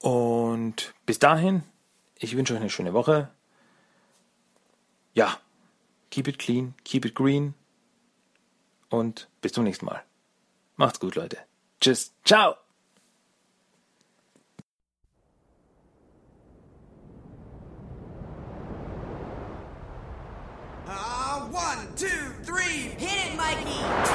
Und 0.00 0.94
bis 1.06 1.18
dahin, 1.18 1.62
ich 2.18 2.36
wünsche 2.36 2.54
euch 2.54 2.60
eine 2.60 2.70
schöne 2.70 2.92
Woche. 2.92 3.30
Ja, 5.14 5.38
keep 6.10 6.28
it 6.28 6.38
clean, 6.38 6.74
keep 6.84 7.04
it 7.04 7.14
green 7.14 7.54
und 8.90 9.28
bis 9.40 9.52
zum 9.52 9.64
nächsten 9.64 9.86
Mal. 9.86 10.02
Macht's 10.76 11.00
gut, 11.00 11.14
Leute. 11.14 11.38
Tschüss. 11.80 12.12
Ciao. 12.24 12.65
Mikey! 23.46 24.05